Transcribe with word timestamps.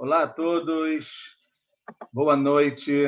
Olá 0.00 0.22
a 0.22 0.28
todos, 0.28 1.10
boa 2.12 2.36
noite. 2.36 3.04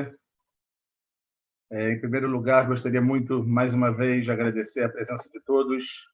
É, 1.71 1.93
em 1.93 2.01
primeiro 2.01 2.27
lugar, 2.27 2.67
gostaria 2.67 3.01
muito, 3.01 3.45
mais 3.45 3.73
uma 3.73 3.93
vez, 3.93 4.25
de 4.25 4.33
agradecer 4.33 4.83
a 4.83 4.89
presença 4.89 5.31
de 5.31 5.41
todos. 5.43 6.05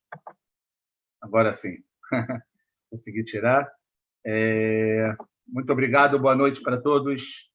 Agora 1.18 1.50
sim, 1.54 1.82
consegui 2.90 3.24
tirar. 3.24 3.72
É, 4.22 5.16
muito 5.48 5.72
obrigado, 5.72 6.18
boa 6.18 6.36
noite 6.36 6.60
para 6.60 6.78
todos. 6.78 7.50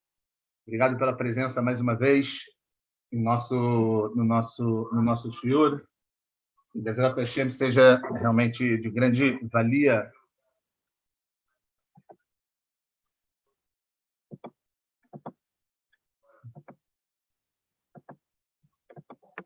Obrigado 0.66 0.98
pela 0.98 1.16
presença 1.16 1.62
mais 1.62 1.80
uma 1.80 1.94
vez 1.94 2.40
no 3.12 3.22
nosso, 3.22 4.12
no 4.16 4.24
nosso, 4.24 4.90
no 4.92 5.02
nosso 5.04 5.32
shiur. 5.32 5.86
Que 6.74 6.90
a 6.90 7.14
Hashem 7.14 7.52
seja 7.52 8.02
realmente 8.16 8.80
de 8.80 8.90
grande 8.90 9.38
valia 9.44 10.12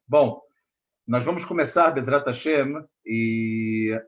Bom, 0.08 0.40
nós 1.08 1.26
vamos 1.26 1.44
começar 1.44 1.90
Bezrat 1.90 2.28
Hashem 2.28 2.76
e, 3.04 4.00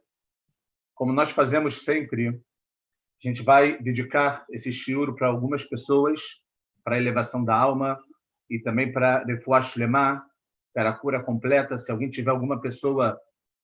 como 0.93 1.11
nós 1.11 1.31
fazemos 1.31 1.83
sempre, 1.83 2.27
a 2.27 3.27
gente 3.27 3.41
vai 3.41 3.81
dedicar 3.81 4.45
esse 4.51 4.71
shiur 4.71 5.15
para 5.15 5.25
algumas 5.25 5.63
pessoas, 5.63 6.21
para 6.83 6.97
a 6.97 6.99
elevação 6.99 7.43
da 7.43 7.55
alma 7.55 7.99
e 8.47 8.59
também 8.59 8.93
para 8.93 9.23
Refuah 9.23 9.61
Shlema, 9.61 10.23
para 10.71 10.91
a 10.91 10.93
cura 10.93 11.23
completa. 11.23 11.79
Se 11.79 11.91
alguém 11.91 12.11
tiver 12.11 12.29
alguma 12.29 12.61
pessoa 12.61 13.19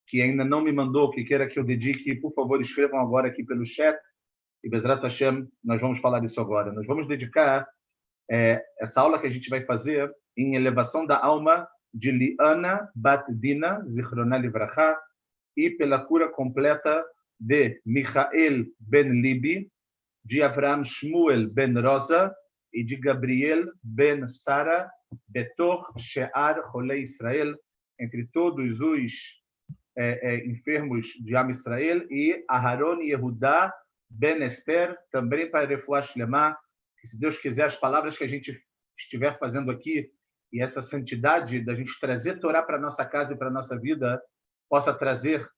que 0.08 0.20
ainda 0.20 0.44
não 0.44 0.64
me 0.64 0.72
mandou, 0.72 1.12
que 1.12 1.24
queira 1.24 1.48
que 1.48 1.60
eu 1.60 1.64
dedique, 1.64 2.16
por 2.16 2.34
favor, 2.34 2.60
escrevam 2.60 3.00
agora 3.00 3.28
aqui 3.28 3.44
pelo 3.44 3.64
chat. 3.64 3.96
E 4.64 4.70
Bezrat 4.72 5.04
Hashem, 5.04 5.48
nós 5.64 5.80
vamos 5.80 6.02
falar 6.02 6.20
disso 6.20 6.42
agora. 6.42 6.74
Nós 6.74 6.88
vamos 6.88 7.08
dedicar 7.08 7.68
é, 8.28 8.60
essa 8.80 9.02
aula 9.02 9.20
que 9.20 9.28
a 9.28 9.30
gente 9.30 9.52
vai 9.52 9.64
fazer 9.64 10.12
em 10.36 10.56
elevação 10.56 11.06
da 11.06 11.24
alma 11.24 11.68
de 11.94 12.12
Liana 12.12 12.90
Batdina, 12.96 13.84
Zichrona 13.88 14.38
Livracha, 14.38 14.98
e 15.56 15.70
pela 15.70 16.04
cura 16.04 16.30
completa 16.30 17.06
de 17.40 17.80
Michael 17.86 18.66
Ben 18.80 19.22
Libi, 19.22 19.70
de 20.26 20.42
Avraham 20.42 20.84
Shmuel 20.84 21.50
Ben 21.50 21.74
Rosa 21.80 22.34
e 22.74 22.84
de 22.84 22.96
Gabriel 22.96 23.72
Ben 23.84 24.28
Sara, 24.28 24.90
Betor 25.28 25.94
Shear 25.98 26.62
Rolei 26.72 27.04
Israel, 27.04 27.56
entre 28.00 28.26
todos 28.34 28.80
os 28.82 29.42
é, 29.96 30.36
é, 30.36 30.48
enfermos 30.48 31.08
de 31.20 31.36
Am 31.36 31.52
Israel, 31.52 32.08
e 32.10 32.44
Aharon 32.50 33.02
Yehudá 33.02 33.72
Ben 34.10 34.42
Esther, 34.42 34.98
também 35.12 35.50
para 35.50 35.68
Refuah 35.68 36.02
Shlema, 36.02 36.58
que 37.00 37.08
se 37.08 37.20
Deus 37.20 37.38
quiser, 37.38 37.66
as 37.66 37.76
palavras 37.76 38.18
que 38.18 38.24
a 38.24 38.28
gente 38.28 38.60
estiver 38.98 39.38
fazendo 39.38 39.70
aqui 39.70 40.10
e 40.54 40.62
essa 40.62 40.84
santidade 40.84 41.60
da 41.60 41.74
gente 41.74 42.00
trazer 42.00 42.40
Torá 42.40 42.62
para 42.62 42.80
nossa 42.80 43.04
casa 43.04 43.34
e 43.34 43.38
para 43.38 43.50
nossa 43.50 43.78
vida 43.78 44.22
possa 44.70 44.94
trazer 44.94 45.50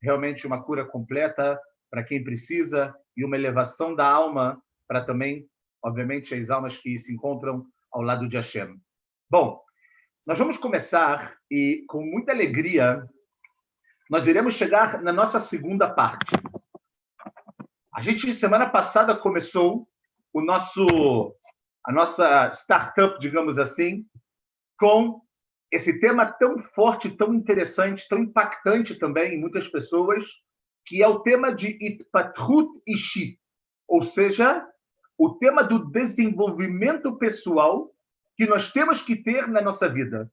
realmente 0.00 0.46
uma 0.46 0.62
cura 0.62 0.84
completa 0.84 1.60
para 1.90 2.04
quem 2.04 2.22
precisa 2.22 2.94
e 3.16 3.24
uma 3.24 3.36
elevação 3.36 3.94
da 3.94 4.08
alma 4.08 4.62
para 4.86 5.04
também, 5.04 5.48
obviamente, 5.82 6.34
as 6.34 6.50
almas 6.50 6.76
que 6.76 6.96
se 6.98 7.12
encontram 7.12 7.66
ao 7.90 8.02
lado 8.02 8.28
de 8.28 8.36
Hashem. 8.36 8.80
Bom, 9.28 9.60
nós 10.24 10.38
vamos 10.38 10.56
começar 10.56 11.36
e 11.50 11.84
com 11.88 12.02
muita 12.02 12.32
alegria 12.32 13.04
nós 14.08 14.26
iremos 14.28 14.54
chegar 14.54 15.02
na 15.02 15.12
nossa 15.12 15.40
segunda 15.40 15.88
parte. 15.90 16.32
A 17.92 18.02
gente 18.02 18.32
semana 18.34 18.68
passada 18.68 19.16
começou 19.16 19.88
o 20.32 20.40
nosso 20.40 21.34
a 21.86 21.92
nossa 21.92 22.50
startup, 22.52 23.18
digamos 23.20 23.58
assim, 23.58 24.06
com 24.78 25.20
esse 25.70 25.98
tema 26.00 26.26
tão 26.26 26.58
forte, 26.58 27.10
tão 27.10 27.34
interessante, 27.34 28.08
tão 28.08 28.18
impactante 28.18 28.94
também 28.94 29.34
em 29.34 29.40
muitas 29.40 29.68
pessoas, 29.68 30.24
que 30.86 31.02
é 31.02 31.08
o 31.08 31.20
tema 31.20 31.52
de 31.52 31.78
Itpatrut 31.80 32.70
Ishi, 32.86 33.38
ou 33.88 34.02
seja, 34.02 34.66
o 35.18 35.34
tema 35.34 35.62
do 35.62 35.90
desenvolvimento 35.90 37.16
pessoal 37.16 37.92
que 38.36 38.46
nós 38.46 38.72
temos 38.72 39.02
que 39.02 39.16
ter 39.16 39.48
na 39.48 39.60
nossa 39.60 39.88
vida. 39.88 40.30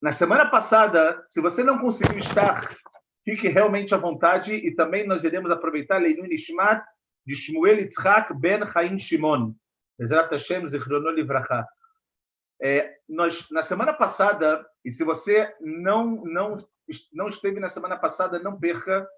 Na 0.00 0.12
semana 0.12 0.46
passada, 0.46 1.22
se 1.26 1.40
você 1.40 1.62
não 1.62 1.78
conseguiu 1.78 2.18
estar, 2.18 2.76
fique 3.24 3.48
realmente 3.48 3.94
à 3.94 3.98
vontade 3.98 4.54
e 4.54 4.74
também 4.74 5.06
nós 5.06 5.24
iremos 5.24 5.50
aproveitar 5.50 5.98
Leinu 5.98 6.24
Nishmat 6.24 6.84
de 7.26 7.34
Shmuel 7.34 7.80
Yitzhak 7.80 8.34
ben 8.34 8.70
Chaim 8.70 8.98
Shimon. 8.98 9.54
Bezrat 9.98 10.30
Hashem 10.30 10.66
Zichrono 10.66 11.10
Livracha. 11.10 11.66
É, 12.60 12.96
nós 13.08 13.48
na 13.50 13.62
semana 13.62 13.92
passada, 13.92 14.64
e 14.84 14.90
se 14.90 15.04
você 15.04 15.54
não 15.60 16.24
não 16.24 16.66
não 17.12 17.28
esteve 17.28 17.58
na 17.60 17.68
semana 17.68 17.96
passada, 17.96 18.38
não 18.38 18.58
perca. 18.58 19.08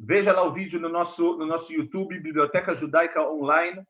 Veja 0.00 0.32
lá 0.32 0.44
o 0.44 0.52
vídeo 0.52 0.78
no 0.80 0.88
nosso 0.88 1.36
no 1.36 1.46
nosso 1.46 1.72
YouTube 1.72 2.20
Biblioteca 2.20 2.74
Judaica 2.74 3.20
Online. 3.22 3.84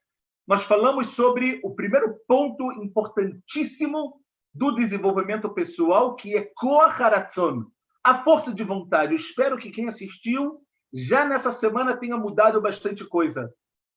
Nós 0.47 0.65
falamos 0.65 1.09
sobre 1.09 1.61
o 1.63 1.75
primeiro 1.75 2.19
ponto 2.27 2.73
importantíssimo 2.73 4.21
do 4.55 4.73
desenvolvimento 4.73 5.51
pessoal, 5.51 6.17
que 6.17 6.37
é 6.37 6.51
Koaharatzon, 6.57 7.67
a 8.03 8.23
força 8.25 8.53
de 8.53 8.65
vontade. 8.65 9.13
Eu 9.13 9.17
espero 9.17 9.59
que 9.59 9.71
quem 9.71 9.87
assistiu 9.87 10.61
já 10.93 11.25
nessa 11.25 11.51
semana 11.51 11.97
tenha 11.97 12.17
mudado 12.17 12.61
bastante 12.61 13.05
coisa. 13.05 13.53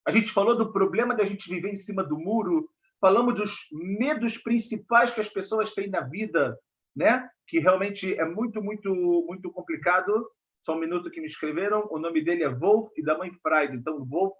A 0.05 0.11
gente 0.11 0.31
falou 0.31 0.55
do 0.55 0.72
problema 0.72 1.16
da 1.16 1.23
gente 1.23 1.49
viver 1.49 1.69
em 1.69 1.75
cima 1.75 2.03
do 2.03 2.17
muro, 2.17 2.69
falamos 3.01 3.34
dos 3.34 3.67
medos 3.72 4.38
principais 4.38 5.12
que 5.12 5.19
as 5.19 5.28
pessoas 5.28 5.73
têm 5.73 5.89
na 5.89 6.01
vida, 6.01 6.57
né? 6.95 7.28
Que 7.47 7.59
realmente 7.59 8.13
é 8.13 8.23
muito, 8.23 8.62
muito, 8.62 8.94
muito 9.28 9.51
complicado. 9.51 10.29
Só 10.63 10.75
um 10.75 10.79
minuto 10.79 11.09
que 11.09 11.19
me 11.19 11.28
escreveram. 11.28 11.88
O 11.90 11.97
nome 11.97 12.23
dele 12.23 12.44
é 12.44 12.50
Wolf 12.50 12.91
e 12.95 13.03
da 13.03 13.17
mãe 13.17 13.31
Freida. 13.41 13.73
Então, 13.73 14.06
Wolf 14.06 14.38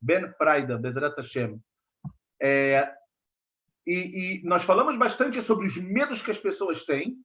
Ben 0.00 0.32
Freida, 0.34 0.78
Bezrat 0.78 1.16
Hashem. 1.16 1.60
É, 2.40 2.88
e, 3.84 4.40
e 4.40 4.42
nós 4.44 4.62
falamos 4.62 4.96
bastante 4.96 5.42
sobre 5.42 5.66
os 5.66 5.76
medos 5.76 6.22
que 6.22 6.30
as 6.30 6.38
pessoas 6.38 6.84
têm 6.84 7.16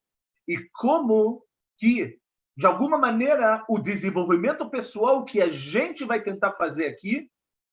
e 0.48 0.58
como 0.74 1.44
que, 1.78 2.18
de 2.58 2.66
alguma 2.66 2.98
maneira, 2.98 3.64
o 3.70 3.78
desenvolvimento 3.78 4.70
pessoal 4.70 5.24
que 5.26 5.42
a 5.42 5.50
gente 5.50 6.04
vai 6.04 6.22
tentar 6.22 6.54
fazer 6.54 6.88
aqui 6.88 7.30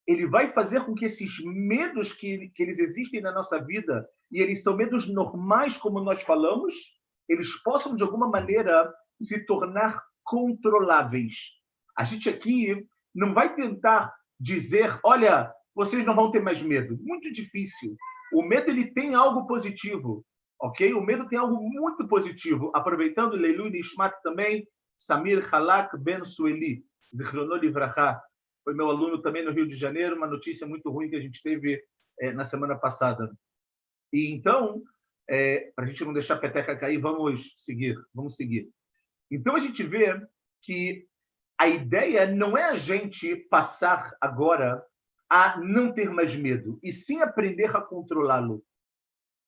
ele 0.09 0.27
vai 0.27 0.49
fazer 0.49 0.87
com 0.87 0.95
que 0.95 1.05
esses 1.05 1.39
medos 1.45 2.13
que, 2.13 2.49
que 2.55 2.63
eles 2.63 2.79
existem 2.79 3.21
na 3.21 3.31
nossa 3.31 3.63
vida, 3.63 4.09
e 4.33 4.41
eles 4.41 4.63
são 4.63 4.75
medos 4.75 5.07
normais, 5.07 5.77
como 5.77 6.01
nós 6.01 6.23
falamos, 6.23 6.75
eles 7.29 7.55
possam, 7.63 7.95
de 7.95 8.03
alguma 8.03 8.27
maneira, 8.27 8.91
se 9.21 9.45
tornar 9.45 10.03
controláveis. 10.25 11.35
A 11.95 12.05
gente 12.05 12.27
aqui 12.27 12.87
não 13.15 13.35
vai 13.35 13.55
tentar 13.55 14.15
dizer, 14.41 14.99
olha, 15.05 15.53
vocês 15.75 16.07
não 16.07 16.15
vão 16.15 16.31
ter 16.31 16.41
mais 16.41 16.63
medo. 16.63 16.99
Muito 17.03 17.31
difícil. 17.31 17.95
O 18.33 18.43
medo 18.43 18.71
ele 18.71 18.91
tem 18.93 19.15
algo 19.15 19.47
positivo, 19.47 20.25
ok? 20.59 20.95
O 20.95 21.03
medo 21.03 21.29
tem 21.29 21.39
algo 21.39 21.61
muito 21.61 22.09
positivo. 22.09 22.73
Aproveitando 22.75 23.37
Leilu 23.37 23.69
Nishmat 23.69 24.15
também, 24.23 24.67
Samir 24.97 25.47
Halak 25.55 25.99
Ben 25.99 26.25
Sueli, 26.25 26.83
Zichrono 27.15 27.57
Livracha, 27.57 28.19
foi 28.69 28.75
meu 28.75 28.91
aluno 28.91 29.23
também 29.23 29.43
no 29.43 29.51
Rio 29.51 29.67
de 29.67 29.75
Janeiro, 29.75 30.15
uma 30.15 30.27
notícia 30.27 30.67
muito 30.67 30.91
ruim 30.91 31.09
que 31.09 31.17
a 31.17 31.21
gente 31.23 31.43
teve 31.43 31.83
é, 32.21 32.33
na 32.33 32.45
semana 32.45 32.77
passada. 32.77 33.35
E 34.13 34.31
então, 34.31 34.83
é, 35.27 35.73
para 35.75 35.87
a 35.87 35.89
gente 35.89 36.05
não 36.05 36.13
deixar 36.13 36.35
a 36.35 36.39
peteca 36.39 36.77
cair, 36.77 36.99
vamos 36.99 37.55
seguir, 37.57 37.97
vamos 38.15 38.37
seguir. 38.37 38.69
Então 39.31 39.57
a 39.57 39.59
gente 39.59 39.83
vê 39.83 40.21
que 40.61 41.07
a 41.59 41.67
ideia 41.67 42.27
não 42.27 42.59
é 42.59 42.65
a 42.65 42.75
gente 42.75 43.37
passar 43.49 44.15
agora 44.21 44.85
a 45.31 45.59
não 45.59 45.91
ter 45.91 46.11
mais 46.11 46.37
medo, 46.37 46.79
e 46.83 46.93
sim 46.93 47.23
aprender 47.23 47.75
a 47.75 47.81
controlá-lo. 47.81 48.63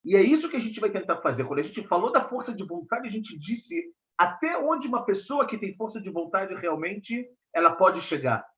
E 0.03 0.17
é 0.17 0.23
isso 0.23 0.49
que 0.49 0.57
a 0.57 0.61
gente 0.61 0.81
vai 0.81 0.89
tentar 0.89 1.21
fazer. 1.21 1.45
Quando 1.45 1.59
a 1.59 1.63
gente 1.63 1.87
falou 1.87 2.11
da 2.11 2.27
força 2.27 2.55
de 2.55 2.65
vontade, 2.65 3.07
a 3.07 3.13
gente 3.13 3.39
disse 3.39 3.85
até 4.17 4.57
onde 4.57 4.89
uma 4.89 5.05
pessoa 5.05 5.47
que 5.47 5.59
tem 5.59 5.77
força 5.77 6.01
de 6.01 6.09
vontade 6.09 6.55
realmente 6.55 7.29
ela 7.53 7.73
pode 7.73 8.01
chegar. 8.01 8.49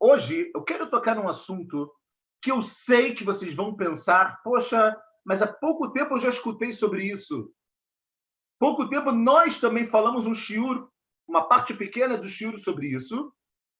Hoje 0.00 0.50
eu 0.54 0.62
quero 0.62 0.90
tocar 0.90 1.14
num 1.14 1.28
assunto 1.28 1.92
que 2.42 2.50
eu 2.50 2.62
sei 2.62 3.14
que 3.14 3.24
vocês 3.24 3.54
vão 3.54 3.74
pensar, 3.74 4.42
poxa, 4.42 4.96
mas 5.24 5.40
há 5.40 5.46
pouco 5.46 5.90
tempo 5.92 6.14
eu 6.14 6.20
já 6.20 6.28
escutei 6.28 6.72
sobre 6.72 7.04
isso. 7.04 7.50
Pouco 8.58 8.88
tempo 8.88 9.10
nós 9.10 9.58
também 9.58 9.86
falamos 9.86 10.26
um 10.26 10.34
shiur, 10.34 10.88
uma 11.26 11.48
parte 11.48 11.74
pequena 11.74 12.18
do 12.18 12.28
shiur 12.28 12.58
sobre 12.58 12.88
isso, 12.88 13.32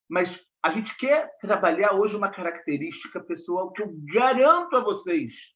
mas 0.09 0.43
a 0.63 0.71
gente 0.71 0.97
quer 0.97 1.37
trabalhar 1.39 1.93
hoje 1.93 2.17
uma 2.17 2.31
característica 2.31 3.21
pessoal 3.21 3.71
que 3.71 3.83
eu 3.83 3.95
garanto 4.13 4.77
a 4.77 4.81
vocês 4.81 5.55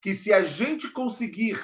que 0.00 0.12
se 0.12 0.34
a 0.34 0.42
gente 0.42 0.90
conseguir 0.90 1.58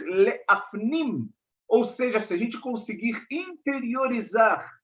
afnim, 0.49 1.31
ou 1.69 1.85
seja, 1.85 2.19
se 2.19 2.33
a 2.33 2.37
gente 2.39 2.59
conseguir 2.59 3.27
interiorizar 3.31 4.80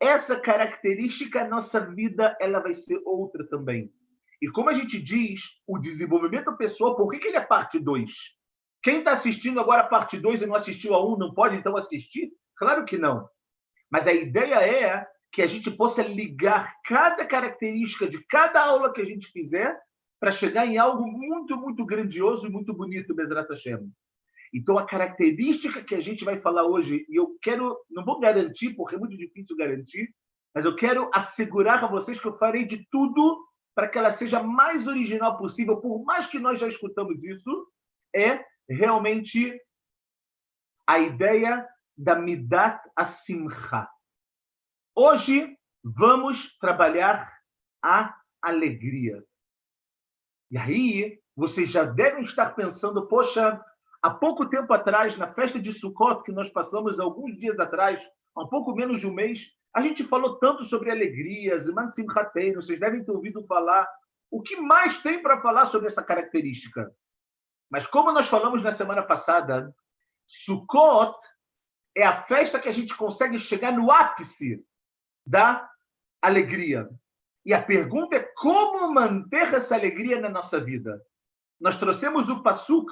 essa 0.00 0.38
característica, 0.38 1.42
a 1.42 1.48
nossa 1.48 1.80
vida 1.80 2.36
ela 2.40 2.60
vai 2.60 2.74
ser 2.74 3.00
outra 3.04 3.46
também. 3.46 3.92
E 4.40 4.48
como 4.48 4.68
a 4.68 4.74
gente 4.74 5.00
diz, 5.00 5.42
o 5.66 5.78
desenvolvimento 5.78 6.54
pessoal, 6.56 6.96
por 6.96 7.10
que, 7.10 7.18
que 7.18 7.28
ele 7.28 7.36
é 7.36 7.40
parte 7.40 7.78
2? 7.78 8.12
Quem 8.82 8.98
está 8.98 9.12
assistindo 9.12 9.58
agora 9.58 9.82
a 9.82 9.88
parte 9.88 10.18
2 10.18 10.42
e 10.42 10.46
não 10.46 10.54
assistiu 10.54 10.94
a 10.94 11.04
1, 11.04 11.14
um, 11.14 11.18
não 11.18 11.34
pode 11.34 11.56
então 11.56 11.76
assistir? 11.76 12.32
Claro 12.56 12.84
que 12.84 12.98
não. 12.98 13.28
Mas 13.90 14.06
a 14.06 14.12
ideia 14.12 14.60
é 14.60 15.06
que 15.32 15.42
a 15.42 15.46
gente 15.46 15.70
possa 15.70 16.02
ligar 16.02 16.74
cada 16.84 17.24
característica 17.24 18.06
de 18.06 18.24
cada 18.26 18.62
aula 18.62 18.92
que 18.92 19.00
a 19.00 19.04
gente 19.04 19.28
fizer 19.28 19.78
para 20.20 20.32
chegar 20.32 20.66
em 20.66 20.78
algo 20.78 21.06
muito, 21.06 21.56
muito 21.56 21.84
grandioso 21.84 22.46
e 22.46 22.50
muito 22.50 22.72
bonito, 22.72 23.14
Bezrat 23.14 23.48
Hashem. 23.48 23.90
Então, 24.56 24.78
a 24.78 24.86
característica 24.86 25.84
que 25.84 25.94
a 25.94 26.00
gente 26.00 26.24
vai 26.24 26.38
falar 26.38 26.64
hoje, 26.64 27.04
e 27.10 27.14
eu 27.14 27.36
quero, 27.42 27.78
não 27.90 28.02
vou 28.02 28.18
garantir, 28.18 28.74
porque 28.74 28.94
é 28.94 28.98
muito 28.98 29.14
difícil 29.14 29.54
garantir, 29.54 30.08
mas 30.54 30.64
eu 30.64 30.74
quero 30.74 31.10
assegurar 31.12 31.84
a 31.84 31.86
vocês 31.86 32.18
que 32.18 32.26
eu 32.26 32.38
farei 32.38 32.64
de 32.64 32.88
tudo 32.90 33.46
para 33.74 33.86
que 33.86 33.98
ela 33.98 34.10
seja 34.10 34.42
mais 34.42 34.86
original 34.86 35.36
possível, 35.36 35.76
por 35.76 36.02
mais 36.04 36.26
que 36.26 36.38
nós 36.38 36.58
já 36.58 36.66
escutamos 36.66 37.22
isso, 37.22 37.70
é 38.14 38.42
realmente 38.66 39.60
a 40.86 41.00
ideia 41.00 41.68
da 41.94 42.14
Midat 42.14 42.82
Asimcha. 42.96 43.86
Hoje 44.94 45.54
vamos 45.84 46.56
trabalhar 46.56 47.30
a 47.84 48.18
alegria. 48.40 49.22
E 50.50 50.56
aí, 50.56 51.20
vocês 51.36 51.68
já 51.68 51.84
devem 51.84 52.24
estar 52.24 52.54
pensando, 52.54 53.06
poxa, 53.06 53.62
há 54.06 54.10
pouco 54.10 54.46
tempo 54.46 54.72
atrás, 54.72 55.16
na 55.16 55.26
festa 55.26 55.58
de 55.58 55.72
Sukkot, 55.72 56.22
que 56.22 56.30
nós 56.30 56.48
passamos 56.48 57.00
alguns 57.00 57.36
dias 57.36 57.58
atrás, 57.58 58.08
há 58.36 58.46
pouco 58.46 58.72
menos 58.72 59.00
de 59.00 59.08
um 59.08 59.12
mês, 59.12 59.52
a 59.74 59.82
gente 59.82 60.04
falou 60.04 60.38
tanto 60.38 60.62
sobre 60.62 60.92
alegrias, 60.92 61.66
Simchatein, 61.90 62.54
vocês 62.54 62.78
devem 62.78 63.02
ter 63.02 63.10
ouvido 63.10 63.44
falar. 63.46 63.86
O 64.30 64.40
que 64.40 64.56
mais 64.56 65.02
tem 65.02 65.20
para 65.20 65.38
falar 65.38 65.66
sobre 65.66 65.88
essa 65.88 66.04
característica? 66.04 66.94
Mas 67.68 67.84
como 67.84 68.12
nós 68.12 68.28
falamos 68.28 68.62
na 68.62 68.70
semana 68.70 69.02
passada, 69.02 69.74
Sukkot 70.24 71.16
é 71.96 72.04
a 72.04 72.22
festa 72.22 72.60
que 72.60 72.68
a 72.68 72.72
gente 72.72 72.96
consegue 72.96 73.40
chegar 73.40 73.72
no 73.72 73.90
ápice 73.90 74.64
da 75.26 75.68
alegria. 76.22 76.88
E 77.44 77.52
a 77.52 77.60
pergunta 77.60 78.14
é 78.14 78.20
como 78.20 78.92
manter 78.94 79.52
essa 79.52 79.74
alegria 79.74 80.20
na 80.20 80.28
nossa 80.28 80.60
vida. 80.60 81.02
Nós 81.60 81.76
trouxemos 81.76 82.28
o 82.28 82.40
Pasuk, 82.40 82.88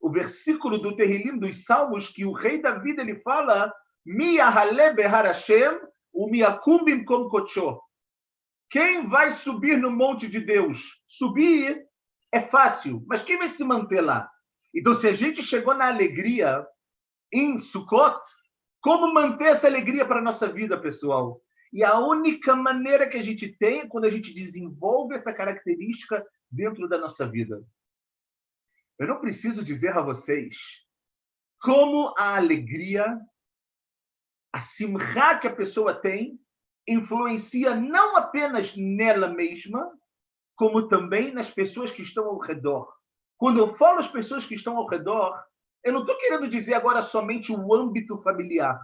o 0.00 0.10
versículo 0.10 0.78
do 0.78 0.96
Terrilim 0.96 1.38
dos 1.38 1.64
Salmos, 1.64 2.08
que 2.08 2.24
o 2.24 2.32
rei 2.32 2.60
David 2.60 3.00
ele 3.00 3.20
fala: 3.20 3.72
behar 4.94 5.24
Hashem, 5.24 5.80
o 6.12 6.28
miakumbim 6.28 7.04
kom 7.04 7.28
kocho. 7.28 7.80
Quem 8.70 9.08
vai 9.08 9.32
subir 9.32 9.78
no 9.78 9.90
monte 9.90 10.28
de 10.28 10.40
Deus? 10.40 11.00
Subir 11.08 11.86
é 12.32 12.42
fácil, 12.42 13.02
mas 13.06 13.22
quem 13.22 13.38
vai 13.38 13.48
se 13.48 13.64
manter 13.64 14.00
lá? 14.00 14.30
Então, 14.74 14.94
se 14.94 15.08
a 15.08 15.12
gente 15.12 15.42
chegou 15.42 15.74
na 15.74 15.86
alegria 15.86 16.66
em 17.32 17.58
Sukkot, 17.58 18.20
como 18.80 19.12
manter 19.12 19.46
essa 19.46 19.66
alegria 19.66 20.06
para 20.06 20.18
a 20.18 20.22
nossa 20.22 20.46
vida, 20.46 20.80
pessoal? 20.80 21.40
E 21.72 21.82
a 21.82 21.98
única 21.98 22.54
maneira 22.54 23.08
que 23.08 23.16
a 23.16 23.22
gente 23.22 23.48
tem 23.58 23.80
é 23.80 23.86
quando 23.86 24.04
a 24.04 24.10
gente 24.10 24.32
desenvolve 24.32 25.14
essa 25.14 25.32
característica 25.32 26.24
dentro 26.50 26.88
da 26.88 26.98
nossa 26.98 27.26
vida. 27.26 27.62
Eu 28.98 29.06
não 29.06 29.20
preciso 29.20 29.62
dizer 29.62 29.96
a 29.96 30.02
vocês 30.02 30.56
como 31.60 32.14
a 32.16 32.36
alegria, 32.36 33.18
a 34.52 34.60
simra 34.60 35.38
que 35.38 35.46
a 35.46 35.54
pessoa 35.54 35.94
tem, 35.94 36.40
influencia 36.86 37.74
não 37.74 38.16
apenas 38.16 38.76
nela 38.76 39.28
mesma, 39.28 39.92
como 40.56 40.88
também 40.88 41.32
nas 41.32 41.50
pessoas 41.50 41.92
que 41.92 42.02
estão 42.02 42.26
ao 42.26 42.38
redor. 42.38 42.92
Quando 43.36 43.58
eu 43.58 43.74
falo 43.76 44.00
as 44.00 44.08
pessoas 44.08 44.46
que 44.46 44.54
estão 44.54 44.76
ao 44.76 44.86
redor, 44.86 45.40
eu 45.84 45.92
não 45.92 46.00
estou 46.00 46.16
querendo 46.16 46.48
dizer 46.48 46.74
agora 46.74 47.02
somente 47.02 47.52
o 47.52 47.74
âmbito 47.74 48.18
familiar. 48.18 48.80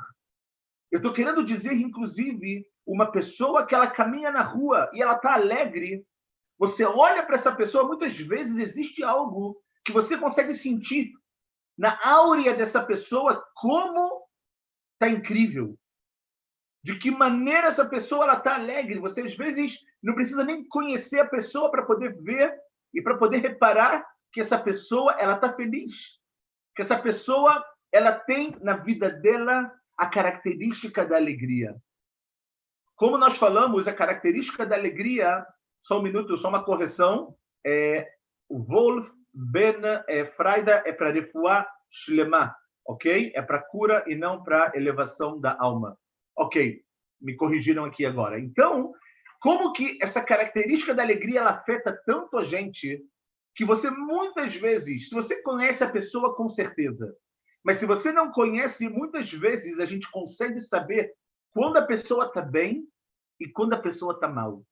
Eu 0.92 0.98
estou 0.98 1.12
querendo 1.12 1.44
dizer, 1.44 1.72
inclusive, 1.72 2.64
uma 2.86 3.10
pessoa 3.10 3.66
que 3.66 3.74
ela 3.74 3.90
caminha 3.90 4.30
na 4.30 4.42
rua 4.42 4.88
e 4.92 5.02
ela 5.02 5.16
está 5.16 5.34
alegre. 5.34 6.06
Você 6.56 6.84
olha 6.84 7.24
para 7.24 7.34
essa 7.34 7.54
pessoa, 7.54 7.88
muitas 7.88 8.16
vezes 8.16 8.58
existe 8.58 9.02
algo 9.02 9.60
que 9.84 9.92
você 9.92 10.16
consegue 10.16 10.54
sentir 10.54 11.12
na 11.76 11.98
áurea 12.02 12.54
dessa 12.54 12.84
pessoa 12.84 13.44
como 13.54 14.24
está 14.94 15.08
incrível. 15.08 15.78
De 16.82 16.98
que 16.98 17.10
maneira 17.10 17.68
essa 17.68 17.86
pessoa 17.86 18.24
ela 18.24 18.38
está 18.38 18.54
alegre. 18.54 18.98
Você 19.00 19.22
às 19.22 19.36
vezes 19.36 19.78
não 20.02 20.14
precisa 20.14 20.44
nem 20.44 20.66
conhecer 20.68 21.20
a 21.20 21.28
pessoa 21.28 21.70
para 21.70 21.84
poder 21.84 22.14
ver 22.22 22.54
e 22.92 23.02
para 23.02 23.16
poder 23.16 23.38
reparar 23.38 24.06
que 24.32 24.40
essa 24.40 24.58
pessoa 24.58 25.12
ela 25.18 25.34
está 25.34 25.52
feliz, 25.54 26.18
que 26.74 26.82
essa 26.82 26.98
pessoa 26.98 27.64
ela 27.92 28.12
tem 28.12 28.56
na 28.60 28.76
vida 28.76 29.08
dela 29.08 29.72
a 29.96 30.06
característica 30.06 31.06
da 31.06 31.16
alegria. 31.16 31.76
Como 32.96 33.16
nós 33.18 33.38
falamos, 33.38 33.88
a 33.88 33.94
característica 33.94 34.66
da 34.66 34.76
alegria, 34.76 35.44
só 35.80 35.98
um 35.98 36.02
minuto, 36.02 36.36
só 36.36 36.48
uma 36.48 36.64
correção, 36.64 37.36
é 37.64 38.08
o 38.48 38.62
Wolf 38.62 39.08
Ben 39.34 39.80
é, 40.08 40.26
Freida 40.26 40.82
é 40.86 40.92
para 40.92 41.10
refuar 41.10 41.68
Shlema, 41.90 42.54
ok? 42.86 43.32
É 43.34 43.42
para 43.42 43.62
cura 43.62 44.04
e 44.06 44.14
não 44.14 44.42
para 44.42 44.72
elevação 44.74 45.40
da 45.40 45.56
alma. 45.58 45.98
Ok, 46.36 46.80
me 47.20 47.34
corrigiram 47.36 47.84
aqui 47.84 48.06
agora. 48.06 48.38
Então, 48.38 48.92
como 49.40 49.72
que 49.72 49.98
essa 50.00 50.22
característica 50.22 50.94
da 50.94 51.02
alegria 51.02 51.40
ela 51.40 51.50
afeta 51.50 52.00
tanto 52.06 52.38
a 52.38 52.44
gente 52.44 53.02
que 53.54 53.64
você 53.64 53.90
muitas 53.90 54.54
vezes, 54.56 55.08
se 55.08 55.14
você 55.14 55.42
conhece 55.42 55.82
a 55.82 55.90
pessoa 55.90 56.34
com 56.34 56.48
certeza, 56.48 57.14
mas 57.64 57.76
se 57.76 57.86
você 57.86 58.12
não 58.12 58.30
conhece, 58.30 58.88
muitas 58.88 59.32
vezes 59.32 59.80
a 59.80 59.84
gente 59.84 60.10
consegue 60.10 60.60
saber 60.60 61.12
quando 61.52 61.76
a 61.76 61.86
pessoa 61.86 62.26
está 62.26 62.42
bem 62.42 62.86
e 63.40 63.48
quando 63.48 63.74
a 63.74 63.80
pessoa 63.80 64.14
está 64.14 64.28
mal. 64.28 64.64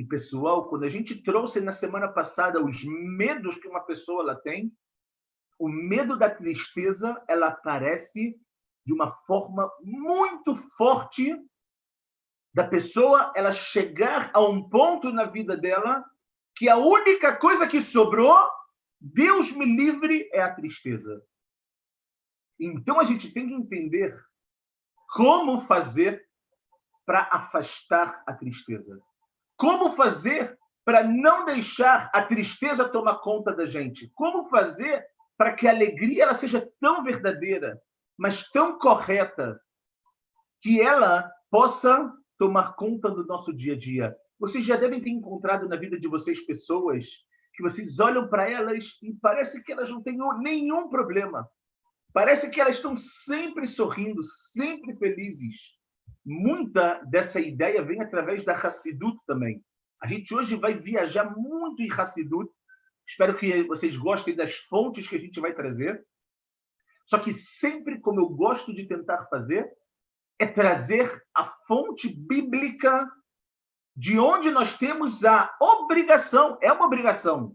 E 0.00 0.04
pessoal, 0.06 0.66
quando 0.66 0.84
a 0.84 0.88
gente 0.88 1.22
trouxe 1.22 1.60
na 1.60 1.72
semana 1.72 2.08
passada 2.08 2.64
os 2.64 2.82
medos 2.82 3.58
que 3.58 3.68
uma 3.68 3.80
pessoa 3.80 4.22
ela 4.22 4.34
tem, 4.34 4.74
o 5.58 5.68
medo 5.68 6.16
da 6.16 6.34
tristeza 6.34 7.22
ela 7.28 7.48
aparece 7.48 8.34
de 8.86 8.94
uma 8.94 9.08
forma 9.08 9.70
muito 9.82 10.56
forte 10.56 11.36
da 12.54 12.66
pessoa 12.66 13.30
ela 13.36 13.52
chegar 13.52 14.30
a 14.32 14.40
um 14.40 14.70
ponto 14.70 15.12
na 15.12 15.26
vida 15.26 15.54
dela 15.54 16.02
que 16.56 16.66
a 16.66 16.78
única 16.78 17.36
coisa 17.36 17.68
que 17.68 17.82
sobrou, 17.82 18.48
Deus 18.98 19.52
me 19.52 19.66
livre, 19.66 20.30
é 20.32 20.40
a 20.40 20.54
tristeza. 20.54 21.22
Então 22.58 22.98
a 22.98 23.04
gente 23.04 23.30
tem 23.34 23.48
que 23.48 23.52
entender 23.52 24.18
como 25.10 25.58
fazer 25.58 26.26
para 27.04 27.28
afastar 27.30 28.22
a 28.26 28.32
tristeza. 28.32 28.98
Como 29.60 29.90
fazer 29.90 30.58
para 30.86 31.04
não 31.04 31.44
deixar 31.44 32.08
a 32.14 32.22
tristeza 32.22 32.88
tomar 32.88 33.16
conta 33.16 33.52
da 33.52 33.66
gente? 33.66 34.10
Como 34.14 34.46
fazer 34.46 35.04
para 35.36 35.52
que 35.52 35.68
a 35.68 35.70
alegria 35.70 36.22
ela 36.22 36.32
seja 36.32 36.66
tão 36.80 37.04
verdadeira, 37.04 37.78
mas 38.16 38.50
tão 38.50 38.78
correta, 38.78 39.60
que 40.62 40.80
ela 40.80 41.30
possa 41.50 42.10
tomar 42.38 42.72
conta 42.72 43.10
do 43.10 43.26
nosso 43.26 43.52
dia 43.52 43.74
a 43.74 43.76
dia? 43.76 44.16
Vocês 44.38 44.64
já 44.64 44.76
devem 44.76 45.02
ter 45.02 45.10
encontrado 45.10 45.68
na 45.68 45.76
vida 45.76 46.00
de 46.00 46.08
vocês 46.08 46.40
pessoas 46.46 47.06
que 47.52 47.62
vocês 47.62 48.00
olham 48.00 48.28
para 48.28 48.50
elas 48.50 48.96
e 49.02 49.12
parece 49.12 49.62
que 49.62 49.72
elas 49.72 49.90
não 49.90 50.02
têm 50.02 50.16
nenhum 50.38 50.88
problema. 50.88 51.46
Parece 52.14 52.50
que 52.50 52.62
elas 52.62 52.76
estão 52.76 52.96
sempre 52.96 53.66
sorrindo, 53.66 54.22
sempre 54.24 54.96
felizes. 54.96 55.78
Muita 56.24 57.02
dessa 57.04 57.40
ideia 57.40 57.82
vem 57.82 58.00
através 58.00 58.44
da 58.44 58.52
Hassidut 58.52 59.18
também. 59.26 59.64
A 60.02 60.06
gente 60.06 60.34
hoje 60.34 60.56
vai 60.56 60.74
viajar 60.74 61.36
muito 61.36 61.82
em 61.82 61.90
Hassidut. 61.90 62.50
Espero 63.06 63.36
que 63.36 63.62
vocês 63.64 63.96
gostem 63.96 64.34
das 64.34 64.56
fontes 64.56 65.08
que 65.08 65.16
a 65.16 65.20
gente 65.20 65.40
vai 65.40 65.52
trazer. 65.52 66.04
Só 67.06 67.18
que 67.18 67.32
sempre, 67.32 68.00
como 68.00 68.20
eu 68.20 68.28
gosto 68.28 68.72
de 68.72 68.86
tentar 68.86 69.26
fazer, 69.26 69.70
é 70.38 70.46
trazer 70.46 71.22
a 71.34 71.44
fonte 71.44 72.08
bíblica 72.08 73.10
de 73.96 74.18
onde 74.18 74.50
nós 74.50 74.78
temos 74.78 75.24
a 75.24 75.54
obrigação, 75.60 76.56
é 76.62 76.72
uma 76.72 76.86
obrigação, 76.86 77.54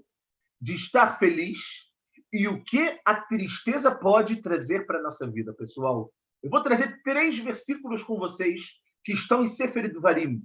de 0.61 0.75
estar 0.75 1.17
feliz, 1.17 1.85
e 2.31 2.47
o 2.47 2.61
que 2.63 2.99
a 3.05 3.15
tristeza 3.21 3.89
pode 3.89 4.41
trazer 4.41 4.85
para 4.85 4.99
a 4.99 5.01
nossa 5.01 5.25
vida, 5.25 5.53
pessoal. 5.53 6.11
Eu 6.45 6.51
vou 6.51 6.61
trazer 6.61 7.01
três 7.01 7.39
versículos 7.39 8.03
com 8.03 8.19
vocês 8.19 8.61
que 9.03 9.13
estão 9.13 9.43
em 9.43 9.47
Sefer 9.47 9.91
Dvarim, 9.91 10.43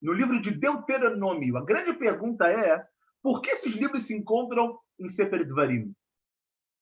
no 0.00 0.12
livro 0.12 0.40
de 0.40 0.52
Deuteronômio. 0.52 1.56
A 1.56 1.64
grande 1.64 1.92
pergunta 1.92 2.46
é: 2.48 2.80
por 3.20 3.42
que 3.42 3.50
esses 3.50 3.74
livros 3.74 4.04
se 4.04 4.14
encontram 4.14 4.78
em 4.96 5.08
Sefer 5.08 5.44
Dvarim? 5.44 5.92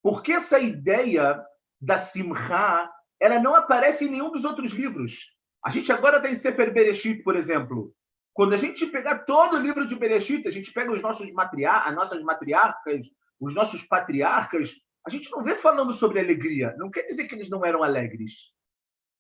Por 0.03 0.23
que 0.23 0.33
essa 0.33 0.59
ideia 0.59 1.43
da 1.81 1.97
Simcha 1.97 2.93
ela 3.19 3.41
não 3.41 3.55
aparece 3.55 4.05
em 4.05 4.11
nenhum 4.11 4.31
dos 4.31 4.45
outros 4.45 4.73
livros? 4.73 5.35
A 5.65 5.71
gente 5.71 5.91
agora 5.91 6.21
tem 6.21 6.35
Sefer 6.35 6.71
Bereshit, 6.71 7.23
por 7.23 7.37
exemplo. 7.37 7.95
Quando 8.35 8.53
a 8.53 8.59
gente 8.59 8.87
pegar 8.89 9.21
todo 9.21 9.57
o 9.57 9.63
livro 9.63 9.87
de 9.87 9.97
Bereshit, 9.97 10.47
a 10.47 10.51
gente 10.51 10.75
pega 10.75 10.93
os 10.93 11.01
nossos 11.01 11.33
matriar 11.33 11.89
as 11.89 11.95
nossas 11.95 12.23
matriarcas, 12.23 13.07
os 13.41 13.55
nossos 13.55 13.83
patriarcas, 13.83 14.75
a 15.07 15.11
gente 15.11 15.31
não 15.31 15.43
vê 15.43 15.55
falando 15.55 15.91
sobre 15.95 16.21
alegria. 16.21 16.75
Não 16.77 16.91
quer 16.91 17.05
dizer 17.05 17.27
que 17.27 17.35
eles 17.35 17.49
não 17.49 17.65
eram 17.65 17.83
alegres, 17.83 18.53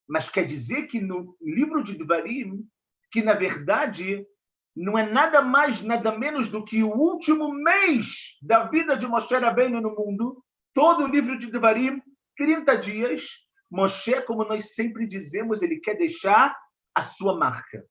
mas 0.08 0.30
quer 0.30 0.44
dizer 0.44 0.86
que 0.86 1.00
no 1.00 1.36
livro 1.40 1.82
de 1.82 1.96
Devarim, 1.96 2.66
que 3.10 3.22
na 3.22 3.34
verdade 3.34 4.26
não 4.74 4.96
é 4.96 5.02
nada 5.02 5.42
mais, 5.42 5.82
nada 5.82 6.16
menos 6.16 6.48
do 6.48 6.64
que 6.64 6.82
o 6.82 6.90
último 6.90 7.52
mês 7.52 8.36
da 8.40 8.64
vida 8.64 8.96
de 8.96 9.06
Moshe 9.06 9.34
Rabbeinu 9.34 9.80
no 9.80 9.94
mundo, 9.94 10.42
todo 10.72 11.04
o 11.04 11.08
livro 11.08 11.36
de 11.38 11.50
Devarim, 11.50 12.00
30 12.36 12.76
dias, 12.78 13.28
Moshe, 13.70 14.20
como 14.22 14.44
nós 14.44 14.74
sempre 14.74 15.06
dizemos, 15.06 15.62
ele 15.62 15.80
quer 15.80 15.96
deixar 15.96 16.56
a 16.94 17.02
sua 17.02 17.36
marca. 17.36 17.84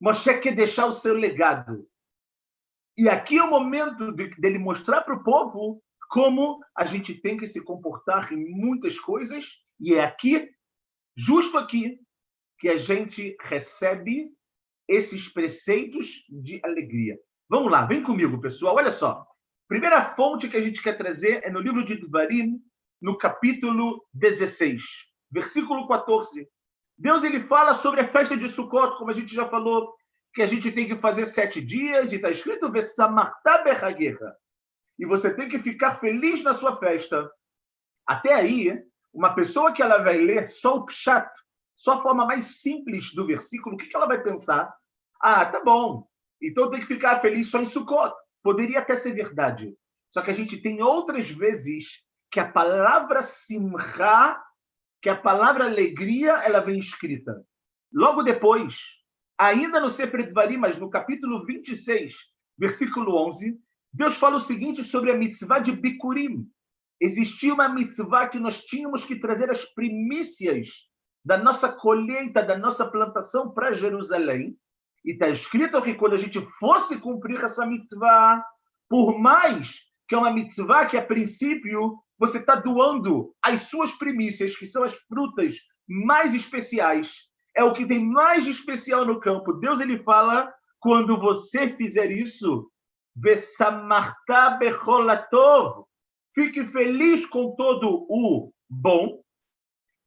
Moshe 0.00 0.38
quer 0.38 0.54
deixar 0.54 0.86
o 0.86 0.92
seu 0.92 1.14
legado. 1.14 1.88
E 2.96 3.08
aqui 3.08 3.38
é 3.38 3.42
o 3.42 3.50
momento 3.50 4.12
de, 4.12 4.28
dele 4.38 4.58
mostrar 4.58 5.02
para 5.02 5.14
o 5.14 5.22
povo 5.22 5.82
como 6.08 6.60
a 6.76 6.84
gente 6.84 7.14
tem 7.14 7.36
que 7.36 7.46
se 7.46 7.62
comportar 7.62 8.32
em 8.32 8.50
muitas 8.50 8.98
coisas, 8.98 9.46
e 9.80 9.94
é 9.94 10.04
aqui, 10.04 10.48
justo 11.16 11.56
aqui, 11.56 11.98
que 12.58 12.68
a 12.68 12.76
gente 12.76 13.36
recebe 13.40 14.30
esses 14.88 15.28
preceitos 15.28 16.24
de 16.28 16.60
alegria. 16.64 17.18
Vamos 17.48 17.70
lá, 17.70 17.84
vem 17.84 18.02
comigo, 18.02 18.40
pessoal. 18.40 18.76
Olha 18.76 18.90
só. 18.90 19.26
Primeira 19.68 20.02
fonte 20.02 20.48
que 20.48 20.56
a 20.56 20.62
gente 20.62 20.82
quer 20.82 20.96
trazer 20.96 21.42
é 21.44 21.50
no 21.50 21.60
livro 21.60 21.84
de 21.84 21.96
Dvarim, 21.96 22.60
no 23.00 23.18
capítulo 23.18 24.04
16, 24.14 24.82
versículo 25.30 25.88
14. 25.88 26.48
Deus 26.96 27.24
ele 27.24 27.40
fala 27.40 27.74
sobre 27.74 28.00
a 28.00 28.06
festa 28.06 28.36
de 28.36 28.48
Sukkot, 28.48 28.96
como 28.96 29.10
a 29.10 29.14
gente 29.14 29.34
já 29.34 29.46
falou, 29.48 29.92
que 30.32 30.42
a 30.42 30.46
gente 30.46 30.70
tem 30.70 30.86
que 30.86 30.96
fazer 30.96 31.26
sete 31.26 31.60
dias, 31.60 32.12
e 32.12 32.16
está 32.16 32.30
escrito 32.30 32.70
Berraguerra. 32.70 34.34
E 34.98 35.04
você 35.04 35.34
tem 35.34 35.48
que 35.48 35.58
ficar 35.58 35.96
feliz 35.96 36.42
na 36.42 36.54
sua 36.54 36.76
festa. 36.76 37.30
Até 38.06 38.32
aí, 38.32 38.82
uma 39.16 39.34
pessoa 39.34 39.72
que 39.72 39.82
ela 39.82 39.98
vai 39.98 40.18
ler 40.18 40.52
só 40.52 40.76
o 40.76 40.84
Pshat, 40.84 41.26
só 41.74 41.94
a 41.94 42.02
forma 42.02 42.26
mais 42.26 42.60
simples 42.60 43.14
do 43.14 43.26
versículo, 43.26 43.74
o 43.74 43.78
que 43.78 43.96
ela 43.96 44.06
vai 44.06 44.22
pensar? 44.22 44.72
Ah, 45.20 45.44
tá 45.46 45.64
bom, 45.64 46.06
então 46.40 46.70
tem 46.70 46.80
que 46.80 46.86
ficar 46.86 47.20
feliz 47.20 47.48
só 47.48 47.60
em 47.60 47.66
Sukkot. 47.66 48.14
Poderia 48.42 48.80
até 48.80 48.94
ser 48.94 49.14
verdade. 49.14 49.74
Só 50.12 50.20
que 50.20 50.30
a 50.30 50.34
gente 50.34 50.60
tem 50.60 50.82
outras 50.82 51.30
vezes 51.30 52.02
que 52.30 52.38
a 52.38 52.46
palavra 52.46 53.22
simcha, 53.22 54.38
que 55.00 55.08
a 55.08 55.16
palavra 55.16 55.64
alegria, 55.64 56.32
ela 56.44 56.60
vem 56.60 56.78
escrita. 56.78 57.42
Logo 57.92 58.22
depois, 58.22 58.78
ainda 59.38 59.80
no 59.80 59.88
Sefer 59.88 60.28
Dvarim, 60.30 60.58
mas 60.58 60.76
no 60.76 60.90
capítulo 60.90 61.44
26, 61.46 62.14
versículo 62.58 63.16
11, 63.28 63.58
Deus 63.92 64.18
fala 64.18 64.36
o 64.36 64.40
seguinte 64.40 64.84
sobre 64.84 65.10
a 65.10 65.16
mitzvah 65.16 65.58
de 65.58 65.72
Bikurim. 65.72 66.46
Existia 67.00 67.52
uma 67.52 67.68
mitzvah 67.68 68.28
que 68.28 68.38
nós 68.38 68.62
tínhamos 68.62 69.04
que 69.04 69.20
trazer 69.20 69.50
as 69.50 69.64
primícias 69.64 70.68
da 71.24 71.36
nossa 71.36 71.68
colheita, 71.68 72.42
da 72.42 72.56
nossa 72.56 72.86
plantação 72.86 73.52
para 73.52 73.72
Jerusalém. 73.72 74.56
E 75.04 75.12
está 75.12 75.28
escrito 75.28 75.82
que 75.82 75.94
quando 75.94 76.14
a 76.14 76.18
gente 76.18 76.40
fosse 76.58 76.98
cumprir 76.98 77.42
essa 77.42 77.66
mitzvah, 77.66 78.42
por 78.88 79.18
mais 79.18 79.80
que 80.08 80.14
é 80.14 80.18
uma 80.18 80.30
mitzvah 80.30 80.86
que, 80.86 80.96
a 80.96 81.04
princípio, 81.04 81.98
você 82.18 82.38
está 82.38 82.54
doando 82.54 83.34
as 83.42 83.62
suas 83.62 83.92
primícias, 83.92 84.56
que 84.56 84.64
são 84.64 84.84
as 84.84 84.94
frutas 85.08 85.56
mais 85.88 86.34
especiais, 86.34 87.12
é 87.54 87.64
o 87.64 87.72
que 87.72 87.86
tem 87.86 88.04
mais 88.04 88.46
especial 88.46 89.04
no 89.04 89.20
campo. 89.20 89.52
Deus 89.54 89.80
ele 89.80 90.02
fala, 90.02 90.52
quando 90.78 91.18
você 91.18 91.68
fizer 91.74 92.10
isso, 92.10 92.70
Vesamarta 93.14 94.50
becholatov, 94.58 95.86
fique 96.36 96.66
feliz 96.66 97.24
com 97.24 97.56
todo 97.56 98.06
o 98.10 98.52
bom, 98.68 99.24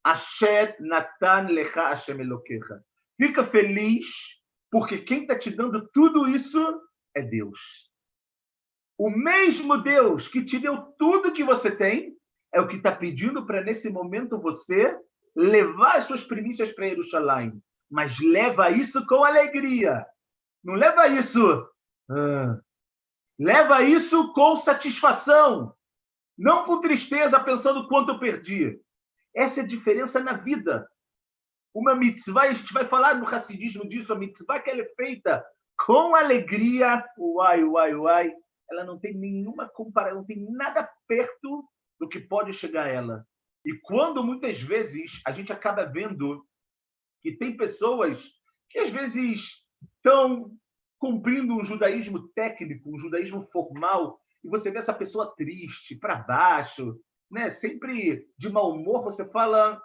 Asher 0.04 0.78
Natan 0.80 1.48
Lecha 1.50 1.90
Hashem 1.90 2.22
Elokecha. 2.22 2.84
Fica 3.20 3.44
feliz, 3.44 4.08
porque 4.72 5.00
quem 5.00 5.24
está 5.24 5.38
te 5.38 5.50
dando 5.50 5.90
tudo 5.92 6.30
isso 6.30 6.64
é 7.16 7.22
Deus. 7.22 7.60
O 8.98 9.10
mesmo 9.10 9.78
Deus 9.78 10.28
que 10.28 10.44
te 10.44 10.60
deu 10.60 10.78
tudo 10.98 11.34
que 11.34 11.44
você 11.44 11.72
tem 11.72 12.16
é 12.54 12.62
o 12.62 12.68
que 12.68 12.76
está 12.76 12.96
pedindo 12.96 13.46
para, 13.46 13.64
nesse 13.64 13.90
momento, 13.90 14.40
você 14.40 14.96
levar 15.36 15.98
as 15.98 16.06
suas 16.06 16.24
primícias 16.24 16.72
para 16.72 16.90
Jerusalém. 16.90 17.62
Mas 17.90 18.20
leva 18.20 18.70
isso 18.70 19.06
com 19.08 19.24
alegria. 19.24 20.06
Não 20.64 20.76
leva 20.76 21.08
isso. 21.08 21.68
Ah, 22.10 22.60
leva 23.40 23.84
isso 23.84 24.32
com 24.34 24.56
satisfação. 24.56 25.76
Não 26.40 26.64
com 26.64 26.80
tristeza, 26.80 27.38
pensando 27.38 27.86
quanto 27.90 28.14
eu 28.14 28.20
perdi. 28.20 28.82
Essa 29.36 29.60
é 29.60 29.64
a 29.64 29.68
diferença 29.68 30.22
na 30.22 30.32
vida. 30.32 30.90
Uma 31.74 31.94
mitzvah, 31.94 32.44
a 32.44 32.54
gente 32.54 32.72
vai 32.72 32.86
falar 32.86 33.16
no 33.16 33.26
racidismo 33.26 33.88
disso, 33.88 34.14
a 34.14 34.16
mitzvah 34.16 34.62
que 34.62 34.70
ela 34.70 34.82
é 34.82 34.94
feita 34.96 35.46
com 35.86 36.16
alegria, 36.16 37.06
uai, 37.18 37.62
uai, 37.66 37.94
uai, 37.94 38.34
ela 38.72 38.86
não 38.86 38.98
tem 38.98 39.14
nenhuma 39.14 39.68
comparação, 39.68 40.20
não 40.20 40.26
tem 40.26 40.50
nada 40.50 40.90
perto 41.06 41.68
do 42.00 42.08
que 42.08 42.22
pode 42.22 42.54
chegar 42.54 42.86
a 42.86 42.90
ela. 42.90 43.28
E 43.66 43.74
quando 43.74 44.24
muitas 44.24 44.62
vezes 44.62 45.22
a 45.26 45.34
gente 45.34 45.52
acaba 45.52 45.84
vendo 45.84 46.46
que 47.22 47.34
tem 47.34 47.58
pessoas 47.58 48.30
que 48.70 48.80
às 48.80 48.92
vezes 48.92 49.62
estão 49.98 50.56
cumprindo 50.98 51.54
um 51.54 51.66
judaísmo 51.66 52.30
técnico, 52.30 52.96
um 52.96 53.00
judaísmo 53.00 53.44
formal, 53.44 54.22
e 54.44 54.50
você 54.50 54.72
vê 54.72 54.78
essa 54.78 54.94
pessoa 54.94 55.34
triste, 55.36 55.96
para 55.96 56.16
baixo, 56.16 57.00
né, 57.30 57.50
sempre 57.50 58.28
de 58.38 58.50
mau 58.50 58.72
humor, 58.72 59.04
você 59.04 59.30
fala, 59.30 59.82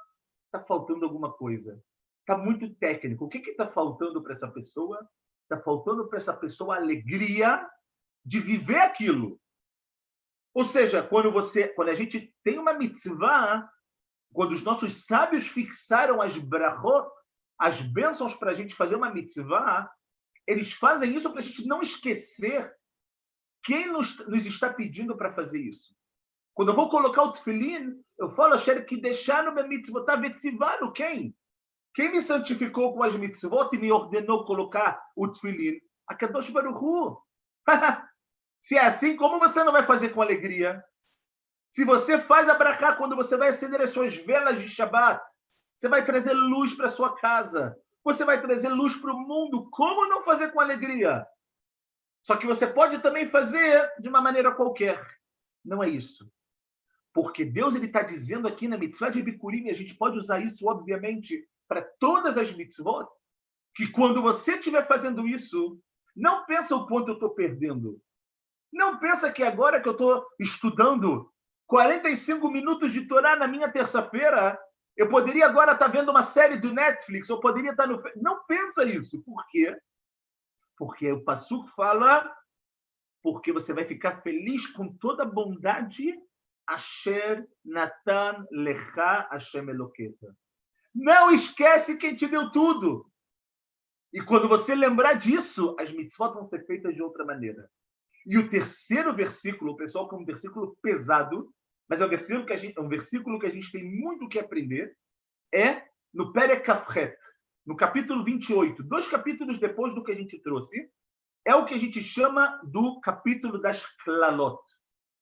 está 0.46 0.64
faltando 0.64 1.04
alguma 1.04 1.32
coisa. 1.32 1.82
Está 2.20 2.38
muito 2.38 2.74
técnico. 2.76 3.24
O 3.24 3.28
que 3.28 3.38
está 3.38 3.68
faltando 3.68 4.22
para 4.22 4.32
essa 4.32 4.48
pessoa? 4.48 5.06
Está 5.42 5.62
faltando 5.62 6.08
para 6.08 6.16
essa 6.16 6.34
pessoa 6.34 6.74
a 6.74 6.78
alegria 6.78 7.68
de 8.24 8.40
viver 8.40 8.78
aquilo. 8.78 9.38
Ou 10.54 10.64
seja, 10.64 11.02
quando 11.02 11.30
você, 11.30 11.68
quando 11.68 11.90
a 11.90 11.94
gente 11.94 12.34
tem 12.42 12.58
uma 12.58 12.72
mitzvah, 12.72 13.68
quando 14.32 14.52
os 14.52 14.62
nossos 14.62 15.04
sábios 15.04 15.48
fixaram 15.48 16.22
as 16.22 16.38
brachot, 16.38 17.10
as 17.58 17.80
bênçãos 17.80 18.34
para 18.34 18.52
a 18.52 18.54
gente 18.54 18.74
fazer 18.74 18.94
uma 18.94 19.12
mitzvah, 19.12 19.90
eles 20.46 20.72
fazem 20.72 21.14
isso 21.14 21.30
para 21.30 21.40
a 21.40 21.42
gente 21.42 21.66
não 21.66 21.82
esquecer 21.82 22.72
quem 23.64 23.90
nos, 23.90 24.18
nos 24.28 24.44
está 24.46 24.72
pedindo 24.72 25.16
para 25.16 25.32
fazer 25.32 25.58
isso. 25.58 25.94
Quando 26.52 26.68
eu 26.68 26.76
vou 26.76 26.88
colocar 26.88 27.22
o 27.22 27.32
tefilim, 27.32 28.00
eu 28.18 28.28
falo, 28.28 28.54
Asher, 28.54 28.86
que 28.86 29.00
deixar 29.00 29.42
no 29.42 29.52
meu 29.52 29.66
mitzvot 29.66 30.04
vetzivano. 30.20 30.92
Quem? 30.92 31.34
Quem 31.94 32.12
me 32.12 32.22
santificou 32.22 32.94
com 32.94 33.02
as 33.02 33.16
mitzvot 33.16 33.70
e 33.72 33.78
me 33.78 33.90
ordenou 33.90 34.44
colocar 34.44 35.02
o 35.16 35.26
tefilim? 35.28 35.80
A 36.06 36.14
Kadosh 36.14 36.50
Baruch 36.50 37.18
Se 38.60 38.76
é 38.76 38.86
assim, 38.86 39.16
como 39.16 39.38
você 39.38 39.64
não 39.64 39.72
vai 39.72 39.84
fazer 39.84 40.10
com 40.10 40.22
alegria? 40.22 40.82
Se 41.70 41.84
você 41.84 42.20
faz 42.20 42.48
a 42.48 42.54
brachá 42.54 42.94
quando 42.94 43.16
você 43.16 43.36
vai 43.36 43.48
acender 43.48 43.80
as 43.80 43.90
suas 43.90 44.16
velas 44.16 44.60
de 44.60 44.68
Shabbat, 44.68 45.22
você 45.76 45.88
vai 45.88 46.04
trazer 46.04 46.32
luz 46.32 46.72
para 46.74 46.88
sua 46.88 47.16
casa. 47.16 47.76
Você 48.04 48.24
vai 48.24 48.40
trazer 48.40 48.68
luz 48.68 48.94
para 48.96 49.12
o 49.12 49.18
mundo. 49.18 49.68
Como 49.70 50.08
não 50.08 50.22
fazer 50.22 50.52
com 50.52 50.60
alegria? 50.60 51.26
Só 52.24 52.36
que 52.36 52.46
você 52.46 52.66
pode 52.66 52.98
também 53.00 53.28
fazer 53.28 53.92
de 54.00 54.08
uma 54.08 54.20
maneira 54.20 54.50
qualquer. 54.50 55.00
Não 55.64 55.82
é 55.82 55.88
isso. 55.88 56.30
Porque 57.12 57.44
Deus 57.44 57.74
está 57.76 58.02
dizendo 58.02 58.48
aqui 58.48 58.66
na 58.66 58.78
mitzvah 58.78 59.10
de 59.10 59.22
Bikurim, 59.22 59.66
e 59.66 59.70
a 59.70 59.74
gente 59.74 59.94
pode 59.94 60.18
usar 60.18 60.40
isso, 60.40 60.66
obviamente, 60.66 61.46
para 61.68 61.82
todas 61.82 62.36
as 62.38 62.52
mitzvot, 62.52 63.06
que 63.76 63.88
quando 63.88 64.22
você 64.22 64.54
estiver 64.54 64.86
fazendo 64.86 65.26
isso, 65.28 65.78
não 66.16 66.46
pensa 66.46 66.74
o 66.74 66.86
quanto 66.86 67.08
eu 67.08 67.14
estou 67.14 67.30
perdendo. 67.30 68.00
Não 68.72 68.98
pensa 68.98 69.30
que 69.30 69.42
agora 69.42 69.80
que 69.80 69.88
eu 69.88 69.92
estou 69.92 70.26
estudando 70.40 71.30
45 71.66 72.50
minutos 72.50 72.92
de 72.92 73.06
Torá 73.06 73.36
na 73.36 73.46
minha 73.46 73.70
terça-feira, 73.70 74.58
eu 74.96 75.08
poderia 75.08 75.46
agora 75.46 75.72
estar 75.72 75.86
tá 75.86 75.90
vendo 75.90 76.10
uma 76.10 76.22
série 76.22 76.56
do 76.56 76.72
Netflix, 76.72 77.28
eu 77.28 77.38
poderia 77.38 77.72
estar 77.72 77.84
tá 77.84 77.88
no. 77.88 78.02
Não 78.16 78.44
pensa 78.46 78.84
isso. 78.84 79.22
Por 79.22 79.46
quê? 79.50 79.76
Porque 80.76 81.10
o 81.12 81.22
Passuco 81.22 81.68
fala 81.68 82.34
porque 83.22 83.52
você 83.52 83.72
vai 83.72 83.86
ficar 83.86 84.20
feliz 84.20 84.66
com 84.66 84.92
toda 84.98 85.22
a 85.22 85.26
bondade 85.26 86.14
Asher 86.66 87.48
Natan 87.64 88.46
Lecha 88.50 89.28
Hashem 89.30 89.68
Eloqueta. 89.68 90.36
Não 90.94 91.30
esquece 91.30 91.96
quem 91.96 92.14
te 92.14 92.26
deu 92.26 92.52
tudo. 92.52 93.10
E 94.12 94.22
quando 94.22 94.48
você 94.48 94.74
lembrar 94.74 95.14
disso, 95.14 95.74
as 95.78 95.90
mitzvot 95.90 96.34
vão 96.34 96.46
ser 96.46 96.64
feitas 96.66 96.94
de 96.94 97.02
outra 97.02 97.24
maneira. 97.24 97.68
E 98.26 98.38
o 98.38 98.48
terceiro 98.48 99.12
versículo, 99.12 99.72
o 99.72 99.76
pessoal 99.76 100.08
que 100.08 100.14
é 100.14 100.18
um 100.18 100.24
versículo 100.24 100.76
pesado, 100.80 101.52
mas 101.88 102.00
é 102.00 102.06
um 102.06 102.08
versículo 102.08 102.46
que 102.46 102.52
a 102.52 102.56
gente, 102.56 102.78
é 102.78 102.80
um 102.80 102.88
versículo 102.88 103.38
que 103.38 103.46
a 103.46 103.50
gente 103.50 103.72
tem 103.72 103.84
muito 103.84 104.24
o 104.24 104.28
que 104.28 104.38
aprender, 104.38 104.96
é 105.52 105.82
no 106.12 106.32
Perekafret. 106.32 107.16
No 107.66 107.76
capítulo 107.76 108.22
28, 108.22 108.82
dois 108.82 109.08
capítulos 109.08 109.58
depois 109.58 109.94
do 109.94 110.04
que 110.04 110.12
a 110.12 110.14
gente 110.14 110.38
trouxe, 110.38 110.90
é 111.46 111.54
o 111.54 111.64
que 111.64 111.74
a 111.74 111.78
gente 111.78 112.02
chama 112.02 112.60
do 112.64 113.00
capítulo 113.00 113.58
das 113.58 113.84
klalot, 114.04 114.60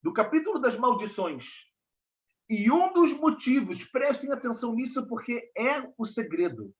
do 0.02 0.12
capítulo 0.12 0.58
das 0.58 0.76
maldições. 0.76 1.46
E 2.48 2.70
um 2.70 2.92
dos 2.92 3.12
motivos, 3.14 3.84
prestem 3.84 4.30
atenção 4.32 4.74
nisso, 4.74 5.06
porque 5.06 5.50
é 5.56 5.92
o 5.96 6.04
segredo. 6.04 6.74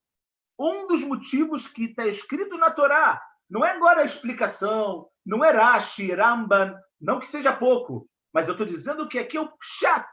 Um 0.59 0.87
dos 0.87 1.02
motivos 1.02 1.66
que 1.66 1.85
está 1.85 2.07
escrito 2.07 2.59
na 2.59 2.71
Torá, 2.71 3.23
não 3.49 3.64
é 3.64 3.71
agora 3.71 4.02
a 4.02 4.04
explicação, 4.04 5.09
não 5.25 5.45
é 5.45 5.50
Rashi, 5.50 6.12
Ramban, 6.12 6.75
não 7.00 7.19
que 7.19 7.28
seja 7.28 7.52
pouco, 7.52 8.09
mas 8.33 8.49
eu 8.49 8.52
estou 8.52 8.66
dizendo 8.66 9.09
que 9.09 9.19
aqui 9.19 9.37
é 9.37 9.40
o 9.40 9.52
chat, 9.61 10.07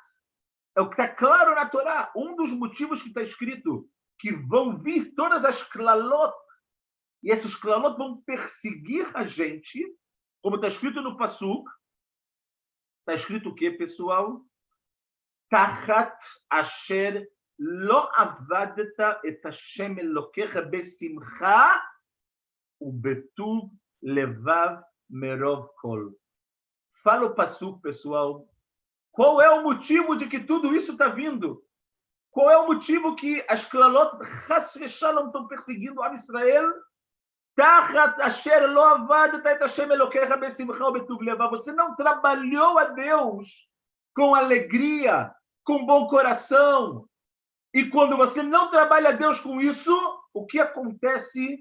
é 0.75 0.81
o 0.81 0.89
que 0.89 1.01
está 1.01 1.07
claro 1.07 1.55
na 1.55 1.65
Torá. 1.65 2.11
Um 2.15 2.35
dos 2.35 2.51
motivos 2.51 3.01
que 3.01 3.09
está 3.09 3.21
escrito 3.21 3.87
que 4.19 4.31
vão 4.31 4.77
vir 4.77 5.13
todas 5.15 5.45
as 5.45 5.63
klalot 5.63 6.35
e 7.23 7.31
esses 7.31 7.55
clamores 7.55 7.97
vão 7.97 8.21
perseguir 8.21 9.09
a 9.15 9.25
gente, 9.25 9.83
como 10.41 10.55
está 10.55 10.67
escrito 10.67 11.01
no 11.01 11.17
Passuk. 11.17 11.69
Está 12.99 13.13
escrito 13.13 13.49
o 13.49 13.55
quê, 13.55 13.71
pessoal? 13.71 14.45
Tachat 15.49 16.15
asher 16.49 17.27
lo 17.57 18.09
avadta 18.13 19.19
et 19.23 19.41
Hashem 19.43 19.99
elokecha 19.99 20.61
besimcha 20.61 21.81
ubetuv 22.79 23.69
levav 24.01 24.81
merov 25.09 25.69
kol. 25.81 26.13
Fala 27.03 27.25
o 27.25 27.35
Passuk, 27.35 27.81
pessoal. 27.81 28.47
Qual 29.11 29.41
é 29.41 29.49
o 29.49 29.63
motivo 29.63 30.15
de 30.15 30.27
que 30.27 30.39
tudo 30.39 30.73
isso 30.75 30.93
está 30.93 31.09
vindo? 31.09 31.65
Qual 32.31 32.49
é 32.49 32.57
o 32.57 32.67
motivo 32.67 33.15
que 33.15 33.43
as 33.47 33.65
clalot 33.65 34.17
Chas 34.47 34.75
estão 34.75 35.47
perseguindo 35.47 36.01
a 36.01 36.13
Israel? 36.13 36.71
você 41.49 41.71
não 41.73 41.95
trabalhou 41.95 42.77
a 42.77 42.85
Deus 42.85 43.67
com 44.15 44.33
alegria, 44.33 45.33
com 45.63 45.85
bom 45.85 46.07
coração. 46.07 47.05
E 47.73 47.85
quando 47.85 48.15
você 48.15 48.41
não 48.41 48.69
trabalha 48.69 49.09
a 49.09 49.13
Deus 49.13 49.39
com 49.39 49.59
isso, 49.59 49.93
o 50.33 50.45
que 50.45 50.59
acontece? 50.59 51.59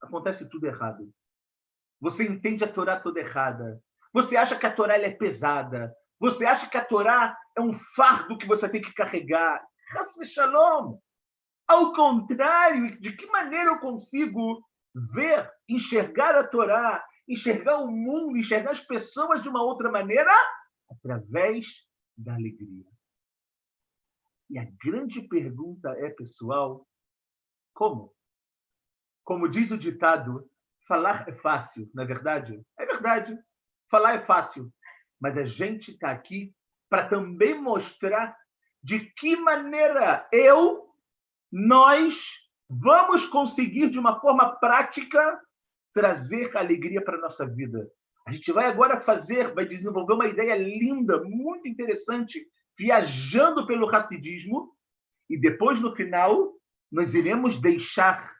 Acontece 0.00 0.48
tudo 0.48 0.66
errado. 0.66 1.12
Você 2.00 2.24
entende 2.24 2.64
a 2.64 2.72
Torá 2.72 2.98
toda 2.98 3.20
errada. 3.20 3.80
Você 4.12 4.36
acha 4.36 4.56
que 4.56 4.66
a 4.66 4.74
Torá 4.74 4.98
é 4.98 5.10
pesada. 5.10 5.94
Você 6.18 6.44
acha 6.44 6.68
que 6.68 6.76
a 6.76 6.84
Torá 6.84 7.36
é 7.56 7.60
um 7.60 7.72
fardo 7.72 8.36
que 8.36 8.46
você 8.46 8.68
tem 8.68 8.80
que 8.80 8.92
carregar. 8.92 9.62
Shalom. 10.24 10.98
Ao 11.66 11.92
contrário, 11.92 13.00
de 13.00 13.14
que 13.16 13.26
maneira 13.26 13.70
eu 13.70 13.78
consigo 13.78 14.64
ver, 14.94 15.50
enxergar 15.68 16.36
a 16.36 16.46
Torá, 16.46 17.04
enxergar 17.26 17.78
o 17.78 17.90
mundo, 17.90 18.36
enxergar 18.36 18.72
as 18.72 18.80
pessoas 18.80 19.42
de 19.42 19.48
uma 19.48 19.62
outra 19.62 19.90
maneira 19.90 20.32
através 20.90 21.86
da 22.16 22.34
alegria. 22.34 22.86
E 24.50 24.58
a 24.58 24.66
grande 24.84 25.22
pergunta 25.22 25.90
é, 25.98 26.10
pessoal, 26.10 26.86
como? 27.72 28.14
Como 29.24 29.48
diz 29.48 29.70
o 29.70 29.78
ditado, 29.78 30.50
falar 30.86 31.26
é 31.28 31.32
fácil, 31.32 31.90
não 31.94 32.02
é 32.02 32.06
verdade? 32.06 32.62
É 32.78 32.84
verdade. 32.84 33.38
Falar 33.90 34.14
é 34.16 34.18
fácil. 34.18 34.70
Mas 35.18 35.38
a 35.38 35.44
gente 35.44 35.92
está 35.92 36.10
aqui 36.10 36.54
para 36.90 37.08
também 37.08 37.58
mostrar 37.58 38.36
de 38.82 39.00
que 39.00 39.36
maneira 39.36 40.28
eu, 40.32 40.88
nós, 41.50 42.26
vamos 42.68 43.24
conseguir, 43.26 43.90
de 43.90 43.98
uma 43.98 44.20
forma 44.20 44.56
prática, 44.56 45.40
trazer 45.94 46.56
alegria 46.56 47.02
para 47.02 47.16
a 47.16 47.20
nossa 47.20 47.46
vida. 47.46 47.88
A 48.26 48.32
gente 48.32 48.50
vai 48.52 48.66
agora 48.66 49.00
fazer, 49.00 49.52
vai 49.54 49.66
desenvolver 49.66 50.14
uma 50.14 50.26
ideia 50.26 50.56
linda, 50.56 51.22
muito 51.22 51.68
interessante, 51.68 52.44
viajando 52.78 53.66
pelo 53.66 53.86
racidismo, 53.86 54.74
e 55.28 55.38
depois, 55.38 55.80
no 55.80 55.94
final, 55.94 56.52
nós 56.90 57.14
iremos 57.14 57.60
deixar 57.60 58.32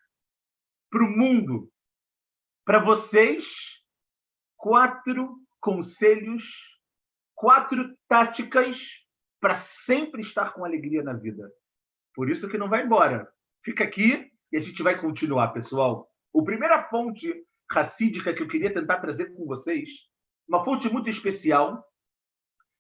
para 0.91 1.05
o 1.05 1.11
mundo, 1.11 1.71
para 2.65 2.79
vocês, 2.79 3.55
quatro 4.57 5.39
conselhos, 5.61 6.45
quatro 7.35 7.97
táticas 8.09 9.02
para 9.43 9.57
sempre 9.57 10.23
estar 10.23 10.55
com 10.55 10.65
alegria 10.65 11.03
na 11.03 11.15
vida. 11.15 11.53
Por 12.15 12.31
isso 12.31 12.49
que 12.49 12.57
não 12.57 12.69
vai 12.69 12.85
embora. 12.85 13.29
Fica 13.65 13.83
aqui 13.83 14.31
e 14.53 14.57
a 14.57 14.61
gente 14.61 14.81
vai 14.85 15.01
continuar, 15.01 15.49
pessoal. 15.49 16.09
A 16.33 16.43
primeira 16.45 16.85
fonte 16.85 17.45
racídica 17.69 18.33
que 18.33 18.41
eu 18.41 18.47
queria 18.47 18.73
tentar 18.73 19.01
trazer 19.01 19.35
com 19.35 19.45
vocês, 19.45 19.91
uma 20.47 20.65
fonte 20.65 20.89
muito 20.89 21.11
especial, 21.11 21.85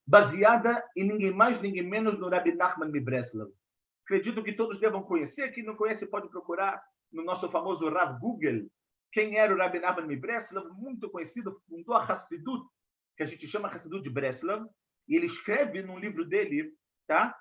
baseada 0.06 0.84
em 0.96 1.04
ninguém 1.04 1.32
mais, 1.32 1.60
ninguém 1.60 1.82
menos 1.82 2.16
no 2.16 2.28
Rabbi 2.28 2.54
Nachman 2.54 2.92
Mibreslav. 2.92 3.50
Acredito 4.04 4.42
que 4.44 4.52
todos 4.52 4.78
devam 4.78 5.02
conhecer. 5.02 5.50
Quem 5.50 5.64
não 5.64 5.74
conhece 5.74 6.06
pode 6.06 6.28
procurar 6.28 6.80
no 7.10 7.24
nosso 7.24 7.50
famoso 7.50 7.88
Rav 7.88 8.20
Google. 8.20 8.68
Quem 9.10 9.36
era 9.36 9.52
o 9.52 9.58
Rabbi 9.58 9.80
Nachman 9.80 10.06
Mibreslav? 10.06 10.68
Muito 10.74 11.10
conhecido, 11.10 11.60
fundou 11.68 11.96
a 11.96 12.04
Hassidut, 12.04 12.64
que 13.16 13.24
a 13.24 13.26
gente 13.26 13.48
chama 13.48 13.68
Hassidut 13.68 14.02
de 14.04 14.10
Breslav. 14.10 14.64
E 15.12 15.16
ele 15.16 15.26
escreve 15.26 15.82
num 15.82 15.98
livro 15.98 16.24
dele, 16.24 16.74
tá? 17.06 17.38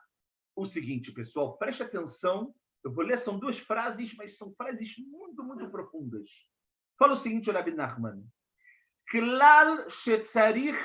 O 0.53 0.65
seguinte, 0.65 1.13
pessoal, 1.13 1.57
preste 1.57 1.81
atenção 1.81 2.53
eu 2.83 2.91
vou 2.91 3.05
ler, 3.05 3.17
são 3.17 3.39
duas 3.39 3.59
frases, 3.59 4.13
mas 4.15 4.37
são 4.37 4.53
frases 4.55 4.95
muito, 4.97 5.41
muito 5.41 5.69
profundas. 5.69 6.29
Fala 6.97 7.13
o 7.13 7.15
seguinte, 7.15 7.49
Rabbi 7.49 7.71
Nachman. 7.71 8.25
Klal 9.07 9.87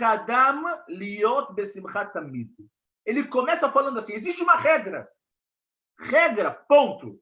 adam 0.00 0.84
liot 0.88 1.54
tamid. 2.12 2.54
Ele 3.04 3.26
começa 3.26 3.72
falando 3.72 3.98
assim, 3.98 4.12
existe 4.12 4.42
uma 4.42 4.56
regra. 4.56 5.10
Regra, 5.98 6.50
ponto. 6.50 7.20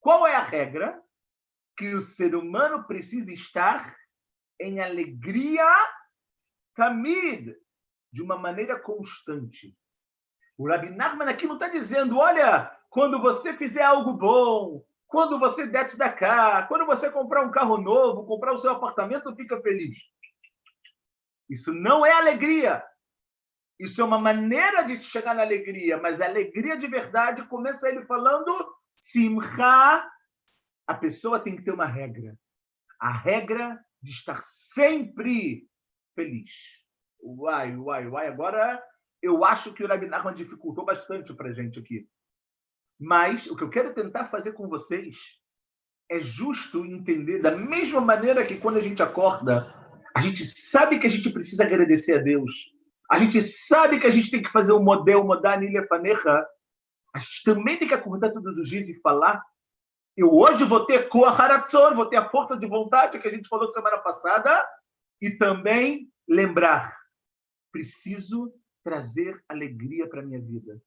Qual 0.00 0.24
é 0.24 0.36
a 0.36 0.42
regra? 0.44 1.02
Que 1.76 1.94
o 1.94 2.02
ser 2.02 2.34
humano 2.36 2.86
precisa 2.86 3.32
estar 3.32 3.96
em 4.60 4.80
alegria 4.80 5.66
tamid, 6.74 7.56
de 8.12 8.22
uma 8.22 8.36
maneira 8.36 8.78
constante. 8.78 9.76
O 10.58 10.68
Rabbi 10.68 10.90
Nachman 10.90 11.28
aqui 11.28 11.46
não 11.46 11.54
está 11.54 11.68
dizendo, 11.68 12.18
olha, 12.18 12.70
quando 12.90 13.20
você 13.20 13.54
fizer 13.54 13.82
algo 13.82 14.12
bom, 14.12 14.84
quando 15.06 15.38
você 15.38 15.66
desce 15.66 15.96
da 15.96 16.12
cá, 16.12 16.66
quando 16.66 16.86
você 16.86 17.10
comprar 17.10 17.44
um 17.44 17.50
carro 17.50 17.78
novo, 17.78 18.26
comprar 18.26 18.52
o 18.52 18.58
seu 18.58 18.72
apartamento, 18.72 19.34
fica 19.34 19.60
feliz. 19.60 19.98
Isso 21.48 21.74
não 21.74 22.06
é 22.06 22.12
alegria. 22.12 22.84
Isso 23.78 24.00
é 24.00 24.04
uma 24.04 24.18
maneira 24.18 24.82
de 24.82 24.96
chegar 24.96 25.34
na 25.34 25.42
alegria, 25.42 25.96
mas 25.96 26.20
a 26.20 26.26
alegria 26.26 26.76
de 26.76 26.86
verdade 26.86 27.44
começa 27.46 27.88
ele 27.88 28.04
falando 28.04 28.52
simcha. 28.94 30.06
A 30.86 30.94
pessoa 30.94 31.40
tem 31.40 31.56
que 31.56 31.62
ter 31.62 31.72
uma 31.72 31.86
regra. 31.86 32.36
A 33.00 33.10
regra 33.10 33.82
de 34.02 34.10
estar 34.10 34.40
sempre 34.42 35.66
feliz. 36.14 36.79
Uai, 37.22 37.76
uai, 37.76 38.06
uai. 38.08 38.26
Agora 38.28 38.82
eu 39.22 39.44
acho 39.44 39.72
que 39.72 39.84
o 39.84 39.86
Rabi 39.86 40.08
dificultou 40.34 40.84
bastante 40.84 41.34
para 41.34 41.50
a 41.50 41.52
gente 41.52 41.78
aqui. 41.78 42.06
Mas 42.98 43.46
o 43.46 43.56
que 43.56 43.64
eu 43.64 43.70
quero 43.70 43.94
tentar 43.94 44.26
fazer 44.26 44.52
com 44.52 44.68
vocês 44.68 45.16
é 46.10 46.20
justo 46.20 46.84
entender 46.84 47.40
da 47.40 47.52
mesma 47.52 48.00
maneira 48.00 48.44
que 48.44 48.56
quando 48.56 48.78
a 48.78 48.82
gente 48.82 49.02
acorda, 49.02 49.74
a 50.14 50.20
gente 50.20 50.44
sabe 50.44 50.98
que 50.98 51.06
a 51.06 51.10
gente 51.10 51.30
precisa 51.30 51.64
agradecer 51.64 52.18
a 52.18 52.22
Deus. 52.22 52.52
A 53.10 53.18
gente 53.18 53.40
sabe 53.40 53.98
que 53.98 54.06
a 54.06 54.10
gente 54.10 54.30
tem 54.30 54.42
que 54.42 54.50
fazer 54.50 54.72
o 54.72 54.82
modelo 54.82 55.24
modar 55.24 55.62
ilha 55.62 55.86
faneja. 55.86 56.46
A 57.14 57.18
gente 57.18 57.42
também 57.44 57.76
tem 57.76 57.88
que 57.88 57.94
acordar 57.94 58.32
todos 58.32 58.58
os 58.58 58.68
dias 58.68 58.88
e 58.88 59.00
falar. 59.00 59.42
Eu 60.16 60.32
hoje 60.32 60.64
vou 60.64 60.84
ter 60.84 61.08
koaharatzor, 61.08 61.94
vou 61.94 62.06
ter 62.06 62.16
a 62.16 62.28
força 62.28 62.56
de 62.56 62.66
vontade 62.66 63.18
que 63.18 63.28
a 63.28 63.30
gente 63.30 63.48
falou 63.48 63.70
semana 63.70 63.98
passada 63.98 64.66
e 65.20 65.30
também 65.30 66.08
lembrar, 66.28 66.96
preciso 67.70 68.52
trazer 68.82 69.42
alegria 69.48 70.08
para 70.08 70.22
minha 70.22 70.40
vida 70.40 70.80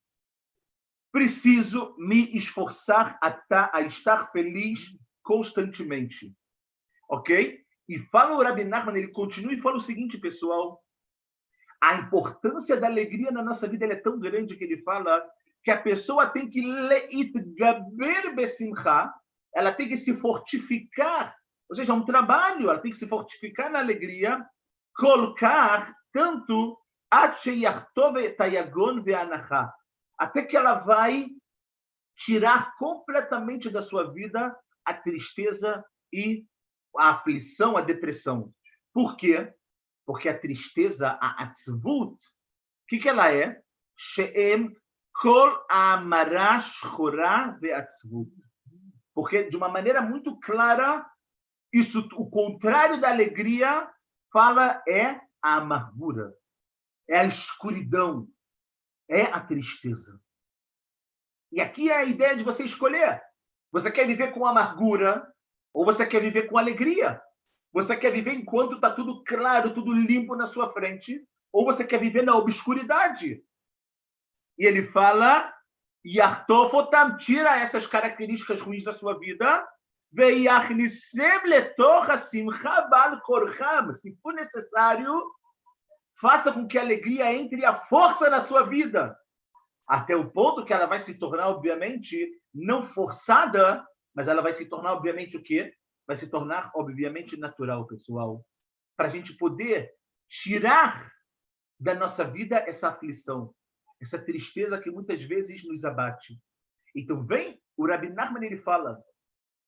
preciso 1.13 1.95
me 1.99 2.35
esforçar 2.35 3.19
a, 3.21 3.29
ta, 3.29 3.69
a 3.71 3.81
estar 3.81 4.31
feliz 4.31 4.97
constantemente. 5.21 6.35
Ok? 7.07 7.61
E 7.87 7.99
fala 7.99 8.35
o 8.35 8.41
Rabi 8.41 8.63
Nachman, 8.63 8.97
ele 8.97 9.09
continua 9.09 9.53
e 9.53 9.61
fala 9.61 9.77
o 9.77 9.81
seguinte, 9.81 10.17
pessoal. 10.17 10.83
A 11.79 11.95
importância 11.95 12.75
da 12.75 12.87
alegria 12.87 13.29
na 13.29 13.43
nossa 13.43 13.67
vida 13.67 13.85
é 13.85 13.95
tão 13.95 14.19
grande 14.19 14.55
que 14.55 14.63
ele 14.63 14.81
fala 14.81 15.23
que 15.63 15.69
a 15.69 15.79
pessoa 15.79 16.27
tem 16.27 16.49
que 16.49 16.61
leitgaber 16.61 18.33
besimcha, 18.35 19.13
ela 19.53 19.71
tem 19.71 19.87
que 19.87 19.95
se 19.95 20.15
fortificar, 20.17 21.35
ou 21.69 21.75
seja, 21.75 21.93
é 21.93 21.95
um 21.95 22.03
trabalho, 22.03 22.69
ela 22.69 22.79
tem 22.79 22.91
que 22.91 22.97
se 22.97 23.07
fortificar 23.07 23.69
na 23.69 23.79
alegria, 23.79 24.43
colocar 24.95 25.93
tanto 26.13 26.79
até 30.17 30.43
que 30.43 30.55
ela 30.55 30.75
vai 30.75 31.27
tirar 32.15 32.75
completamente 32.77 33.69
da 33.69 33.81
sua 33.81 34.11
vida 34.11 34.55
a 34.85 34.93
tristeza 34.93 35.83
e 36.11 36.45
a 36.97 37.09
aflição, 37.11 37.75
a 37.75 37.81
depressão. 37.81 38.53
Por 38.93 39.17
quê? 39.17 39.51
Porque 40.05 40.29
a 40.29 40.39
tristeza, 40.39 41.17
a 41.21 41.43
atzvut, 41.43 42.13
o 42.13 42.17
que, 42.87 42.99
que 42.99 43.09
ela 43.09 43.33
é? 43.33 43.61
She'em 43.97 44.75
kol 45.13 45.65
amara 45.69 46.59
shchora 46.61 47.57
ve'atzvut. 47.59 48.31
Porque, 49.13 49.43
de 49.43 49.55
uma 49.55 49.69
maneira 49.69 50.01
muito 50.01 50.39
clara, 50.39 51.05
isso, 51.71 52.07
o 52.15 52.29
contrário 52.29 52.99
da 52.99 53.09
alegria, 53.09 53.89
fala 54.31 54.83
é 54.87 55.19
a 55.43 55.57
amargura, 55.57 56.33
é 57.07 57.19
a 57.19 57.25
escuridão, 57.25 58.27
é 59.09 59.23
a 59.23 59.39
tristeza. 59.39 60.19
E 61.51 61.61
aqui 61.61 61.91
é 61.91 61.97
a 61.97 62.05
ideia 62.05 62.35
de 62.35 62.43
você 62.43 62.63
escolher. 62.63 63.21
Você 63.71 63.91
quer 63.91 64.07
viver 64.07 64.31
com 64.31 64.45
amargura 64.45 65.27
ou 65.73 65.85
você 65.85 66.05
quer 66.05 66.21
viver 66.21 66.47
com 66.47 66.57
alegria? 66.57 67.21
Você 67.73 67.97
quer 67.97 68.11
viver 68.11 68.33
enquanto 68.33 68.75
está 68.75 68.89
tudo 68.89 69.23
claro, 69.23 69.73
tudo 69.73 69.93
limpo 69.93 70.35
na 70.35 70.47
sua 70.47 70.71
frente? 70.71 71.27
Ou 71.51 71.65
você 71.65 71.85
quer 71.85 71.99
viver 71.99 72.23
na 72.23 72.35
obscuridade? 72.35 73.43
E 74.57 74.65
ele 74.65 74.83
fala, 74.83 75.53
Yartofotam, 76.05 77.17
tira 77.17 77.59
essas 77.59 77.85
características 77.85 78.61
ruins 78.61 78.83
da 78.83 78.93
sua 78.93 79.19
vida, 79.19 79.67
se 83.95 84.15
for 84.21 84.33
necessário, 84.33 85.23
faça 86.21 86.51
com 86.51 86.67
que 86.67 86.77
a 86.77 86.81
alegria 86.81 87.33
entre 87.33 87.65
a 87.65 87.73
força 87.73 88.29
na 88.29 88.41
sua 88.43 88.63
vida, 88.63 89.17
até 89.87 90.15
o 90.15 90.29
ponto 90.29 90.63
que 90.65 90.71
ela 90.71 90.85
vai 90.85 90.99
se 90.99 91.17
tornar, 91.17 91.47
obviamente, 91.47 92.29
não 92.53 92.83
forçada, 92.83 93.85
mas 94.13 94.27
ela 94.27 94.41
vai 94.41 94.53
se 94.53 94.69
tornar, 94.69 94.93
obviamente, 94.93 95.35
o 95.35 95.43
quê? 95.43 95.73
Vai 96.05 96.15
se 96.15 96.29
tornar, 96.29 96.71
obviamente, 96.75 97.35
natural, 97.37 97.87
pessoal. 97.87 98.45
Para 98.95 99.07
a 99.07 99.11
gente 99.11 99.35
poder 99.35 99.91
tirar 100.29 101.11
da 101.79 101.95
nossa 101.95 102.23
vida 102.23 102.57
essa 102.67 102.89
aflição, 102.89 103.53
essa 103.99 104.19
tristeza 104.19 104.79
que 104.79 104.91
muitas 104.91 105.23
vezes 105.23 105.65
nos 105.65 105.83
abate. 105.83 106.39
Então, 106.95 107.25
vem, 107.25 107.59
o 107.75 107.87
Rabi 107.87 108.09
Nachman 108.09 108.45
ele 108.45 108.57
fala, 108.57 109.01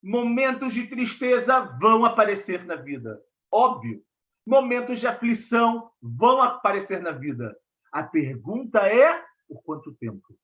momentos 0.05 0.71
de 0.71 0.85
tristeza 0.85 1.59
vão 1.81 2.05
aparecer 2.05 2.63
na 2.63 2.75
vida. 2.75 3.19
Óbvio. 3.51 4.05
Momentos 4.45 4.99
de 4.99 5.07
aflição 5.07 5.91
vão 5.99 6.39
aparecer 6.39 7.01
na 7.01 7.11
vida. 7.11 7.57
A 7.91 8.03
pergunta 8.03 8.87
é 8.87 9.25
por 9.47 9.63
quanto 9.63 9.95
tempo? 9.95 10.37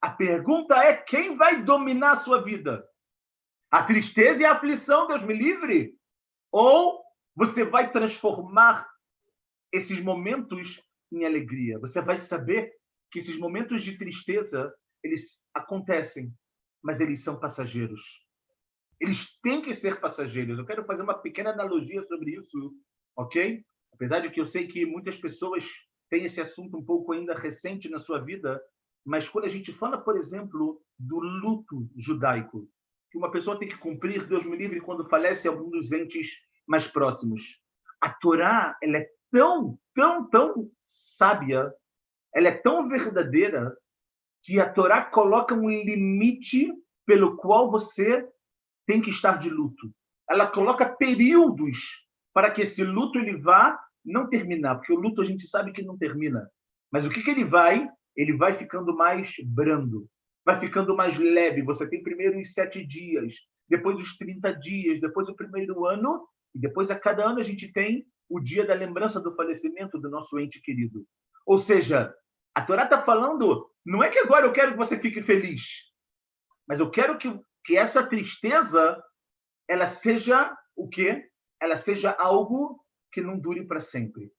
A 0.00 0.08
pergunta 0.08 0.74
é 0.76 0.96
quem 0.96 1.36
vai 1.36 1.62
dominar 1.62 2.12
a 2.12 2.16
sua 2.16 2.42
vida? 2.42 2.88
A 3.70 3.82
tristeza 3.82 4.42
e 4.42 4.46
a 4.46 4.52
aflição, 4.52 5.06
Deus 5.06 5.22
me 5.22 5.34
livre? 5.34 5.94
Ou 6.50 7.04
você 7.36 7.64
vai 7.64 7.92
transformar 7.92 8.90
esses 9.70 10.00
momentos 10.00 10.82
em 11.12 11.26
alegria? 11.26 11.78
Você 11.78 12.00
vai 12.00 12.16
saber 12.16 12.72
que 13.10 13.18
esses 13.18 13.36
momentos 13.38 13.82
de 13.82 13.98
tristeza, 13.98 14.74
eles 15.04 15.44
acontecem, 15.52 16.32
mas 16.82 17.00
eles 17.00 17.22
são 17.22 17.38
passageiros. 17.38 18.22
Eles 19.02 19.36
têm 19.40 19.60
que 19.60 19.74
ser 19.74 20.00
passageiros. 20.00 20.56
Eu 20.56 20.64
quero 20.64 20.84
fazer 20.84 21.02
uma 21.02 21.18
pequena 21.18 21.50
analogia 21.50 22.00
sobre 22.04 22.36
isso, 22.36 22.72
ok? 23.16 23.60
Apesar 23.92 24.20
de 24.20 24.30
que 24.30 24.40
eu 24.40 24.46
sei 24.46 24.68
que 24.68 24.86
muitas 24.86 25.16
pessoas 25.16 25.68
têm 26.08 26.24
esse 26.24 26.40
assunto 26.40 26.78
um 26.78 26.84
pouco 26.84 27.12
ainda 27.12 27.34
recente 27.34 27.90
na 27.90 27.98
sua 27.98 28.20
vida, 28.20 28.62
mas 29.04 29.28
quando 29.28 29.46
a 29.46 29.48
gente 29.48 29.72
fala, 29.72 29.98
por 29.98 30.16
exemplo, 30.16 30.80
do 30.96 31.18
luto 31.18 31.90
judaico, 31.96 32.70
que 33.10 33.18
uma 33.18 33.32
pessoa 33.32 33.58
tem 33.58 33.68
que 33.68 33.76
cumprir, 33.76 34.24
Deus 34.28 34.46
me 34.46 34.56
livre, 34.56 34.80
quando 34.80 35.08
falece 35.08 35.48
algum 35.48 35.68
dos 35.68 35.90
entes 35.90 36.28
mais 36.64 36.86
próximos. 36.86 37.60
A 38.00 38.08
Torá, 38.08 38.78
ela 38.80 38.98
é 38.98 39.10
tão, 39.32 39.76
tão, 39.92 40.30
tão 40.30 40.70
sábia, 40.80 41.74
ela 42.32 42.46
é 42.46 42.56
tão 42.56 42.88
verdadeira, 42.88 43.76
que 44.44 44.60
a 44.60 44.72
Torá 44.72 45.04
coloca 45.04 45.56
um 45.56 45.68
limite 45.68 46.72
pelo 47.04 47.36
qual 47.36 47.68
você 47.68 48.28
tem 48.86 49.00
que 49.00 49.10
estar 49.10 49.38
de 49.38 49.48
luto. 49.48 49.92
Ela 50.28 50.46
coloca 50.46 50.86
períodos 50.86 52.06
para 52.32 52.50
que 52.50 52.62
esse 52.62 52.82
luto 52.84 53.18
ele 53.18 53.36
vá 53.36 53.78
não 54.04 54.28
terminar, 54.28 54.76
porque 54.76 54.92
o 54.92 55.00
luto 55.00 55.20
a 55.20 55.24
gente 55.24 55.46
sabe 55.46 55.72
que 55.72 55.82
não 55.82 55.96
termina. 55.96 56.48
Mas 56.90 57.06
o 57.06 57.10
que, 57.10 57.22
que 57.22 57.30
ele 57.30 57.44
vai? 57.44 57.88
Ele 58.16 58.36
vai 58.36 58.54
ficando 58.54 58.94
mais 58.96 59.32
brando, 59.44 60.06
vai 60.44 60.58
ficando 60.58 60.96
mais 60.96 61.18
leve. 61.18 61.62
Você 61.62 61.88
tem 61.88 62.02
primeiro 62.02 62.38
os 62.40 62.52
sete 62.52 62.84
dias, 62.84 63.36
depois 63.68 63.98
os 63.98 64.16
30 64.16 64.52
dias, 64.54 65.00
depois 65.00 65.28
o 65.28 65.34
primeiro 65.34 65.86
ano, 65.86 66.26
e 66.54 66.58
depois 66.58 66.90
a 66.90 66.98
cada 66.98 67.24
ano 67.24 67.38
a 67.38 67.42
gente 67.42 67.72
tem 67.72 68.06
o 68.28 68.40
dia 68.40 68.66
da 68.66 68.74
lembrança 68.74 69.20
do 69.20 69.34
falecimento 69.34 69.98
do 69.98 70.10
nosso 70.10 70.38
ente 70.38 70.60
querido. 70.60 71.06
Ou 71.46 71.58
seja, 71.58 72.14
a 72.54 72.62
Torá 72.62 72.84
está 72.84 73.02
falando, 73.02 73.70
não 73.84 74.02
é 74.02 74.10
que 74.10 74.18
agora 74.18 74.46
eu 74.46 74.52
quero 74.52 74.72
que 74.72 74.78
você 74.78 74.98
fique 74.98 75.22
feliz, 75.22 75.64
mas 76.66 76.80
eu 76.80 76.90
quero 76.90 77.16
que 77.18 77.28
que 77.64 77.76
essa 77.76 78.04
tristeza 78.06 79.02
ela 79.68 79.86
seja 79.86 80.56
o 80.76 80.88
quê? 80.88 81.28
Ela 81.60 81.76
seja 81.76 82.10
algo 82.10 82.84
que 83.12 83.20
não 83.20 83.38
dure 83.38 83.64
para 83.64 83.80
sempre. 83.80 84.32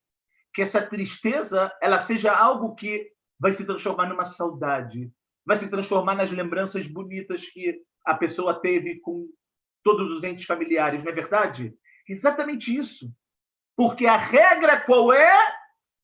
Que 0.52 0.62
essa 0.62 0.84
tristeza 0.84 1.72
ela 1.80 1.98
seja 1.98 2.32
algo 2.34 2.74
que 2.74 3.10
vai 3.38 3.52
se 3.52 3.66
transformar 3.66 4.08
numa 4.08 4.24
saudade, 4.24 5.10
vai 5.44 5.56
se 5.56 5.70
transformar 5.70 6.14
nas 6.14 6.30
lembranças 6.30 6.86
bonitas 6.86 7.46
que 7.46 7.82
a 8.04 8.14
pessoa 8.14 8.60
teve 8.60 9.00
com 9.00 9.28
todos 9.82 10.12
os 10.12 10.24
entes 10.24 10.46
familiares, 10.46 11.02
não 11.02 11.12
é 11.12 11.14
verdade? 11.14 11.76
Exatamente 12.08 12.76
isso. 12.76 13.12
Porque 13.76 14.06
a 14.06 14.16
regra 14.16 14.80
qual 14.80 15.12
é? 15.12 15.32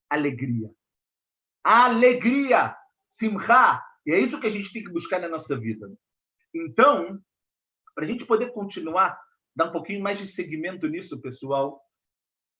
Alegria. 0.08 0.70
A 1.64 1.84
alegria, 1.84 2.76
simcha. 3.08 3.82
E 4.04 4.12
é 4.12 4.18
isso 4.18 4.40
que 4.40 4.46
a 4.46 4.50
gente 4.50 4.72
tem 4.72 4.82
que 4.82 4.90
buscar 4.90 5.20
na 5.20 5.28
nossa 5.28 5.58
vida. 5.58 5.90
Então, 6.54 7.20
para 7.94 8.04
a 8.04 8.06
gente 8.06 8.24
poder 8.24 8.52
continuar, 8.52 9.20
dar 9.54 9.66
um 9.66 9.72
pouquinho 9.72 10.02
mais 10.02 10.18
de 10.18 10.26
segmento 10.26 10.86
nisso, 10.86 11.20
pessoal, 11.20 11.82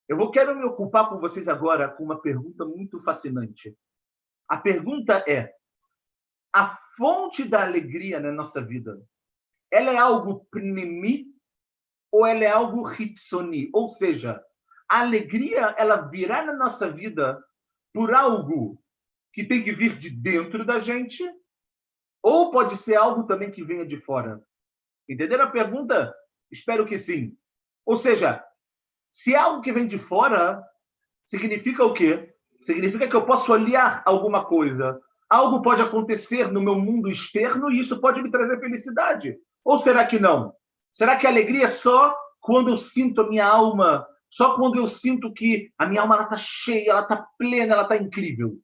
eu 0.08 0.16
vou 0.16 0.30
quero 0.30 0.56
me 0.56 0.64
ocupar 0.64 1.08
com 1.08 1.18
vocês 1.18 1.48
agora 1.48 1.88
com 1.88 2.04
uma 2.04 2.20
pergunta 2.20 2.64
muito 2.64 2.98
fascinante. 3.00 3.76
A 4.48 4.56
pergunta 4.56 5.24
é: 5.28 5.54
a 6.52 6.76
fonte 6.96 7.44
da 7.44 7.62
alegria 7.62 8.18
na 8.18 8.32
nossa 8.32 8.60
vida, 8.60 9.00
ela 9.70 9.92
é 9.92 9.96
algo 9.96 10.46
pnimi 10.50 11.26
ou 12.10 12.26
ela 12.26 12.42
é 12.42 12.50
algo 12.50 12.90
hitsoni? 12.90 13.70
Ou 13.72 13.88
seja, 13.88 14.42
a 14.88 15.00
alegria 15.00 15.74
ela 15.78 16.08
virá 16.08 16.44
na 16.44 16.54
nossa 16.54 16.90
vida 16.90 17.40
por 17.94 18.12
algo 18.12 18.82
que 19.32 19.44
tem 19.44 19.62
que 19.62 19.72
vir 19.72 19.96
de 19.96 20.10
dentro 20.10 20.64
da 20.64 20.80
gente 20.80 21.24
ou 22.22 22.50
pode 22.50 22.76
ser 22.76 22.96
algo 22.96 23.24
também 23.24 23.50
que 23.50 23.64
venha 23.64 23.86
de 23.86 23.96
fora? 23.98 24.42
Entenderam 25.08 25.44
a 25.44 25.50
pergunta? 25.50 26.14
Espero 26.50 26.86
que 26.86 26.98
sim. 26.98 27.36
Ou 27.84 27.96
seja, 27.96 28.44
se 29.10 29.34
é 29.34 29.38
algo 29.38 29.62
que 29.62 29.72
vem 29.72 29.86
de 29.86 29.98
fora, 29.98 30.62
significa 31.24 31.84
o 31.84 31.92
quê? 31.92 32.34
Significa 32.60 33.08
que 33.08 33.16
eu 33.16 33.24
posso 33.24 33.52
olhar 33.52 34.02
alguma 34.04 34.44
coisa. 34.44 35.00
Algo 35.28 35.62
pode 35.62 35.80
acontecer 35.80 36.50
no 36.50 36.60
meu 36.60 36.74
mundo 36.74 37.08
externo 37.08 37.70
e 37.70 37.80
isso 37.80 38.00
pode 38.00 38.22
me 38.22 38.30
trazer 38.30 38.60
felicidade. 38.60 39.36
Ou 39.64 39.78
será 39.78 40.04
que 40.04 40.18
não? 40.18 40.54
Será 40.92 41.16
que 41.16 41.26
a 41.26 41.30
alegria 41.30 41.64
é 41.64 41.68
só 41.68 42.14
quando 42.40 42.70
eu 42.70 42.78
sinto 42.78 43.20
a 43.20 43.28
minha 43.28 43.46
alma, 43.46 44.06
só 44.28 44.56
quando 44.56 44.76
eu 44.76 44.86
sinto 44.86 45.32
que 45.32 45.72
a 45.78 45.86
minha 45.86 46.02
alma 46.02 46.22
está 46.22 46.36
cheia, 46.36 46.90
ela 46.90 47.02
está 47.02 47.26
plena, 47.38 47.74
ela 47.74 47.82
está 47.82 47.96
incrível? 47.96 48.58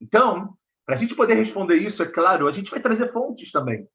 Então, 0.00 0.56
para 0.88 0.94
a 0.94 0.98
gente 0.98 1.14
poder 1.14 1.34
responder 1.34 1.76
isso, 1.76 2.02
é 2.02 2.10
claro, 2.10 2.48
a 2.48 2.52
gente 2.52 2.70
vai 2.70 2.80
trazer 2.80 3.12
fontes 3.12 3.52
também. 3.52 3.86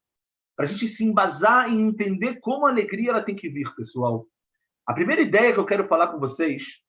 Para 0.54 0.64
a 0.64 0.68
gente 0.68 0.86
se 0.86 1.04
embasar 1.04 1.68
e 1.68 1.74
entender 1.74 2.38
como 2.38 2.66
a 2.66 2.70
alegria 2.70 3.10
ela 3.10 3.24
tem 3.24 3.34
que 3.34 3.48
vir, 3.48 3.74
pessoal. 3.74 4.28
A 4.86 4.94
primeira 4.94 5.20
ideia 5.20 5.52
que 5.52 5.58
eu 5.58 5.66
quero 5.66 5.88
falar 5.88 6.06
com 6.06 6.20
vocês 6.20 6.84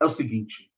é 0.00 0.04
o 0.04 0.08
seguinte. 0.08 0.70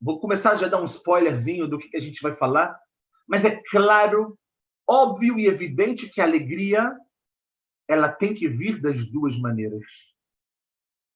Vou 0.00 0.18
começar 0.18 0.56
já 0.56 0.66
a 0.66 0.68
dar 0.68 0.82
um 0.82 0.84
spoilerzinho 0.84 1.68
do 1.68 1.78
que 1.78 1.96
a 1.96 2.00
gente 2.00 2.20
vai 2.20 2.32
falar, 2.32 2.76
mas 3.24 3.44
é 3.44 3.62
claro, 3.70 4.36
óbvio 4.84 5.38
e 5.38 5.46
evidente 5.46 6.08
que 6.08 6.20
a 6.20 6.24
alegria 6.24 6.92
ela 7.86 8.10
tem 8.10 8.34
que 8.34 8.48
vir 8.48 8.82
das 8.82 9.04
duas 9.04 9.38
maneiras. 9.38 9.86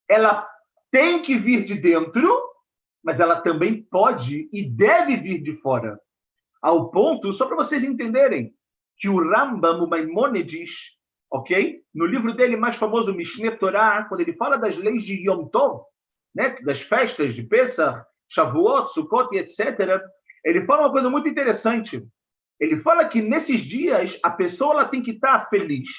Ela 0.08 0.48
tem 0.88 1.20
que 1.20 1.36
vir 1.36 1.64
de 1.64 1.74
dentro, 1.74 2.40
mas 3.02 3.18
ela 3.18 3.40
também 3.40 3.82
pode 3.82 4.48
e 4.52 4.70
deve 4.70 5.16
vir 5.16 5.42
de 5.42 5.56
fora 5.56 6.00
ao 6.62 6.90
ponto, 6.90 7.32
só 7.32 7.46
para 7.46 7.56
vocês 7.56 7.82
entenderem, 7.82 8.54
que 8.96 9.08
o 9.08 9.18
Rambam, 9.18 9.82
o 9.82 9.88
Maimonides, 9.88 10.96
ok? 11.28 11.82
No 11.92 12.06
livro 12.06 12.32
dele 12.32 12.56
mais 12.56 12.76
famoso, 12.76 13.12
Mishneh 13.12 13.56
Torah, 13.56 14.04
quando 14.04 14.20
ele 14.20 14.34
fala 14.34 14.56
das 14.56 14.76
leis 14.76 15.02
de 15.02 15.28
Yom 15.28 15.48
Tov, 15.48 15.82
né? 16.34 16.54
das 16.62 16.80
festas 16.82 17.34
de 17.34 17.42
Pesach, 17.42 18.04
Shavuot, 18.28 18.92
Sukkot 18.92 19.36
etc., 19.36 20.00
ele 20.44 20.64
fala 20.64 20.82
uma 20.82 20.92
coisa 20.92 21.10
muito 21.10 21.28
interessante. 21.28 22.06
Ele 22.60 22.76
fala 22.76 23.06
que 23.06 23.20
nesses 23.20 23.60
dias 23.62 24.18
a 24.22 24.30
pessoa 24.30 24.74
ela 24.74 24.84
tem 24.88 25.02
que 25.02 25.12
estar 25.12 25.48
feliz. 25.48 25.90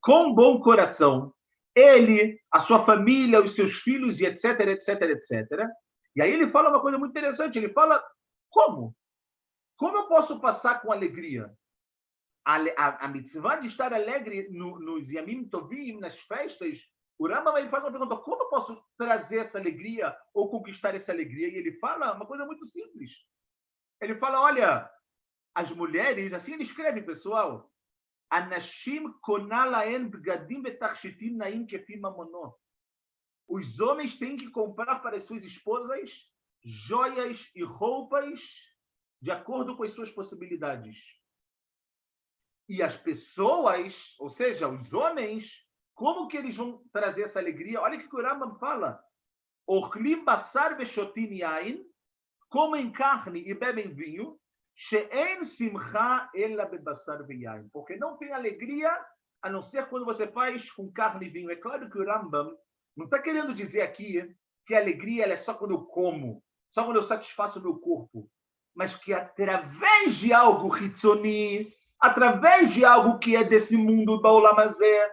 com 0.00 0.34
bom 0.34 0.60
coração, 0.60 1.32
ele, 1.74 2.40
a 2.50 2.60
sua 2.60 2.84
família, 2.86 3.42
os 3.42 3.54
seus 3.54 3.74
filhos 3.74 4.18
e 4.18 4.24
etc, 4.24 4.60
etc, 4.60 5.02
etc. 5.02 5.68
E 6.16 6.22
aí 6.22 6.32
ele 6.32 6.48
fala 6.48 6.70
uma 6.70 6.80
coisa 6.80 6.96
muito 6.96 7.10
interessante, 7.10 7.58
ele 7.58 7.68
fala 7.68 8.02
como? 8.48 8.94
Como 9.80 9.96
eu 9.96 10.08
posso 10.08 10.38
passar 10.38 10.82
com 10.82 10.92
alegria? 10.92 11.50
A, 12.44 12.56
a, 12.56 13.06
a 13.06 13.08
mitzvah 13.08 13.56
de 13.56 13.66
estar 13.66 13.94
alegre 13.94 14.50
no, 14.50 14.78
nos 14.78 15.10
Yamim 15.10 15.48
Tovim, 15.48 15.98
nas 15.98 16.18
festas, 16.18 16.86
o 17.18 17.26
Rambam 17.26 17.56
ele 17.56 17.70
faz 17.70 17.82
uma 17.82 17.90
pergunta: 17.90 18.18
como 18.18 18.42
eu 18.42 18.48
posso 18.50 18.84
trazer 18.98 19.38
essa 19.38 19.58
alegria 19.58 20.14
ou 20.34 20.50
conquistar 20.50 20.94
essa 20.94 21.12
alegria? 21.12 21.48
E 21.48 21.54
ele 21.54 21.72
fala 21.78 22.12
uma 22.12 22.26
coisa 22.26 22.44
muito 22.44 22.66
simples. 22.66 23.10
Ele 24.02 24.16
fala: 24.16 24.42
olha, 24.42 24.90
as 25.54 25.72
mulheres, 25.72 26.34
assim 26.34 26.52
ele 26.52 26.64
escreve, 26.64 27.00
pessoal, 27.00 27.72
Anashim 28.28 29.10
konalaen 29.22 30.10
bgadim 30.10 30.60
betachshitim 30.60 31.36
naim 31.36 31.64
kefim 31.64 32.00
mamonó. 32.00 32.52
Os 33.48 33.80
homens 33.80 34.18
têm 34.18 34.36
que 34.36 34.50
comprar 34.50 34.96
para 34.96 35.16
as 35.16 35.22
suas 35.22 35.42
esposas 35.42 36.30
joias 36.62 37.50
e 37.54 37.64
roupas 37.64 38.69
de 39.20 39.30
acordo 39.30 39.76
com 39.76 39.82
as 39.82 39.92
suas 39.92 40.10
possibilidades. 40.10 40.96
E 42.68 42.82
as 42.82 42.96
pessoas, 42.96 44.14
ou 44.18 44.30
seja, 44.30 44.68
os 44.68 44.92
homens, 44.92 45.66
como 45.94 46.28
que 46.28 46.36
eles 46.36 46.56
vão 46.56 46.82
trazer 46.92 47.22
essa 47.22 47.38
alegria? 47.38 47.80
Olha 47.80 47.98
o 47.98 48.08
que 48.08 48.16
o 48.16 48.22
Rambam 48.22 48.54
fala. 48.58 49.02
Orlim 49.66 50.24
basar 50.24 50.76
veshotin 50.76 51.34
yain, 51.34 51.84
comem 52.48 52.90
carne 52.90 53.48
e 53.48 53.54
bebem 53.54 53.92
vinho, 53.92 54.40
she'en 54.74 55.44
simcha 55.44 56.30
ela 56.34 56.64
bebassar 56.64 57.26
veyain. 57.26 57.68
Porque 57.70 57.96
não 57.96 58.16
tem 58.16 58.32
alegria 58.32 58.90
a 59.42 59.50
não 59.50 59.62
ser 59.62 59.88
quando 59.88 60.04
você 60.04 60.26
faz 60.26 60.70
com 60.70 60.90
carne 60.90 61.26
e 61.26 61.30
vinho. 61.30 61.50
É 61.50 61.56
claro 61.56 61.90
que 61.90 61.98
o 61.98 62.06
Rambam 62.06 62.56
não 62.96 63.04
está 63.04 63.20
querendo 63.20 63.54
dizer 63.54 63.82
aqui 63.82 64.34
que 64.66 64.74
a 64.74 64.78
alegria 64.78 65.26
é 65.26 65.36
só 65.36 65.54
quando 65.54 65.72
eu 65.72 65.84
como, 65.86 66.42
só 66.72 66.84
quando 66.84 66.96
eu 66.96 67.02
satisfaço 67.02 67.58
o 67.58 67.62
meu 67.62 67.78
corpo, 67.78 68.30
mas 68.74 68.94
que 68.94 69.12
através 69.12 70.14
de 70.16 70.32
algo 70.32 70.76
hitzoni, 70.76 71.72
através 72.00 72.72
de 72.72 72.84
algo 72.84 73.18
que 73.18 73.36
é 73.36 73.44
desse 73.44 73.76
mundo 73.76 74.16
do 74.16 74.22
Baulamazé, 74.22 75.10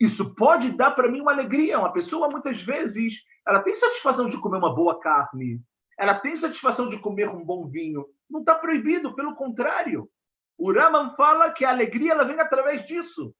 isso 0.00 0.34
pode 0.34 0.72
dar 0.72 0.92
para 0.92 1.10
mim 1.10 1.20
uma 1.20 1.32
alegria. 1.32 1.78
Uma 1.78 1.92
pessoa, 1.92 2.28
muitas 2.28 2.62
vezes, 2.62 3.14
ela 3.46 3.62
tem 3.62 3.74
satisfação 3.74 4.28
de 4.28 4.40
comer 4.40 4.58
uma 4.58 4.74
boa 4.74 4.98
carne, 5.00 5.60
ela 5.98 6.14
tem 6.14 6.36
satisfação 6.36 6.88
de 6.88 6.98
comer 6.98 7.28
um 7.28 7.44
bom 7.44 7.66
vinho. 7.68 8.06
Não 8.30 8.40
está 8.40 8.54
proibido, 8.54 9.14
pelo 9.14 9.34
contrário. 9.34 10.08
O 10.56 10.72
Raman 10.72 11.10
fala 11.10 11.50
que 11.50 11.64
a 11.64 11.70
alegria 11.70 12.12
ela 12.12 12.24
vem 12.24 12.38
através 12.40 12.84
disso. 12.84 13.34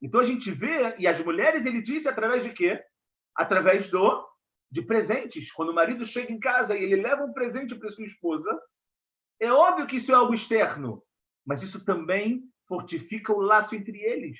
Então 0.00 0.20
a 0.20 0.24
gente 0.24 0.50
vê, 0.50 0.94
e 0.98 1.06
as 1.06 1.20
mulheres, 1.20 1.66
ele 1.66 1.82
disse 1.82 2.08
através 2.08 2.42
de 2.42 2.50
quê? 2.50 2.82
Através 3.34 3.90
do 3.90 4.26
de 4.70 4.82
presentes. 4.82 5.50
Quando 5.52 5.70
o 5.70 5.74
marido 5.74 6.04
chega 6.04 6.32
em 6.32 6.38
casa 6.38 6.76
e 6.76 6.82
ele 6.82 7.02
leva 7.02 7.24
um 7.24 7.32
presente 7.32 7.74
para 7.74 7.90
sua 7.90 8.06
esposa, 8.06 8.60
é 9.40 9.52
óbvio 9.52 9.86
que 9.86 9.96
isso 9.96 10.12
é 10.12 10.14
algo 10.14 10.34
externo, 10.34 11.02
mas 11.46 11.62
isso 11.62 11.84
também 11.84 12.42
fortifica 12.66 13.32
o 13.32 13.40
laço 13.40 13.74
entre 13.74 13.98
eles 13.98 14.38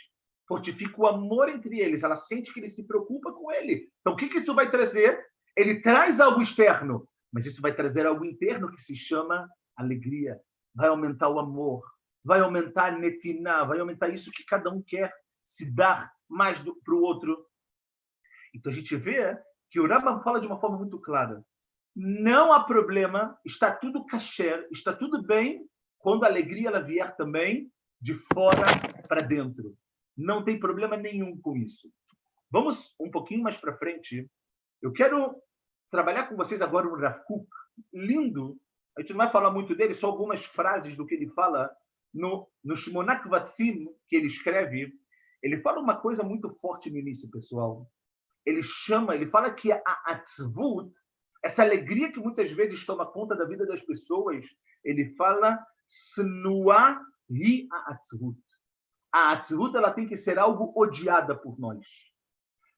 fortifica 0.48 1.00
o 1.00 1.06
amor 1.06 1.50
entre 1.50 1.78
eles, 1.78 2.02
ela 2.02 2.16
sente 2.16 2.52
que 2.52 2.58
ele 2.58 2.70
se 2.70 2.86
preocupa 2.86 3.30
com 3.32 3.52
ele. 3.52 3.92
Então, 4.00 4.14
o 4.14 4.16
que, 4.16 4.28
que 4.28 4.38
isso 4.38 4.54
vai 4.54 4.70
trazer? 4.70 5.22
Ele 5.54 5.82
traz 5.82 6.18
algo 6.18 6.40
externo, 6.40 7.06
mas 7.30 7.44
isso 7.44 7.60
vai 7.60 7.74
trazer 7.74 8.06
algo 8.06 8.24
interno 8.24 8.70
que 8.72 8.80
se 8.80 8.96
chama 8.96 9.46
alegria. 9.76 10.40
Vai 10.74 10.88
aumentar 10.88 11.28
o 11.28 11.38
amor, 11.38 11.84
vai 12.24 12.40
aumentar 12.40 12.86
a 12.86 12.98
netiná, 12.98 13.62
vai 13.64 13.78
aumentar 13.78 14.08
isso 14.08 14.32
que 14.32 14.44
cada 14.44 14.70
um 14.70 14.82
quer 14.82 15.12
se 15.44 15.70
dar 15.70 16.10
mais 16.26 16.58
para 16.58 16.94
o 16.94 17.02
outro. 17.02 17.46
Então, 18.54 18.72
a 18.72 18.74
gente 18.74 18.96
vê 18.96 19.36
que 19.70 19.80
o 19.80 19.86
Rambam 19.86 20.22
fala 20.22 20.40
de 20.40 20.46
uma 20.46 20.60
forma 20.60 20.78
muito 20.78 20.98
clara. 20.98 21.44
Não 21.94 22.52
há 22.52 22.62
problema, 22.64 23.38
está 23.44 23.74
tudo 23.74 24.06
kasher, 24.06 24.68
está 24.70 24.92
tudo 24.92 25.22
bem 25.22 25.68
quando 25.98 26.24
a 26.24 26.28
alegria 26.28 26.68
ela 26.68 26.80
vier 26.80 27.16
também 27.16 27.70
de 28.00 28.14
fora 28.14 28.66
para 29.08 29.20
dentro. 29.20 29.76
Não 30.16 30.44
tem 30.44 30.58
problema 30.58 30.96
nenhum 30.96 31.40
com 31.40 31.56
isso. 31.56 31.90
Vamos 32.50 32.94
um 32.98 33.10
pouquinho 33.10 33.42
mais 33.42 33.56
para 33.56 33.76
frente. 33.76 34.30
Eu 34.80 34.92
quero 34.92 35.34
trabalhar 35.90 36.28
com 36.28 36.36
vocês 36.36 36.62
agora 36.62 36.88
o 36.88 36.96
Rav 36.96 37.20
Kuk. 37.24 37.48
Lindo. 37.92 38.58
A 38.96 39.00
gente 39.00 39.10
não 39.10 39.18
vai 39.18 39.30
falar 39.30 39.50
muito 39.52 39.74
dele, 39.74 39.94
só 39.94 40.08
algumas 40.08 40.44
frases 40.44 40.96
do 40.96 41.06
que 41.06 41.14
ele 41.14 41.28
fala 41.28 41.70
no, 42.12 42.48
no 42.64 42.76
Shmonak 42.76 43.28
Vatsim, 43.28 43.88
que 44.08 44.16
ele 44.16 44.26
escreve. 44.26 44.92
Ele 45.42 45.60
fala 45.60 45.80
uma 45.80 45.96
coisa 45.96 46.24
muito 46.24 46.50
forte 46.50 46.90
no 46.90 46.98
início, 46.98 47.30
pessoal. 47.30 47.88
Ele 48.48 48.62
chama, 48.62 49.14
ele 49.14 49.26
fala 49.26 49.50
que 49.50 49.70
a 49.70 49.82
atzvut, 50.06 50.90
essa 51.42 51.62
alegria 51.62 52.10
que 52.10 52.18
muitas 52.18 52.50
vezes 52.52 52.86
toma 52.86 53.06
conta 53.06 53.36
da 53.36 53.44
vida 53.44 53.66
das 53.66 53.82
pessoas, 53.82 54.46
ele 54.82 55.14
fala 55.16 55.58
snua 55.86 57.00
a 57.72 57.92
atzvut 57.92 58.38
a 59.12 59.32
Atzlut 59.32 59.76
ela 59.76 59.92
tem 59.92 60.06
que 60.06 60.16
ser 60.16 60.38
algo 60.38 60.72
odiada 60.76 61.34
por 61.34 61.58
nós. 61.58 61.84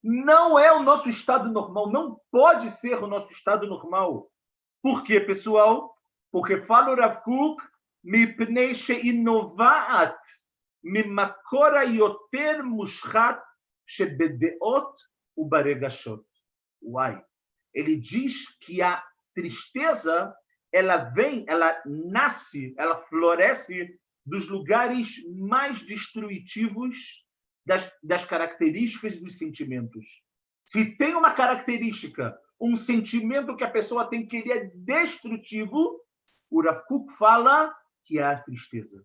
Não 0.02 0.58
é 0.58 0.72
o 0.72 0.82
nosso 0.82 1.08
estado 1.08 1.50
normal, 1.50 1.90
não 1.90 2.18
pode 2.30 2.70
ser 2.70 3.02
o 3.02 3.06
nosso 3.06 3.32
estado 3.32 3.66
normal. 3.66 4.30
Por 4.82 5.04
quê, 5.04 5.20
pessoal? 5.20 5.94
Porque 6.32 6.60
fala 6.60 6.92
o 6.92 6.96
Rav 6.96 7.22
Kuk, 7.22 7.62
mipnei 8.02 8.74
sheinovaat 8.74 10.18
mimakora 10.82 11.84
yoter 11.84 12.64
mushchat 12.64 13.42
shebedeot 13.86 14.94
ubaregashot. 15.40 16.24
Uai. 16.82 17.22
Ele 17.74 17.96
diz 17.96 18.46
que 18.58 18.82
a 18.82 19.02
tristeza 19.34 20.34
ela 20.72 20.96
vem, 20.96 21.44
ela 21.48 21.80
nasce, 21.84 22.74
ela 22.78 22.96
floresce 22.96 23.98
dos 24.24 24.46
lugares 24.46 25.16
mais 25.28 25.82
destrutivos 25.82 27.24
das, 27.66 27.90
das 28.02 28.24
características 28.24 29.20
dos 29.20 29.38
sentimentos. 29.38 30.22
Se 30.64 30.96
tem 30.96 31.14
uma 31.14 31.32
característica, 31.32 32.38
um 32.60 32.76
sentimento 32.76 33.56
que 33.56 33.64
a 33.64 33.70
pessoa 33.70 34.08
tem 34.08 34.26
que 34.26 34.36
ele 34.36 34.52
é 34.52 34.64
destrutivo, 34.74 36.00
o 36.48 36.62
Rav 36.62 36.84
Kuk 36.86 37.12
fala 37.14 37.74
que 38.04 38.18
é 38.18 38.22
a 38.22 38.40
tristeza. 38.40 39.04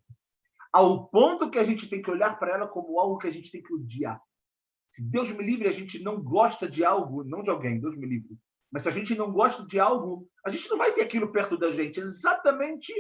Ao 0.71 1.07
ponto 1.07 1.49
que 1.49 1.57
a 1.57 1.63
gente 1.63 1.89
tem 1.89 2.01
que 2.01 2.11
olhar 2.11 2.37
para 2.37 2.53
ela 2.53 2.67
como 2.67 2.99
algo 2.99 3.17
que 3.17 3.27
a 3.27 3.31
gente 3.31 3.49
tem 3.49 3.63
que 3.63 3.73
odiar. 3.73 4.21
Se 4.95 5.03
Deus 5.03 5.29
me 5.29 5.43
livre, 5.43 5.67
a 5.67 5.73
gente 5.73 6.01
não 6.01 6.23
gosta 6.23 6.69
de 6.69 6.85
algo, 6.85 7.21
não 7.25 7.43
de 7.43 7.49
alguém, 7.49 7.81
Deus 7.81 7.97
me 7.97 8.07
livre. 8.07 8.39
Mas 8.71 8.83
se 8.83 8.87
a 8.87 8.91
gente 8.93 9.13
não 9.13 9.29
gosta 9.29 9.67
de 9.67 9.77
algo, 9.77 10.25
a 10.45 10.49
gente 10.49 10.69
não 10.69 10.77
vai 10.77 10.93
ter 10.93 11.01
aquilo 11.01 11.33
perto 11.33 11.57
da 11.57 11.69
gente. 11.69 11.99
É 11.99 12.03
exatamente 12.03 12.93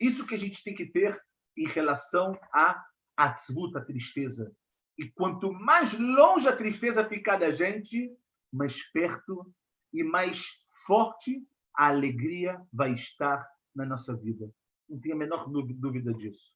isso 0.00 0.26
que 0.26 0.34
a 0.34 0.38
gente 0.38 0.64
tem 0.64 0.74
que 0.74 0.86
ter 0.86 1.16
em 1.56 1.68
relação 1.68 2.36
à 2.52 2.84
atzvut, 3.16 3.72
tristeza. 3.86 4.52
E 4.98 5.08
quanto 5.12 5.52
mais 5.52 5.96
longe 5.96 6.48
a 6.48 6.56
tristeza 6.56 7.08
ficar 7.08 7.36
da 7.36 7.52
gente, 7.52 8.10
mais 8.52 8.82
perto 8.90 9.46
e 9.94 10.02
mais 10.02 10.48
forte 10.84 11.46
a 11.76 11.90
alegria 11.90 12.60
vai 12.72 12.92
estar 12.92 13.48
na 13.72 13.86
nossa 13.86 14.16
vida. 14.16 14.50
Não 14.88 14.98
tenho 14.98 15.14
a 15.14 15.18
menor 15.18 15.48
dúvida 15.48 16.12
disso. 16.12 16.52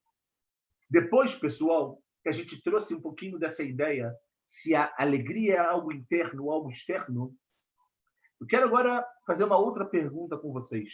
Depois, 0.91 1.33
pessoal, 1.33 2.03
que 2.25 2.29
a 2.29 2.33
gente 2.33 2.61
trouxe 2.61 2.93
um 2.93 3.01
pouquinho 3.01 3.39
dessa 3.39 3.63
ideia, 3.63 4.13
se 4.51 4.75
a 4.75 4.93
alegria 4.99 5.55
é 5.55 5.59
algo 5.59 5.93
interno 5.93 6.51
algo 6.51 6.73
externo, 6.73 7.33
eu 8.41 8.49
quero 8.49 8.67
agora 8.67 9.07
fazer 9.25 9.45
uma 9.45 9.57
outra 9.57 9.85
pergunta 9.85 10.37
com 10.37 10.53
vocês. 10.53 10.93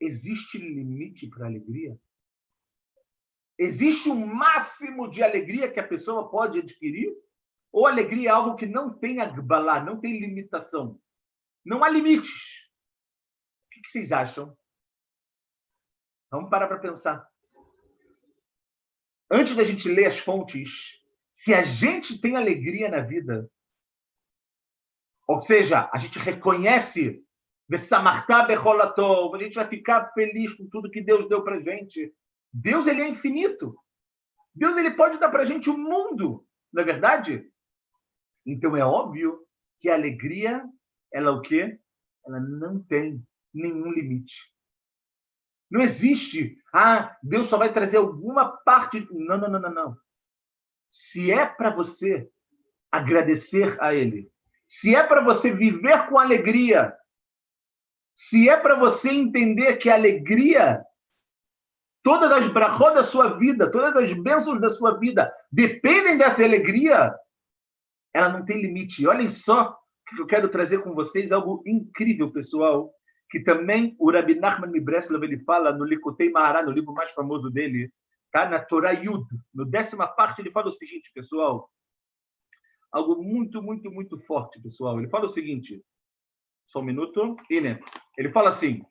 Existe 0.00 0.56
limite 0.56 1.28
para 1.28 1.44
a 1.44 1.48
alegria? 1.48 2.00
Existe 3.58 4.08
um 4.08 4.24
máximo 4.24 5.10
de 5.10 5.22
alegria 5.22 5.70
que 5.70 5.78
a 5.78 5.86
pessoa 5.86 6.30
pode 6.30 6.60
adquirir? 6.60 7.14
Ou 7.70 7.86
alegria 7.86 8.30
é 8.30 8.32
algo 8.32 8.56
que 8.56 8.64
não 8.64 8.98
tem 8.98 9.20
agbalá, 9.20 9.84
não 9.84 10.00
tem 10.00 10.18
limitação? 10.18 10.98
Não 11.62 11.84
há 11.84 11.90
limites. 11.90 12.64
O 13.66 13.82
que 13.82 13.90
vocês 13.90 14.10
acham? 14.10 14.56
Vamos 16.30 16.48
parar 16.48 16.66
para 16.66 16.78
pensar. 16.78 17.28
Antes 19.30 19.54
da 19.54 19.64
gente 19.64 19.86
ler 19.86 20.06
as 20.06 20.18
fontes, 20.18 20.99
se 21.40 21.54
a 21.54 21.62
gente 21.62 22.20
tem 22.20 22.36
alegria 22.36 22.90
na 22.90 23.00
vida, 23.00 23.50
ou 25.26 25.40
seja, 25.40 25.88
a 25.90 25.96
gente 25.96 26.18
reconhece, 26.18 27.24
a 27.72 27.76
gente 29.38 29.54
vai 29.54 29.66
ficar 29.66 30.12
feliz 30.12 30.52
com 30.52 30.68
tudo 30.68 30.90
que 30.90 31.00
Deus 31.00 31.26
deu 31.30 31.42
para 31.42 31.62
gente, 31.62 32.14
Deus 32.52 32.86
ele 32.86 33.00
é 33.00 33.08
infinito. 33.08 33.74
Deus 34.54 34.76
ele 34.76 34.90
pode 34.90 35.18
dar 35.18 35.30
para 35.30 35.46
gente 35.46 35.70
o 35.70 35.76
um 35.76 35.78
mundo, 35.78 36.46
não 36.70 36.82
é 36.82 36.84
verdade? 36.84 37.50
Então 38.44 38.76
é 38.76 38.84
óbvio 38.84 39.42
que 39.80 39.88
a 39.88 39.94
alegria, 39.94 40.62
ela 41.10 41.30
o 41.30 41.40
quê? 41.40 41.80
Ela 42.26 42.38
não 42.38 42.82
tem 42.82 43.26
nenhum 43.54 43.90
limite. 43.90 44.36
Não 45.70 45.80
existe, 45.80 46.58
ah, 46.70 47.16
Deus 47.22 47.48
só 47.48 47.56
vai 47.56 47.72
trazer 47.72 47.96
alguma 47.96 48.58
parte. 48.58 49.08
Não, 49.10 49.38
não, 49.38 49.48
não, 49.48 49.58
não, 49.58 49.72
não. 49.72 50.09
Se 50.90 51.30
é 51.30 51.46
para 51.46 51.70
você 51.70 52.28
agradecer 52.90 53.80
a 53.80 53.94
Ele, 53.94 54.28
se 54.66 54.94
é 54.94 55.02
para 55.02 55.22
você 55.22 55.52
viver 55.52 56.08
com 56.08 56.18
alegria, 56.18 56.92
se 58.14 58.50
é 58.50 58.56
para 58.56 58.74
você 58.74 59.10
entender 59.10 59.76
que 59.76 59.88
a 59.88 59.94
alegria, 59.94 60.84
todas 62.02 62.30
as 62.32 62.48
brachot 62.48 62.94
da 62.94 63.04
sua 63.04 63.38
vida, 63.38 63.70
todas 63.70 63.96
as 63.96 64.12
bênçãos 64.12 64.60
da 64.60 64.68
sua 64.68 64.98
vida 64.98 65.32
dependem 65.50 66.18
dessa 66.18 66.44
alegria, 66.44 67.14
ela 68.12 68.28
não 68.28 68.44
tem 68.44 68.60
limite. 68.60 69.06
Olhem 69.06 69.30
só 69.30 69.76
que 70.08 70.20
eu 70.20 70.26
quero 70.26 70.48
trazer 70.48 70.82
com 70.82 70.92
vocês 70.92 71.30
algo 71.30 71.62
incrível, 71.64 72.32
pessoal, 72.32 72.92
que 73.30 73.40
também 73.40 73.94
o 73.98 74.10
Rabbi 74.10 74.34
Nachman 74.34 74.70
Mibreslov 74.70 75.22
ele 75.22 75.38
fala 75.44 75.72
no 75.72 75.84
Likutei 75.84 76.30
Mahará, 76.30 76.62
no 76.62 76.72
livro 76.72 76.92
mais 76.92 77.12
famoso 77.12 77.48
dele, 77.48 77.92
tá? 78.30 78.48
na 78.48 78.58
Torá 78.58 78.92
Yud, 78.92 79.26
no 79.52 79.64
décima 79.64 80.06
parte, 80.06 80.40
ele 80.40 80.50
fala 80.50 80.68
o 80.68 80.72
seguinte, 80.72 81.10
pessoal, 81.14 81.70
algo 82.90 83.22
muito, 83.22 83.62
muito, 83.62 83.90
muito 83.90 84.18
forte, 84.18 84.60
pessoal. 84.60 84.98
Ele 84.98 85.08
fala 85.08 85.26
o 85.26 85.30
seguinte, 85.30 85.84
só 86.66 86.80
um 86.80 86.84
minuto, 86.84 87.36
ele 87.50 88.32
fala 88.32 88.50
assim, 88.50 88.84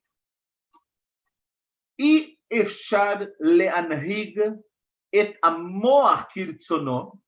e 2.00 2.38
efshar 2.50 3.28
leanhig 3.40 4.36
et 5.12 5.38
amor 5.42 6.28
kirtsono, 6.30 7.22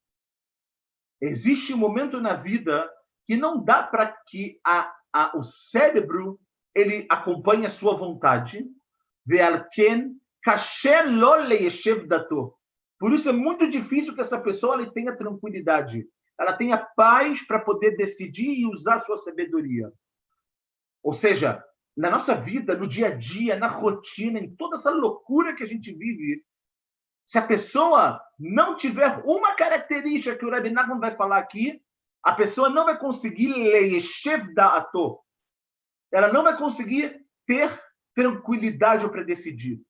existe 1.19 1.73
um 1.73 1.77
momento 1.77 2.19
na 2.19 2.35
vida 2.35 2.89
que 3.27 3.35
não 3.35 3.63
dá 3.63 3.83
para 3.83 4.11
que 4.27 4.59
a, 4.65 4.93
a, 5.13 5.37
o 5.37 5.43
cérebro 5.43 6.39
ele 6.73 7.05
acompanhe 7.09 7.65
a 7.65 7.69
sua 7.69 7.95
vontade. 7.95 8.65
Por 12.99 13.13
isso 13.13 13.29
é 13.29 13.31
muito 13.31 13.69
difícil 13.69 14.13
que 14.13 14.21
essa 14.21 14.41
pessoa 14.41 14.91
tenha 14.91 15.15
tranquilidade, 15.15 16.07
ela 16.39 16.53
tenha 16.53 16.77
paz 16.77 17.45
para 17.45 17.59
poder 17.59 17.97
decidir 17.97 18.59
e 18.59 18.65
usar 18.65 18.99
sua 18.99 19.17
sabedoria. 19.17 19.91
Ou 21.03 21.13
seja, 21.13 21.63
na 21.95 22.09
nossa 22.09 22.35
vida, 22.35 22.75
no 22.75 22.87
dia 22.87 23.07
a 23.07 23.15
dia, 23.15 23.57
na 23.57 23.67
rotina, 23.67 24.39
em 24.39 24.55
toda 24.55 24.75
essa 24.75 24.91
loucura 24.91 25.55
que 25.55 25.63
a 25.63 25.67
gente 25.67 25.93
vive, 25.93 26.43
se 27.25 27.37
a 27.37 27.41
pessoa 27.41 28.21
não 28.39 28.75
tiver 28.75 29.21
uma 29.25 29.55
característica 29.55 30.35
que 30.35 30.45
o 30.45 30.49
Rabbi 30.49 30.69
Nachman 30.69 30.99
vai 30.99 31.15
falar 31.15 31.37
aqui, 31.37 31.81
a 32.23 32.33
pessoa 32.33 32.69
não 32.69 32.85
vai 32.85 32.97
conseguir 32.97 33.47
leishev 33.47 34.53
da'ato. 34.53 35.19
Ela 36.11 36.31
não 36.31 36.43
vai 36.43 36.57
conseguir 36.57 37.25
ter 37.47 37.71
tranquilidade 38.13 39.09
para 39.09 39.23
decidir. 39.23 39.81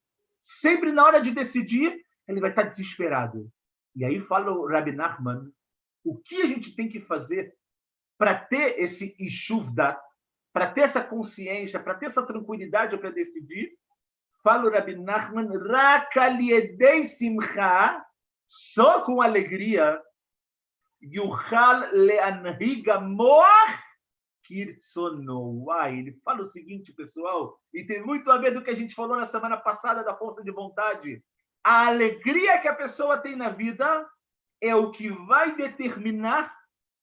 Sempre 0.41 0.91
na 0.91 1.05
hora 1.05 1.21
de 1.21 1.31
decidir, 1.31 2.03
ele 2.27 2.41
vai 2.41 2.49
estar 2.49 2.63
desesperado. 2.63 3.51
E 3.95 4.03
aí 4.03 4.19
fala 4.19 4.51
o 4.51 4.67
Rabbi 4.67 4.91
Nachman, 4.91 5.51
o 6.03 6.17
que 6.17 6.41
a 6.41 6.47
gente 6.47 6.75
tem 6.75 6.89
que 6.89 6.99
fazer 6.99 7.53
para 8.17 8.35
ter 8.35 8.79
esse 8.79 9.15
ishuvda, 9.19 9.99
para 10.53 10.71
ter 10.71 10.81
essa 10.81 11.03
consciência, 11.03 11.79
para 11.79 11.95
ter 11.95 12.07
essa 12.07 12.25
tranquilidade 12.25 12.97
para 12.97 13.11
decidir? 13.11 13.71
Fala 14.43 14.65
o 14.65 14.71
Rabbi 14.71 14.95
Nachman, 14.95 15.49
rakaliedei 15.57 17.05
simcha, 17.05 18.03
só 18.47 19.03
com 19.05 19.21
alegria 19.21 20.01
Yuchal 21.03 21.91
leanhiga 21.93 22.99
moach 22.99 23.90
kirtsono. 24.43 25.65
Uai, 25.65 25.99
ele 25.99 26.19
fala 26.23 26.41
o 26.41 26.47
seguinte, 26.47 26.93
pessoal, 26.93 27.59
e 27.73 27.85
tem 27.85 28.03
muito 28.03 28.31
a 28.31 28.37
ver 28.37 28.51
do 28.51 28.63
que 28.63 28.69
a 28.69 28.75
gente 28.75 28.95
falou 28.95 29.17
na 29.17 29.25
semana 29.25 29.57
passada 29.57 30.03
da 30.03 30.15
força 30.15 30.43
de 30.43 30.51
vontade. 30.51 31.23
A 31.63 31.87
alegria 31.87 32.59
que 32.59 32.67
a 32.67 32.75
pessoa 32.75 33.17
tem 33.17 33.35
na 33.35 33.49
vida 33.49 34.09
é 34.59 34.75
o 34.75 34.91
que 34.91 35.09
vai 35.09 35.55
determinar 35.55 36.55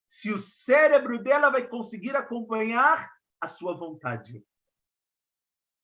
se 0.08 0.32
o 0.32 0.38
cérebro 0.38 1.22
dela 1.22 1.50
vai 1.50 1.66
conseguir 1.66 2.16
acompanhar 2.16 3.10
a 3.40 3.46
sua 3.46 3.74
vontade. 3.74 4.44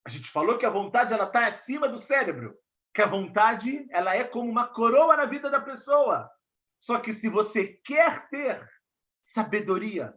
A 0.07 0.11
gente 0.11 0.31
falou 0.31 0.59
que 0.59 0.67
a 0.67 0.71
vontade 0.71 1.13
ela 1.13 1.25
está 1.25 1.47
acima 1.47 1.89
do 1.89 1.99
cérebro, 1.99 2.57
que 2.95 3.03
a 3.03 3.07
vontade 3.07 3.87
ela 3.91 4.15
é 4.15 4.25
como 4.25 4.51
uma 4.51 4.67
coroa 4.67 5.17
na 5.17 5.25
vida 5.25 5.51
da 5.51 5.61
pessoa. 5.61 6.31
Só 6.81 7.01
que 7.01 7.13
se 7.13 7.29
você 7.29 7.81
quer 7.85 8.29
ter 8.29 8.69
sabedoria, 9.25 10.15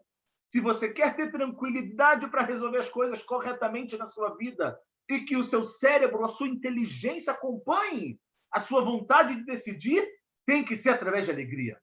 se 0.48 0.60
você 0.60 0.90
quer 0.90 1.16
ter 1.16 1.32
tranquilidade 1.32 2.28
para 2.30 2.44
resolver 2.44 2.80
as 2.80 2.90
coisas 2.90 3.22
corretamente 3.24 3.98
na 3.98 4.10
sua 4.10 4.36
vida 4.36 4.80
e 5.10 5.20
que 5.22 5.36
o 5.36 5.44
seu 5.44 5.64
cérebro, 5.64 6.24
a 6.24 6.30
sua 6.30 6.48
inteligência 6.48 7.34
acompanhe 7.34 8.20
a 8.52 8.60
sua 8.60 8.82
vontade 8.82 9.36
de 9.36 9.46
decidir, 9.46 10.08
tem 10.46 10.64
que 10.64 10.76
ser 10.76 10.92
através 10.92 11.26
de 11.26 11.32
alegria. 11.32 11.80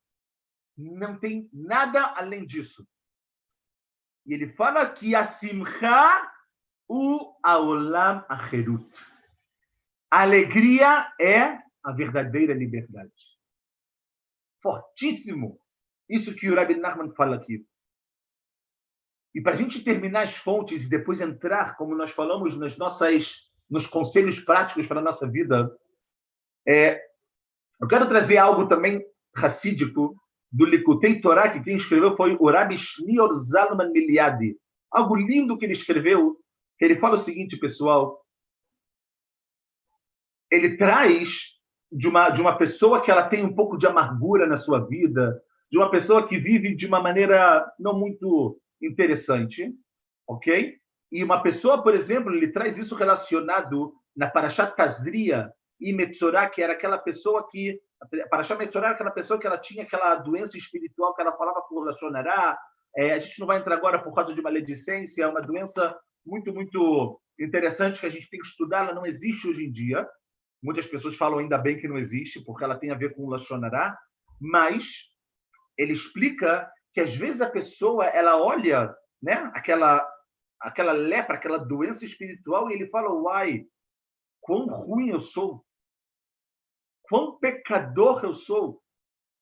Não 0.76 1.18
tem 1.18 1.48
nada 1.52 2.14
além 2.16 2.46
disso. 2.46 2.86
E 4.26 4.32
ele 4.32 4.48
fala 4.48 4.90
que 4.90 5.14
a 5.14 5.24
simcha 5.24 6.32
o 6.88 7.34
aolam 7.42 8.24
acherut. 8.28 8.88
Alegria 10.10 11.12
é 11.20 11.58
a 11.82 11.92
verdadeira 11.92 12.54
liberdade 12.54 13.34
fortíssimo. 14.64 15.60
Isso 16.08 16.34
que 16.34 16.50
o 16.50 16.54
Rabbi 16.56 16.76
Nachman 16.76 17.14
fala 17.14 17.36
aqui. 17.36 17.66
E 19.34 19.40
para 19.40 19.52
a 19.52 19.56
gente 19.56 19.82
terminar 19.82 20.22
as 20.22 20.36
fontes 20.36 20.84
e 20.84 20.88
depois 20.88 21.20
entrar, 21.20 21.76
como 21.76 21.96
nós 21.96 22.12
falamos, 22.12 22.56
nas 22.56 22.76
nossas, 22.76 23.50
nos 23.68 23.86
conselhos 23.86 24.38
práticos 24.38 24.86
para 24.86 25.00
a 25.00 25.02
nossa 25.02 25.28
vida, 25.28 25.74
é, 26.66 27.00
eu 27.80 27.88
quero 27.88 28.08
trazer 28.08 28.36
algo 28.36 28.68
também 28.68 29.04
racídico 29.34 30.16
do 30.52 30.64
Likutei 30.64 31.20
Torá, 31.20 31.50
que 31.50 31.62
quem 31.64 31.74
escreveu 31.74 32.16
foi 32.16 32.36
o 32.38 32.48
Rabbi 32.48 32.78
Shnior 32.78 33.34
Zalman 33.34 33.90
Miliadi. 33.90 34.56
Algo 34.88 35.16
lindo 35.16 35.58
que 35.58 35.64
ele 35.64 35.72
escreveu, 35.72 36.38
que 36.78 36.84
ele 36.84 37.00
fala 37.00 37.16
o 37.16 37.18
seguinte, 37.18 37.56
pessoal. 37.56 38.24
Ele 40.48 40.76
traz 40.76 41.54
de 41.90 42.06
uma, 42.06 42.30
de 42.30 42.40
uma 42.40 42.56
pessoa 42.56 43.00
que 43.00 43.10
ela 43.10 43.28
tem 43.28 43.44
um 43.44 43.52
pouco 43.52 43.76
de 43.76 43.88
amargura 43.88 44.46
na 44.46 44.56
sua 44.56 44.78
vida, 44.78 45.42
de 45.70 45.76
uma 45.76 45.90
pessoa 45.90 46.24
que 46.24 46.38
vive 46.38 46.76
de 46.76 46.86
uma 46.86 47.00
maneira 47.00 47.68
não 47.80 47.98
muito 47.98 48.60
interessante, 48.86 49.72
ok? 50.26 50.76
E 51.12 51.22
uma 51.22 51.42
pessoa, 51.42 51.82
por 51.82 51.94
exemplo, 51.94 52.32
ele 52.32 52.52
traz 52.52 52.78
isso 52.78 52.94
relacionado 52.94 53.94
na 54.16 54.28
Parashat 54.28 54.74
Tazria 54.76 55.50
e 55.80 55.92
Metzorah, 55.92 56.48
que 56.48 56.62
era 56.62 56.72
aquela 56.72 56.98
pessoa 56.98 57.48
que 57.50 57.80
Parashat 58.30 58.58
Metzorah 58.58 58.88
era 58.88 58.94
aquela 58.94 59.10
pessoa 59.10 59.38
que 59.38 59.46
ela 59.46 59.58
tinha 59.58 59.84
aquela 59.84 60.16
doença 60.16 60.58
espiritual 60.58 61.14
que 61.14 61.22
ela 61.22 61.36
falava 61.36 61.62
por 61.62 61.84
Lashonará. 61.84 62.58
É, 62.96 63.12
a 63.12 63.18
gente 63.18 63.40
não 63.40 63.46
vai 63.46 63.58
entrar 63.58 63.74
agora 63.76 63.98
por 63.98 64.14
causa 64.14 64.34
de 64.34 64.42
maledicência, 64.42 65.24
é 65.24 65.26
uma 65.26 65.40
doença 65.40 65.96
muito, 66.24 66.52
muito 66.52 67.20
interessante 67.38 68.00
que 68.00 68.06
a 68.06 68.10
gente 68.10 68.30
tem 68.30 68.40
que 68.40 68.46
estudar, 68.46 68.84
ela 68.84 68.94
não 68.94 69.04
existe 69.04 69.48
hoje 69.48 69.64
em 69.64 69.72
dia, 69.72 70.08
Muitas 70.64 70.86
pessoas 70.86 71.14
falam 71.14 71.40
ainda 71.40 71.58
bem 71.58 71.78
que 71.78 71.86
não 71.86 71.98
existe, 71.98 72.42
porque 72.42 72.64
ela 72.64 72.78
tem 72.78 72.90
a 72.90 72.94
ver 72.94 73.14
com 73.14 73.24
o 73.24 73.28
Lashonará, 73.28 73.98
mas 74.40 75.10
ele 75.76 75.92
explica 75.92 76.66
que 76.94 77.00
às 77.00 77.14
vezes 77.14 77.40
a 77.40 77.50
pessoa 77.50 78.06
ela 78.06 78.40
olha 78.40 78.96
né, 79.20 79.50
aquela, 79.52 80.08
aquela 80.60 80.92
lepra, 80.92 81.34
aquela 81.34 81.58
doença 81.58 82.04
espiritual, 82.04 82.70
e 82.70 82.74
ele 82.74 82.86
fala: 82.86 83.12
Uai, 83.12 83.66
quão 84.40 84.66
ruim 84.66 85.08
eu 85.08 85.20
sou, 85.20 85.66
quão 87.02 87.36
pecador 87.38 88.24
eu 88.24 88.34
sou, 88.34 88.80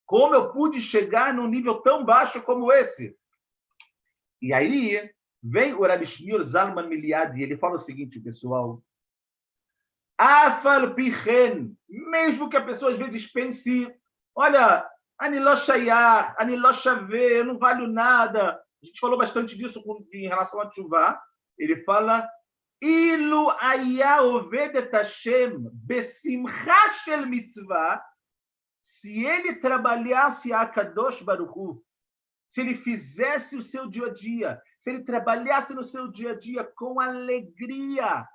como 0.06 0.34
eu 0.34 0.50
pude 0.50 0.80
chegar 0.80 1.34
num 1.34 1.46
nível 1.46 1.82
tão 1.82 2.04
baixo 2.04 2.42
como 2.42 2.72
esse. 2.72 3.16
E 4.40 4.52
aí 4.52 5.12
vem 5.42 5.74
o 5.74 5.86
Rabi 5.86 6.06
Shmuel 6.06 6.44
Zalman 6.44 6.88
Miliad 6.88 7.36
e 7.36 7.42
ele 7.42 7.58
fala 7.58 7.76
o 7.76 7.80
seguinte, 7.80 8.18
pessoal: 8.18 8.82
Afal 10.16 10.94
pichen, 10.94 11.76
mesmo 11.86 12.48
que 12.48 12.56
a 12.56 12.64
pessoa 12.64 12.92
às 12.92 12.98
vezes 12.98 13.30
pense, 13.30 13.94
olha, 14.34 14.90
aniloshayar, 15.22 16.34
aniloshaver, 16.36 17.30
eu 17.30 17.44
não 17.44 17.58
valho 17.58 17.86
nada. 17.86 18.60
A 18.82 18.86
gente 18.86 18.98
falou 18.98 19.16
bastante 19.16 19.56
disso 19.56 19.82
em 20.12 20.26
relação 20.26 20.60
a 20.60 20.68
Tchuvá. 20.68 21.22
Ele 21.56 21.84
fala, 21.84 22.28
ilu 22.80 23.46
Hashem 23.46 24.00
shel 27.04 27.26
mitzvah, 27.26 28.02
se 28.82 29.24
ele 29.24 29.54
trabalhasse 29.54 30.52
a 30.52 30.66
Kadosh 30.66 31.22
Baruchu, 31.22 31.80
se 32.48 32.60
ele 32.60 32.74
fizesse 32.74 33.56
o 33.56 33.62
seu 33.62 33.88
dia 33.88 34.06
a 34.06 34.12
dia, 34.12 34.60
se 34.80 34.90
ele 34.90 35.04
trabalhasse 35.04 35.72
no 35.72 35.84
seu 35.84 36.08
dia 36.08 36.32
a 36.32 36.34
dia 36.36 36.64
com 36.64 36.98
alegria, 37.00 38.26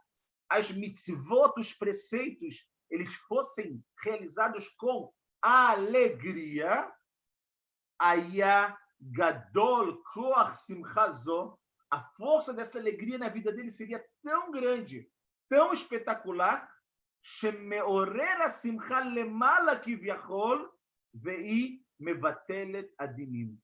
as 0.49 0.71
mitzvot, 0.71 1.59
os 1.59 1.73
preceitos, 1.73 2.65
eles 2.89 3.13
fossem 3.27 3.83
realizados 4.01 4.69
com 4.77 5.11
alegria, 5.42 6.92
aya 7.98 8.76
gadol 9.00 10.02
koach 10.14 10.56
simchazo, 10.56 11.58
a 11.90 12.00
força 12.16 12.52
dessa 12.54 12.78
alegria 12.78 13.18
na 13.18 13.28
vida 13.28 13.52
dele 13.52 13.70
seria 13.70 14.04
tão 14.22 14.50
grande, 14.50 15.10
tão 15.48 15.72
espetacular, 15.72 16.68
שמעורר 17.22 18.42
השמחה 18.42 19.00
למעלה 19.00 19.78
כביכול, 19.82 20.70
והיא 21.14 21.82
mevatelet 22.00 22.88
adinim. 22.98 23.58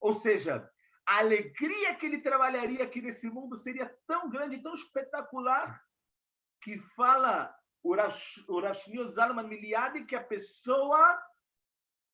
Ou 0.00 0.14
seja, 0.14 0.70
a 1.06 1.18
alegria 1.18 1.94
que 1.94 2.06
ele 2.06 2.20
trabalharia 2.20 2.84
aqui 2.84 3.00
nesse 3.00 3.28
mundo 3.28 3.56
seria 3.56 3.86
tão 4.06 4.28
grande, 4.30 4.62
tão 4.62 4.74
espetacular, 4.74 5.82
que 6.62 6.78
fala 6.96 7.54
o 7.85 8.59
Rashni 8.59 9.07
Zalman 9.11 9.47
Miliadi 9.47 10.05
que 10.05 10.15
a 10.15 10.23
pessoa 10.23 11.21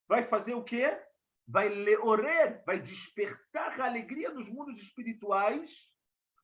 vai 0.06 0.24
fazer 0.24 0.54
o 0.54 0.62
quê? 0.62 1.00
Vai 1.48 1.68
leorer, 1.68 2.62
vai 2.66 2.78
despertar 2.78 3.80
a 3.80 3.86
alegria 3.86 4.30
nos 4.30 4.48
mundos 4.48 4.78
espirituais 4.80 5.90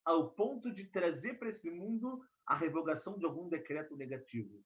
ao 0.05 0.31
ponto 0.31 0.73
de 0.73 0.85
trazer 0.85 1.35
para 1.35 1.51
esse 1.51 1.71
mundo 1.71 2.25
a 2.47 2.57
revogação 2.57 3.19
de 3.19 3.27
algum 3.27 3.49
decreto 3.49 3.95
negativo. 3.95 4.65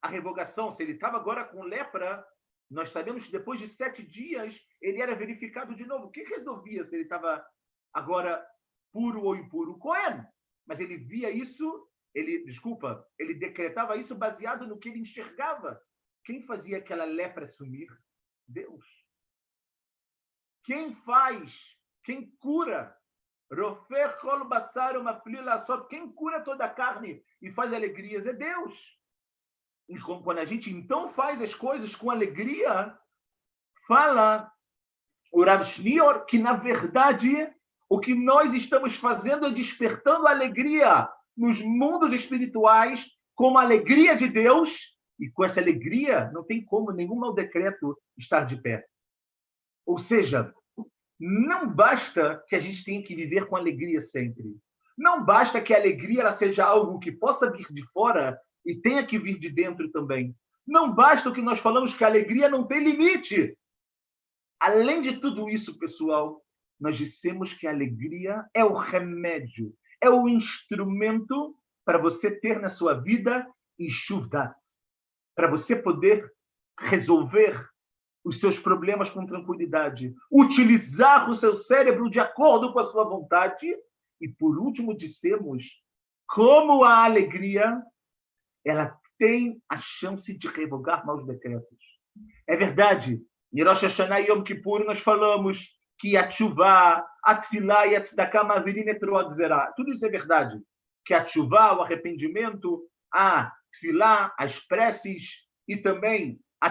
A 0.00 0.08
revogação, 0.08 0.70
se 0.70 0.84
ele 0.84 0.92
estava 0.92 1.16
agora 1.16 1.44
com 1.44 1.64
lepra, 1.64 2.24
nós 2.70 2.90
sabemos 2.90 3.26
que 3.26 3.32
depois 3.32 3.58
de 3.58 3.66
sete 3.66 4.02
dias 4.02 4.64
ele 4.80 5.02
era 5.02 5.16
verificado 5.16 5.74
de 5.74 5.84
novo. 5.84 6.06
O 6.06 6.10
que 6.10 6.22
resolvia 6.22 6.84
se 6.84 6.94
ele 6.94 7.02
estava 7.02 7.44
agora 7.92 8.46
puro 8.92 9.22
ou 9.24 9.34
impuro? 9.34 9.78
Cohen. 9.78 10.24
Mas 10.64 10.78
ele 10.78 10.96
via 10.96 11.30
isso, 11.30 11.88
ele, 12.14 12.44
desculpa, 12.44 13.06
ele 13.18 13.34
decretava 13.34 13.96
isso 13.96 14.14
baseado 14.14 14.66
no 14.66 14.78
que 14.78 14.88
ele 14.88 15.00
enxergava. 15.00 15.80
Quem 16.24 16.42
fazia 16.42 16.78
aquela 16.78 17.04
lepra 17.04 17.46
sumir? 17.46 17.88
Deus. 18.46 18.86
Quem 20.62 20.94
faz? 20.94 21.76
Quem 22.04 22.30
cura? 22.38 22.96
Quem 25.88 26.12
cura 26.12 26.40
toda 26.40 26.64
a 26.64 26.70
carne 26.70 27.22
e 27.42 27.50
faz 27.50 27.72
alegrias 27.72 28.26
é 28.26 28.32
Deus. 28.32 28.98
E 29.88 29.98
quando 30.00 30.38
a 30.38 30.44
gente 30.44 30.70
então 30.72 31.08
faz 31.08 31.42
as 31.42 31.54
coisas 31.54 31.94
com 31.94 32.10
alegria, 32.10 32.98
fala 33.86 34.50
o 35.30 35.44
Rav 35.44 35.64
que, 36.26 36.38
na 36.38 36.54
verdade, 36.54 37.52
o 37.88 38.00
que 38.00 38.14
nós 38.14 38.54
estamos 38.54 38.96
fazendo 38.96 39.46
é 39.46 39.50
despertando 39.50 40.26
alegria 40.26 41.12
nos 41.36 41.60
mundos 41.62 42.12
espirituais, 42.12 43.06
como 43.34 43.58
a 43.58 43.62
alegria 43.62 44.16
de 44.16 44.28
Deus, 44.28 44.94
e 45.18 45.30
com 45.30 45.44
essa 45.44 45.60
alegria 45.60 46.30
não 46.32 46.44
tem 46.44 46.64
como 46.64 46.92
nenhum 46.92 47.16
mau 47.16 47.34
decreto 47.34 47.96
estar 48.16 48.44
de 48.44 48.60
pé. 48.60 48.84
Ou 49.86 49.98
seja, 49.98 50.52
não 51.18 51.68
basta 51.68 52.42
que 52.48 52.56
a 52.56 52.60
gente 52.60 52.84
tenha 52.84 53.02
que 53.02 53.14
viver 53.14 53.46
com 53.46 53.56
alegria 53.56 54.00
sempre. 54.00 54.56
Não 54.96 55.24
basta 55.24 55.60
que 55.60 55.74
a 55.74 55.76
alegria 55.76 56.20
ela 56.20 56.32
seja 56.32 56.64
algo 56.64 56.98
que 56.98 57.12
possa 57.12 57.50
vir 57.50 57.66
de 57.70 57.82
fora 57.92 58.38
e 58.64 58.76
tenha 58.76 59.04
que 59.04 59.18
vir 59.18 59.38
de 59.38 59.50
dentro 59.50 59.90
também. 59.90 60.34
Não 60.66 60.92
basta 60.92 61.28
o 61.28 61.32
que 61.32 61.42
nós 61.42 61.58
falamos 61.58 61.94
que 61.94 62.04
a 62.04 62.06
alegria 62.06 62.48
não 62.48 62.66
tem 62.66 62.82
limite. 62.82 63.56
Além 64.58 65.02
de 65.02 65.18
tudo 65.18 65.48
isso, 65.50 65.78
pessoal, 65.78 66.42
nós 66.80 66.96
dissemos 66.96 67.52
que 67.52 67.66
a 67.66 67.70
alegria 67.70 68.44
é 68.54 68.64
o 68.64 68.72
remédio, 68.72 69.74
é 70.04 70.10
o 70.10 70.28
instrumento 70.28 71.56
para 71.84 71.98
você 71.98 72.30
ter 72.30 72.60
na 72.60 72.68
sua 72.68 72.94
vida 72.94 73.46
enxuvat, 73.78 74.54
para 75.34 75.50
você 75.50 75.74
poder 75.74 76.30
resolver 76.78 77.66
os 78.22 78.38
seus 78.40 78.58
problemas 78.58 79.10
com 79.10 79.26
tranquilidade, 79.26 80.14
utilizar 80.30 81.30
o 81.30 81.34
seu 81.34 81.54
cérebro 81.54 82.10
de 82.10 82.20
acordo 82.20 82.72
com 82.72 82.78
a 82.78 82.84
sua 82.84 83.04
vontade 83.04 83.74
e, 84.20 84.28
por 84.28 84.58
último, 84.58 84.96
dissemos 84.96 85.66
como 86.26 86.84
a 86.84 87.04
alegria 87.04 87.82
ela 88.64 88.98
tem 89.18 89.62
a 89.68 89.78
chance 89.78 90.36
de 90.36 90.48
revogar 90.48 91.04
maus 91.06 91.26
decretos. 91.26 91.78
É 92.46 92.56
verdade. 92.56 93.22
Em 93.52 93.62
Rosh 93.62 93.82
Hashanah 93.82 94.20
e 94.20 94.28
Yom 94.28 94.42
Kippur 94.42 94.84
nós 94.84 95.00
falamos 95.00 95.78
que 95.98 96.16
a 96.16 96.30
chuva, 96.30 97.06
a 97.22 97.36
tefilá 97.36 97.86
e 97.86 97.96
a. 97.96 99.72
Tudo 99.76 99.92
isso 99.92 100.06
é 100.06 100.08
verdade. 100.08 100.60
Que 101.04 101.14
a 101.14 101.26
chuva, 101.26 101.76
o 101.76 101.82
arrependimento, 101.82 102.88
a 103.12 103.52
as 104.38 104.58
preces 104.60 105.44
e 105.68 105.76
também 105.76 106.40
a 106.60 106.70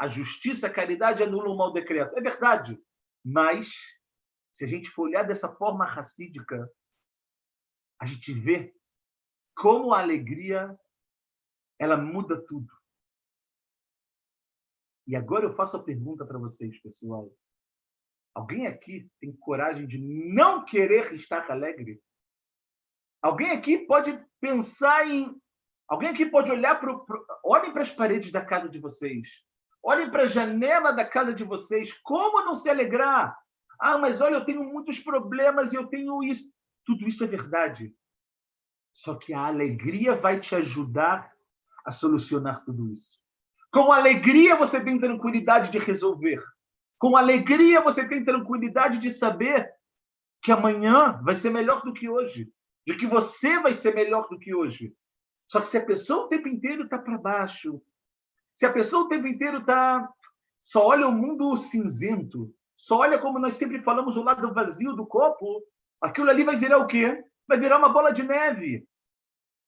a 0.00 0.08
justiça, 0.08 0.66
a 0.66 0.72
caridade 0.72 1.22
anulam 1.22 1.54
o 1.54 1.56
mau 1.56 1.72
decreto. 1.72 2.16
É 2.18 2.20
verdade. 2.20 2.78
Mas, 3.24 3.72
se 4.52 4.64
a 4.64 4.68
gente 4.68 4.90
for 4.90 5.04
olhar 5.04 5.22
dessa 5.22 5.48
forma 5.48 5.86
racídica, 5.86 6.70
a 8.00 8.06
gente 8.06 8.32
vê 8.34 8.74
como 9.56 9.94
a 9.94 10.00
alegria 10.00 10.76
ela 11.78 11.96
muda 11.96 12.44
tudo. 12.44 12.72
E 15.06 15.16
agora 15.16 15.44
eu 15.44 15.54
faço 15.54 15.76
a 15.76 15.82
pergunta 15.82 16.24
para 16.24 16.38
vocês, 16.38 16.80
pessoal. 16.80 17.30
Alguém 18.34 18.66
aqui 18.66 19.08
tem 19.20 19.32
coragem 19.32 19.86
de 19.86 19.98
não 19.98 20.64
querer 20.64 21.14
estar 21.14 21.50
alegre? 21.50 22.00
Alguém 23.22 23.52
aqui 23.52 23.78
pode 23.78 24.22
pensar 24.40 25.08
em 25.08 25.34
Alguém 25.88 26.08
aqui 26.08 26.26
pode 26.26 26.50
olhar 26.50 26.80
para 26.80 26.92
o. 26.92 27.04
Olhem 27.44 27.72
para 27.72 27.82
as 27.82 27.90
paredes 27.90 28.32
da 28.32 28.44
casa 28.44 28.68
de 28.68 28.78
vocês. 28.78 29.28
Olhem 29.82 30.10
para 30.10 30.22
a 30.22 30.26
janela 30.26 30.92
da 30.92 31.04
casa 31.04 31.34
de 31.34 31.44
vocês. 31.44 31.92
Como 32.02 32.44
não 32.44 32.56
se 32.56 32.70
alegrar? 32.70 33.36
Ah, 33.78 33.98
mas 33.98 34.20
olha, 34.20 34.36
eu 34.36 34.44
tenho 34.44 34.64
muitos 34.64 34.98
problemas 34.98 35.72
e 35.72 35.76
eu 35.76 35.86
tenho 35.86 36.22
isso. 36.22 36.50
Tudo 36.86 37.06
isso 37.06 37.22
é 37.22 37.26
verdade. 37.26 37.94
Só 38.94 39.14
que 39.14 39.34
a 39.34 39.46
alegria 39.46 40.16
vai 40.16 40.40
te 40.40 40.54
ajudar 40.54 41.30
a 41.84 41.92
solucionar 41.92 42.64
tudo 42.64 42.90
isso. 42.90 43.18
Com 43.70 43.92
alegria 43.92 44.56
você 44.56 44.82
tem 44.82 44.98
tranquilidade 44.98 45.70
de 45.70 45.78
resolver. 45.78 46.42
Com 47.04 47.18
alegria 47.18 47.82
você 47.82 48.08
tem 48.08 48.24
tranquilidade 48.24 48.98
de 48.98 49.10
saber 49.10 49.70
que 50.40 50.50
amanhã 50.50 51.20
vai 51.22 51.34
ser 51.34 51.50
melhor 51.50 51.82
do 51.82 51.92
que 51.92 52.08
hoje. 52.08 52.50
De 52.86 52.96
que 52.96 53.06
você 53.06 53.60
vai 53.60 53.74
ser 53.74 53.94
melhor 53.94 54.26
do 54.30 54.38
que 54.38 54.54
hoje. 54.54 54.90
Só 55.46 55.60
que 55.60 55.68
se 55.68 55.76
a 55.76 55.84
pessoa 55.84 56.24
o 56.24 56.28
tempo 56.28 56.48
inteiro 56.48 56.84
está 56.84 56.98
para 56.98 57.18
baixo, 57.18 57.78
se 58.54 58.64
a 58.64 58.72
pessoa 58.72 59.04
o 59.04 59.08
tempo 59.08 59.26
inteiro 59.26 59.58
está 59.58 60.10
só 60.62 60.86
olha 60.86 61.06
o 61.06 61.12
mundo 61.12 61.54
cinzento, 61.58 62.50
só 62.74 63.00
olha 63.00 63.18
como 63.18 63.38
nós 63.38 63.52
sempre 63.52 63.82
falamos 63.82 64.16
o 64.16 64.22
lado 64.22 64.54
vazio 64.54 64.94
do 64.94 65.06
copo, 65.06 65.62
aquilo 66.00 66.30
ali 66.30 66.42
vai 66.42 66.56
virar 66.56 66.78
o 66.78 66.86
quê? 66.86 67.22
Vai 67.46 67.60
virar 67.60 67.76
uma 67.76 67.90
bola 67.90 68.14
de 68.14 68.22
neve. 68.22 68.88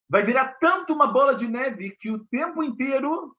Vai 0.08 0.22
virar 0.22 0.56
tanto 0.58 0.94
uma 0.94 1.08
bola 1.08 1.34
de 1.34 1.46
neve 1.46 1.94
que 2.00 2.10
o 2.10 2.24
tempo 2.28 2.62
inteiro 2.62 3.36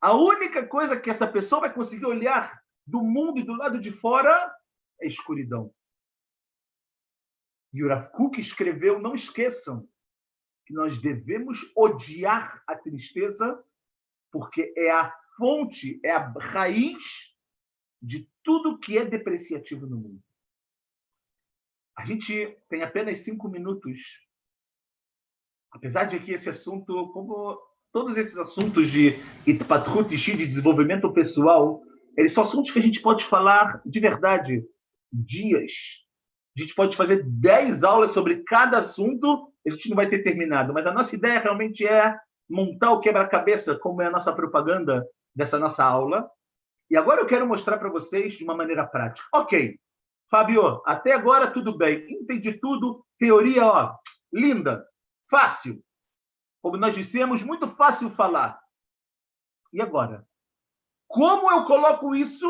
a 0.00 0.14
única 0.14 0.66
coisa 0.66 0.98
que 0.98 1.10
essa 1.10 1.26
pessoa 1.26 1.60
vai 1.60 1.74
conseguir 1.74 2.06
olhar 2.06 2.58
do 2.88 3.02
mundo 3.02 3.38
e 3.38 3.42
do 3.42 3.54
lado 3.54 3.78
de 3.78 3.92
fora 3.92 4.56
é 4.98 5.06
escuridão. 5.06 5.72
E 7.72 7.84
o 7.84 7.88
escreveu, 8.40 8.98
não 8.98 9.14
esqueçam, 9.14 9.86
que 10.64 10.72
nós 10.72 10.98
devemos 10.98 11.70
odiar 11.76 12.62
a 12.66 12.74
tristeza, 12.74 13.62
porque 14.32 14.72
é 14.74 14.90
a 14.90 15.14
fonte, 15.36 16.00
é 16.02 16.10
a 16.10 16.32
raiz 16.32 17.34
de 18.00 18.26
tudo 18.42 18.78
que 18.78 18.96
é 18.96 19.04
depreciativo 19.04 19.86
no 19.86 19.98
mundo. 19.98 20.22
A 21.94 22.06
gente 22.06 22.58
tem 22.70 22.82
apenas 22.82 23.18
cinco 23.18 23.48
minutos. 23.48 24.26
Apesar 25.70 26.04
de 26.04 26.18
que 26.20 26.32
esse 26.32 26.48
assunto, 26.48 27.12
como 27.12 27.60
todos 27.92 28.16
esses 28.16 28.38
assuntos 28.38 28.88
de 28.90 29.16
Itpatrut 29.46 30.14
de 30.36 30.46
desenvolvimento 30.46 31.12
pessoal, 31.12 31.82
eles 32.18 32.32
são 32.32 32.42
assuntos 32.42 32.70
que 32.70 32.78
a 32.78 32.82
gente 32.82 33.00
pode 33.00 33.24
falar 33.24 33.80
de 33.86 34.00
verdade 34.00 34.64
dias. 35.12 35.72
A 36.56 36.60
gente 36.60 36.74
pode 36.74 36.96
fazer 36.96 37.24
dez 37.24 37.84
aulas 37.84 38.10
sobre 38.10 38.42
cada 38.42 38.78
assunto 38.78 39.52
a 39.68 39.72
gente 39.72 39.88
não 39.88 39.96
vai 39.96 40.08
ter 40.08 40.22
terminado, 40.22 40.72
mas 40.72 40.86
a 40.86 40.92
nossa 40.92 41.14
ideia 41.14 41.40
realmente 41.40 41.86
é 41.86 42.18
montar 42.48 42.92
o 42.92 43.00
quebra-cabeça, 43.00 43.78
como 43.78 44.02
é 44.02 44.06
a 44.06 44.10
nossa 44.10 44.32
propaganda 44.32 45.06
dessa 45.34 45.58
nossa 45.58 45.84
aula. 45.84 46.28
E 46.90 46.96
agora 46.96 47.20
eu 47.20 47.26
quero 47.26 47.46
mostrar 47.46 47.78
para 47.78 47.90
vocês 47.90 48.34
de 48.34 48.44
uma 48.44 48.56
maneira 48.56 48.86
prática. 48.86 49.28
Ok, 49.32 49.78
Fábio, 50.30 50.82
até 50.86 51.12
agora 51.12 51.50
tudo 51.50 51.76
bem, 51.76 52.10
entendi 52.10 52.52
tudo, 52.54 53.04
teoria, 53.18 53.66
ó, 53.66 53.96
linda, 54.32 54.86
fácil. 55.30 55.82
Como 56.62 56.76
nós 56.76 56.96
dissemos, 56.96 57.42
muito 57.42 57.68
fácil 57.68 58.10
falar. 58.10 58.58
E 59.72 59.80
agora? 59.80 60.26
Como 61.08 61.50
eu 61.50 61.64
coloco 61.64 62.14
isso 62.14 62.46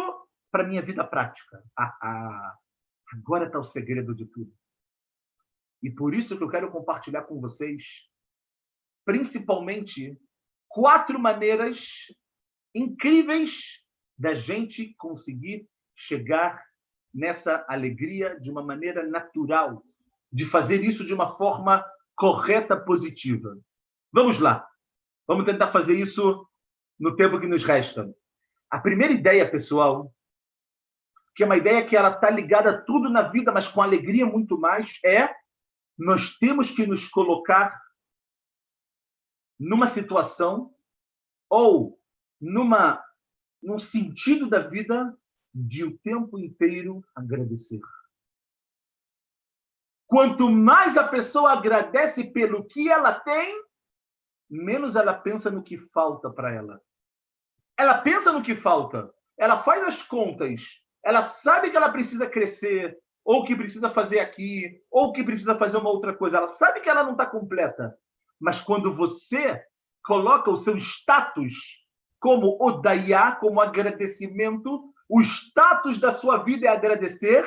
para 0.50 0.66
minha 0.66 0.82
vida 0.82 1.04
prática? 1.04 1.62
Ah, 1.78 1.96
ah, 2.02 2.58
agora 3.14 3.46
está 3.46 3.58
o 3.58 3.64
segredo 3.64 4.14
de 4.14 4.26
tudo. 4.26 4.52
E 5.80 5.88
por 5.90 6.12
isso 6.12 6.36
que 6.36 6.42
eu 6.42 6.50
quero 6.50 6.70
compartilhar 6.70 7.22
com 7.22 7.40
vocês, 7.40 7.84
principalmente, 9.04 10.18
quatro 10.66 11.18
maneiras 11.18 12.06
incríveis 12.74 13.82
da 14.18 14.34
gente 14.34 14.92
conseguir 14.98 15.68
chegar 15.96 16.62
nessa 17.14 17.64
alegria 17.68 18.38
de 18.40 18.50
uma 18.50 18.62
maneira 18.62 19.06
natural, 19.06 19.84
de 20.32 20.44
fazer 20.44 20.84
isso 20.84 21.06
de 21.06 21.14
uma 21.14 21.36
forma 21.36 21.84
correta, 22.16 22.76
positiva. 22.76 23.56
Vamos 24.12 24.40
lá. 24.40 24.68
Vamos 25.26 25.44
tentar 25.44 25.68
fazer 25.68 25.94
isso 25.94 26.46
no 26.98 27.14
tempo 27.14 27.38
que 27.38 27.46
nos 27.46 27.64
resta. 27.64 28.12
A 28.70 28.78
primeira 28.78 29.12
ideia, 29.12 29.50
pessoal, 29.50 30.12
que 31.34 31.42
é 31.42 31.46
uma 31.46 31.56
ideia 31.56 31.86
que 31.86 31.96
ela 31.96 32.10
está 32.10 32.28
ligada 32.28 32.70
a 32.70 32.82
tudo 32.82 33.08
na 33.08 33.22
vida, 33.22 33.52
mas 33.52 33.68
com 33.68 33.80
alegria 33.80 34.26
muito 34.26 34.58
mais, 34.58 34.98
é 35.04 35.34
nós 35.96 36.36
temos 36.38 36.70
que 36.70 36.86
nos 36.86 37.08
colocar 37.08 37.80
numa 39.58 39.86
situação 39.86 40.74
ou 41.48 42.00
numa 42.40 43.04
num 43.60 43.78
sentido 43.78 44.48
da 44.48 44.60
vida 44.60 45.16
de 45.52 45.84
o 45.84 45.98
tempo 45.98 46.38
inteiro 46.38 47.04
agradecer. 47.14 47.80
Quanto 50.06 50.50
mais 50.50 50.96
a 50.96 51.06
pessoa 51.06 51.52
agradece 51.52 52.24
pelo 52.24 52.64
que 52.64 52.88
ela 52.88 53.12
tem, 53.12 53.64
menos 54.48 54.96
ela 54.96 55.12
pensa 55.12 55.50
no 55.50 55.62
que 55.62 55.76
falta 55.76 56.30
para 56.30 56.54
ela. 56.54 56.80
Ela 57.78 57.98
pensa 57.98 58.32
no 58.32 58.42
que 58.42 58.56
falta, 58.56 59.10
ela 59.38 59.62
faz 59.62 59.84
as 59.84 60.02
contas, 60.02 60.62
ela 61.04 61.22
sabe 61.22 61.70
que 61.70 61.76
ela 61.76 61.90
precisa 61.90 62.26
crescer, 62.26 62.98
ou 63.24 63.44
que 63.44 63.54
precisa 63.54 63.90
fazer 63.90 64.20
aqui, 64.20 64.82
ou 64.90 65.12
que 65.12 65.22
precisa 65.22 65.56
fazer 65.56 65.76
uma 65.76 65.90
outra 65.90 66.14
coisa. 66.14 66.38
Ela 66.38 66.46
sabe 66.46 66.80
que 66.80 66.88
ela 66.88 67.04
não 67.04 67.12
está 67.12 67.26
completa. 67.26 67.96
Mas 68.40 68.60
quando 68.60 68.92
você 68.92 69.62
coloca 70.04 70.50
o 70.50 70.56
seu 70.56 70.76
status 70.78 71.54
como 72.18 72.56
odaiá, 72.60 73.32
como 73.32 73.60
agradecimento, 73.60 74.92
o 75.08 75.20
status 75.20 75.98
da 75.98 76.10
sua 76.10 76.38
vida 76.38 76.66
é 76.66 76.70
agradecer, 76.70 77.44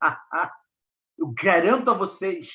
eu 1.18 1.32
garanto 1.40 1.90
a 1.90 1.94
vocês 1.94 2.50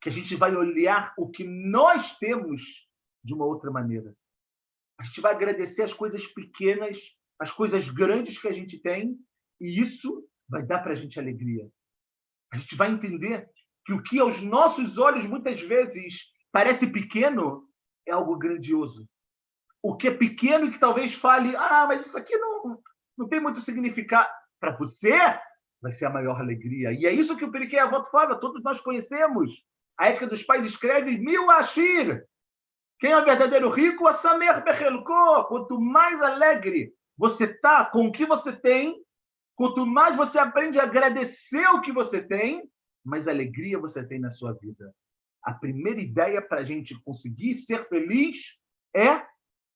que 0.00 0.08
a 0.08 0.12
gente 0.12 0.34
vai 0.34 0.54
olhar 0.54 1.14
o 1.16 1.30
que 1.30 1.44
nós 1.44 2.18
temos 2.18 2.62
de 3.22 3.32
uma 3.32 3.44
outra 3.44 3.70
maneira. 3.70 4.14
A 5.02 5.04
gente 5.04 5.20
vai 5.20 5.32
agradecer 5.32 5.82
as 5.82 5.92
coisas 5.92 6.24
pequenas, 6.28 6.96
as 7.36 7.50
coisas 7.50 7.88
grandes 7.88 8.40
que 8.40 8.46
a 8.46 8.52
gente 8.52 8.78
tem, 8.78 9.18
e 9.60 9.80
isso 9.80 10.24
vai 10.48 10.64
dar 10.64 10.78
para 10.78 10.92
a 10.92 10.94
gente 10.94 11.18
alegria. 11.18 11.68
A 12.52 12.56
gente 12.56 12.76
vai 12.76 12.92
entender 12.92 13.50
que 13.84 13.92
o 13.92 14.00
que 14.00 14.20
aos 14.20 14.40
nossos 14.40 14.98
olhos 14.98 15.26
muitas 15.26 15.60
vezes 15.60 16.20
parece 16.52 16.86
pequeno 16.86 17.68
é 18.06 18.12
algo 18.12 18.38
grandioso. 18.38 19.08
O 19.82 19.96
que 19.96 20.06
é 20.06 20.14
pequeno 20.14 20.66
e 20.66 20.70
que 20.70 20.78
talvez 20.78 21.16
fale, 21.16 21.56
ah, 21.56 21.84
mas 21.88 22.06
isso 22.06 22.16
aqui 22.16 22.36
não, 22.36 22.80
não 23.18 23.28
tem 23.28 23.40
muito 23.40 23.60
significado. 23.60 24.30
Para 24.60 24.76
você, 24.76 25.18
vai 25.80 25.92
ser 25.92 26.04
a 26.04 26.10
maior 26.10 26.40
alegria. 26.40 26.92
E 26.92 27.06
é 27.06 27.12
isso 27.12 27.36
que 27.36 27.44
o 27.44 27.50
Periquê 27.50 27.76
Avot 27.76 28.08
fala, 28.08 28.38
todos 28.38 28.62
nós 28.62 28.80
conhecemos. 28.80 29.64
A 29.98 30.10
ética 30.10 30.28
dos 30.28 30.44
pais 30.44 30.64
escreve 30.64 31.18
mil 31.18 31.50
ashir. 31.50 32.24
Quem 33.02 33.10
é 33.10 33.18
o 33.18 33.24
verdadeiro 33.24 33.68
rico? 33.68 34.06
A 34.06 34.12
Samer 34.12 34.62
Bechelko. 34.62 35.46
Quanto 35.48 35.80
mais 35.80 36.22
alegre 36.22 36.94
você 37.18 37.46
está 37.46 37.84
com 37.84 38.06
o 38.06 38.12
que 38.12 38.24
você 38.24 38.52
tem, 38.52 38.94
quanto 39.56 39.84
mais 39.84 40.16
você 40.16 40.38
aprende 40.38 40.78
a 40.78 40.84
agradecer 40.84 41.66
o 41.70 41.80
que 41.80 41.90
você 41.90 42.22
tem, 42.22 42.62
mais 43.04 43.26
alegria 43.26 43.76
você 43.76 44.06
tem 44.06 44.20
na 44.20 44.30
sua 44.30 44.52
vida. 44.52 44.94
A 45.42 45.52
primeira 45.52 46.00
ideia 46.00 46.40
para 46.40 46.60
a 46.60 46.64
gente 46.64 46.94
conseguir 47.02 47.56
ser 47.56 47.88
feliz 47.88 48.56
é 48.94 49.26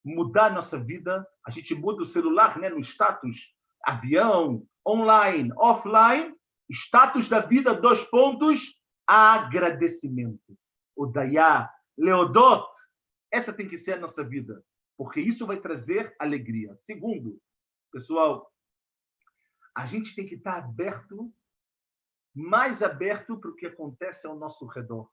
mudar 0.04 0.54
nossa 0.54 0.78
vida. 0.78 1.26
A 1.44 1.50
gente 1.50 1.74
muda 1.74 2.02
o 2.02 2.06
celular 2.06 2.56
né, 2.60 2.68
no 2.68 2.78
status, 2.78 3.52
avião, 3.82 4.64
online, 4.86 5.50
offline, 5.56 6.32
status 6.70 7.28
da 7.28 7.40
vida, 7.40 7.74
dois 7.74 8.04
pontos, 8.04 8.80
agradecimento. 9.04 10.56
O 10.94 11.06
Dayá, 11.06 11.68
Leodot, 11.98 12.68
essa 13.30 13.52
tem 13.52 13.68
que 13.68 13.76
ser 13.76 13.94
a 13.94 14.00
nossa 14.00 14.24
vida, 14.24 14.64
porque 14.96 15.20
isso 15.20 15.46
vai 15.46 15.60
trazer 15.60 16.14
alegria. 16.18 16.74
Segundo, 16.76 17.40
pessoal, 17.92 18.52
a 19.74 19.84
gente 19.84 20.14
tem 20.14 20.26
que 20.26 20.36
estar 20.36 20.58
aberto, 20.58 21.32
mais 22.34 22.82
aberto 22.82 23.38
para 23.38 23.50
o 23.50 23.56
que 23.56 23.66
acontece 23.66 24.26
ao 24.26 24.38
nosso 24.38 24.66
redor. 24.66 25.10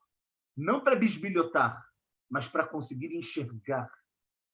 Não 0.56 0.82
para 0.82 0.96
bisbilhotar, 0.96 1.86
mas 2.30 2.48
para 2.48 2.68
conseguir 2.68 3.14
enxergar. 3.16 3.92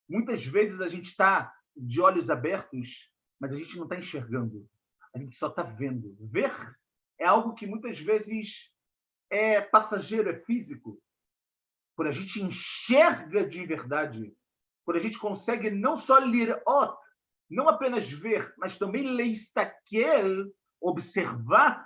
Muitas 0.08 0.46
vezes 0.46 0.82
a 0.82 0.88
gente 0.88 1.12
está 1.12 1.56
de 1.76 2.02
olhos 2.02 2.30
abertos, 2.30 3.12
mas 3.40 3.54
a 3.54 3.58
gente 3.58 3.78
não 3.78 3.84
está 3.84 3.98
enxergando. 3.98 4.68
A 5.14 5.20
gente 5.20 5.36
só 5.38 5.48
está 5.48 5.64
vendo. 5.64 6.16
Ver 6.20 6.52
é 7.20 7.26
algo 7.26 7.54
que 7.54 7.68
muitas 7.68 8.00
vezes 8.00 8.72
é 9.30 9.62
passageiro, 9.62 10.30
é 10.30 10.36
físico. 10.36 11.02
Quando 12.00 12.08
a 12.08 12.14
gente 12.14 12.42
enxerga 12.42 13.46
de 13.46 13.66
verdade, 13.66 14.34
quando 14.86 14.96
a 14.96 15.02
gente 15.02 15.20
consegue 15.20 15.70
não 15.70 15.98
só 15.98 16.18
ler 16.18 16.64
ot, 16.66 16.98
não 17.50 17.68
apenas 17.68 18.10
ver, 18.10 18.54
mas 18.58 18.78
também 18.78 19.04
leistaquel, 19.04 20.46
observar, 20.80 21.86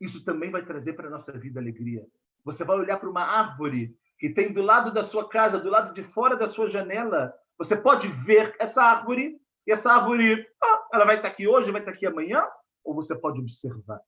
isso 0.00 0.24
também 0.24 0.50
vai 0.50 0.64
trazer 0.64 0.94
para 0.94 1.06
a 1.06 1.10
nossa 1.10 1.30
vida 1.38 1.60
alegria. 1.60 2.04
Você 2.44 2.64
vai 2.64 2.76
olhar 2.76 2.98
para 2.98 3.08
uma 3.08 3.22
árvore 3.22 3.96
que 4.18 4.28
tem 4.28 4.52
do 4.52 4.60
lado 4.60 4.92
da 4.92 5.04
sua 5.04 5.28
casa, 5.28 5.60
do 5.60 5.70
lado 5.70 5.94
de 5.94 6.02
fora 6.02 6.34
da 6.34 6.48
sua 6.48 6.68
janela, 6.68 7.32
você 7.56 7.76
pode 7.76 8.08
ver 8.08 8.56
essa 8.58 8.82
árvore, 8.82 9.40
e 9.68 9.70
essa 9.70 9.92
árvore, 9.92 10.44
ah, 10.60 10.88
ela 10.92 11.04
vai 11.04 11.14
estar 11.14 11.28
aqui 11.28 11.46
hoje, 11.46 11.70
vai 11.70 11.80
estar 11.80 11.92
aqui 11.92 12.06
amanhã, 12.06 12.44
ou 12.82 12.92
você 12.92 13.16
pode 13.16 13.38
observar. 13.38 14.00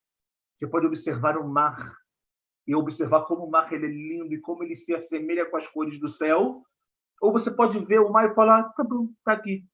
Você 0.56 0.66
pode 0.66 0.86
observar 0.86 1.38
o 1.38 1.46
mar 1.46 1.96
e 2.68 2.74
observar 2.74 3.24
como 3.24 3.46
o 3.46 3.50
mar 3.50 3.72
ele 3.72 3.86
é 3.86 3.88
lindo 3.88 4.34
e 4.34 4.40
como 4.40 4.62
ele 4.62 4.76
se 4.76 4.94
assemelha 4.94 5.46
com 5.46 5.56
as 5.56 5.66
cores 5.66 5.98
do 5.98 6.06
céu, 6.08 6.62
ou 7.18 7.32
você 7.32 7.50
pode 7.50 7.82
ver 7.86 7.98
o 7.98 8.12
mar 8.12 8.30
e 8.30 8.34
falar, 8.34 8.62
tá 8.74 8.84
bom, 8.84 9.08
tá 9.24 9.32
aqui. 9.32 9.66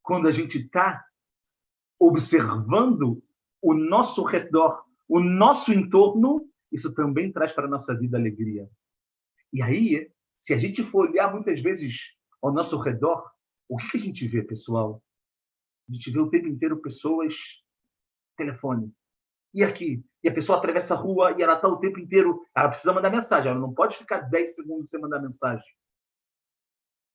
Quando 0.00 0.28
a 0.28 0.30
gente 0.30 0.58
está 0.58 1.04
observando 1.98 3.20
o 3.60 3.74
nosso 3.74 4.22
redor, 4.22 4.84
o 5.08 5.18
nosso 5.18 5.72
entorno, 5.72 6.48
isso 6.70 6.94
também 6.94 7.32
traz 7.32 7.52
para 7.52 7.66
a 7.66 7.70
nossa 7.70 7.98
vida 7.98 8.16
alegria. 8.16 8.70
E 9.52 9.60
aí, 9.60 10.08
se 10.36 10.54
a 10.54 10.58
gente 10.58 10.84
for 10.84 11.08
olhar 11.08 11.32
muitas 11.32 11.60
vezes 11.60 12.16
ao 12.40 12.52
nosso 12.52 12.78
redor, 12.78 13.28
o 13.68 13.76
que, 13.76 13.96
a 13.96 14.00
gente 14.00 14.26
vê, 14.28 14.40
pessoal? 14.42 15.02
A 15.88 15.92
gente 15.92 16.12
vê 16.12 16.20
o 16.20 16.30
tempo 16.30 16.46
inteiro 16.46 16.80
pessoas, 16.80 17.34
telefone. 18.36 18.92
E 19.54 19.62
aqui? 19.62 20.04
E 20.22 20.28
a 20.28 20.34
pessoa 20.34 20.58
atravessa 20.58 20.94
a 20.94 20.96
rua 20.96 21.34
e 21.36 21.42
ela 21.42 21.54
está 21.54 21.68
o 21.68 21.78
tempo 21.78 21.98
inteiro. 21.98 22.46
Ela 22.54 22.68
precisa 22.68 22.92
mandar 22.92 23.10
mensagem, 23.10 23.50
ela 23.50 23.60
não 23.60 23.72
pode 23.72 23.96
ficar 23.96 24.20
10 24.20 24.54
segundos 24.54 24.90
sem 24.90 25.00
mandar 25.00 25.20
mensagem. 25.20 25.66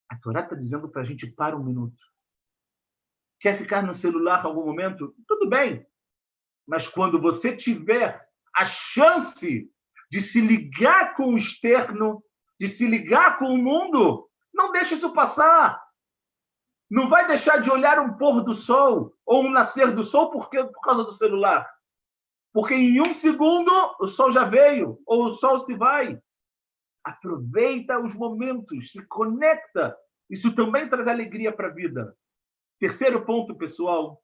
A 0.10 0.18
Torá 0.18 0.42
está 0.42 0.56
dizendo 0.56 0.90
para 0.90 1.02
a 1.02 1.06
gente 1.06 1.28
para 1.28 1.56
um 1.56 1.64
minuto. 1.64 1.98
Quer 3.40 3.56
ficar 3.56 3.82
no 3.82 3.96
celular 3.96 4.44
em 4.44 4.48
algum 4.48 4.66
momento? 4.66 5.16
Tudo 5.28 5.50
bem. 5.50 5.86
Mas 6.66 6.88
quando 6.88 7.22
você 7.22 7.56
tiver 7.56 8.28
a 8.56 8.66
chance 8.66 9.72
de 10.10 10.22
se 10.22 10.42
ligar 10.42 11.16
com 11.16 11.34
o 11.34 11.38
externo, 11.38 12.24
de 12.60 12.68
se 12.68 12.88
ligar 12.88 13.38
com 13.38 13.54
o 13.54 13.58
mundo, 13.58 14.30
não 14.54 14.72
deixe 14.72 14.96
isso 14.96 15.14
passar. 15.14 15.82
Não 16.90 17.08
vai 17.10 17.28
deixar 17.28 17.62
de 17.62 17.70
olhar 17.70 18.00
um 18.00 18.18
pôr 18.18 18.44
do 18.44 18.56
sol 18.56 19.14
ou 19.26 19.44
um 19.44 19.52
nascer 19.52 19.94
do 19.94 20.04
sol 20.04 20.32
porque, 20.32 20.64
por 20.64 20.82
causa 20.82 21.04
do 21.04 21.12
celular. 21.12 21.70
Porque 22.58 22.74
em 22.74 23.00
um 23.00 23.14
segundo 23.14 23.72
o 24.00 24.08
sol 24.08 24.32
já 24.32 24.44
veio, 24.44 25.00
ou 25.06 25.26
o 25.26 25.38
sol 25.38 25.60
se 25.60 25.76
vai. 25.76 26.20
Aproveita 27.04 28.00
os 28.00 28.16
momentos, 28.16 28.94
se 28.94 29.06
conecta. 29.06 29.96
Isso 30.28 30.56
também 30.56 30.90
traz 30.90 31.08
alegria 31.08 31.56
para 31.56 31.68
a 31.68 31.72
vida. 31.72 32.18
Terceiro 32.80 33.24
ponto, 33.24 33.56
pessoal, 33.56 34.20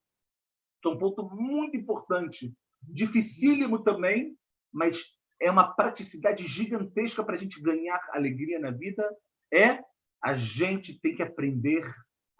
que 0.81 0.89
é 0.89 0.91
um 0.91 0.97
ponto 0.97 1.29
muito 1.29 1.77
importante, 1.77 2.51
dificílimo 2.81 3.83
também, 3.83 4.35
mas 4.73 4.99
é 5.39 5.51
uma 5.51 5.71
praticidade 5.71 6.47
gigantesca 6.47 7.23
para 7.23 7.35
a 7.35 7.37
gente 7.37 7.61
ganhar 7.61 8.01
alegria 8.13 8.59
na 8.59 8.71
vida, 8.71 9.07
é 9.53 9.79
a 10.23 10.33
gente 10.33 10.99
tem 10.99 11.15
que 11.15 11.21
aprender 11.21 11.85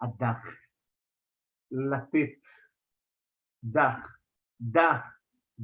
a 0.00 0.08
dar. 0.08 0.42
Latet. 1.70 2.42
Dar. 3.62 4.12
Dar. 4.58 5.14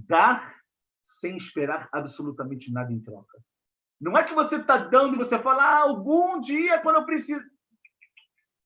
Dar 0.06 0.54
sem 1.02 1.36
esperar 1.36 1.88
absolutamente 1.92 2.72
nada 2.72 2.92
em 2.92 3.00
troca. 3.00 3.38
Não 4.00 4.16
é 4.16 4.24
que 4.24 4.34
você 4.34 4.56
está 4.56 4.78
dando 4.78 5.14
e 5.14 5.18
você 5.18 5.38
fala, 5.38 5.62
ah, 5.62 5.80
algum 5.80 6.40
dia, 6.40 6.80
quando 6.80 6.96
eu 6.96 7.04
preciso. 7.04 7.44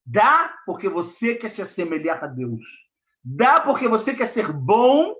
Dá 0.05 0.55
porque 0.65 0.87
você 0.87 1.35
quer 1.35 1.49
se 1.49 1.61
assemelhar 1.61 2.23
a 2.23 2.27
Deus. 2.27 2.63
Dá 3.23 3.59
porque 3.59 3.87
você 3.87 4.13
quer 4.13 4.27
ser 4.27 4.51
bom. 4.53 5.15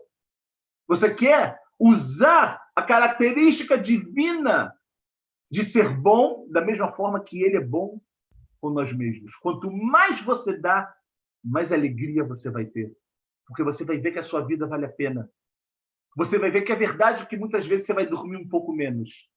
Você 0.88 1.13
quer 1.13 1.59
usar 1.80 2.61
a 2.76 2.84
característica 2.84 3.78
divina 3.78 4.74
de 5.49 5.63
ser 5.63 5.89
bom 5.89 6.47
da 6.49 6.61
mesma 6.61 6.91
forma 6.91 7.24
que 7.24 7.41
ele 7.41 7.57
é 7.57 7.61
bom 7.61 7.99
com 8.61 8.70
nós 8.70 8.93
mesmos. 8.93 9.36
Quanto 9.38 9.72
mais 9.72 10.22
você 10.22 10.57
dá, 10.57 10.93
mais 11.43 11.74
alegria 11.74 12.24
você 12.24 12.49
vai 12.49 12.66
ter. 12.66 12.95
Porque 13.47 13.63
você 13.63 13.84
vai 13.84 13.97
ver 13.97 14.11
que 14.11 14.20
a 14.20 14.24
sua 14.24 14.41
vida 14.41 14.66
vale 14.66 14.86
a 14.86 14.91
pena. 14.91 15.30
Você 16.16 16.39
vai 16.39 16.49
ver 16.51 16.61
que 16.63 16.72
é 16.72 16.76
verdade 16.76 17.28
que 17.28 17.38
muitas 17.38 17.68
vezes 17.68 17.86
você 17.86 17.93
vai 17.93 18.05
dormir 18.05 18.38
um 18.38 18.47
pouco 18.47 18.74
menos. 18.74 19.30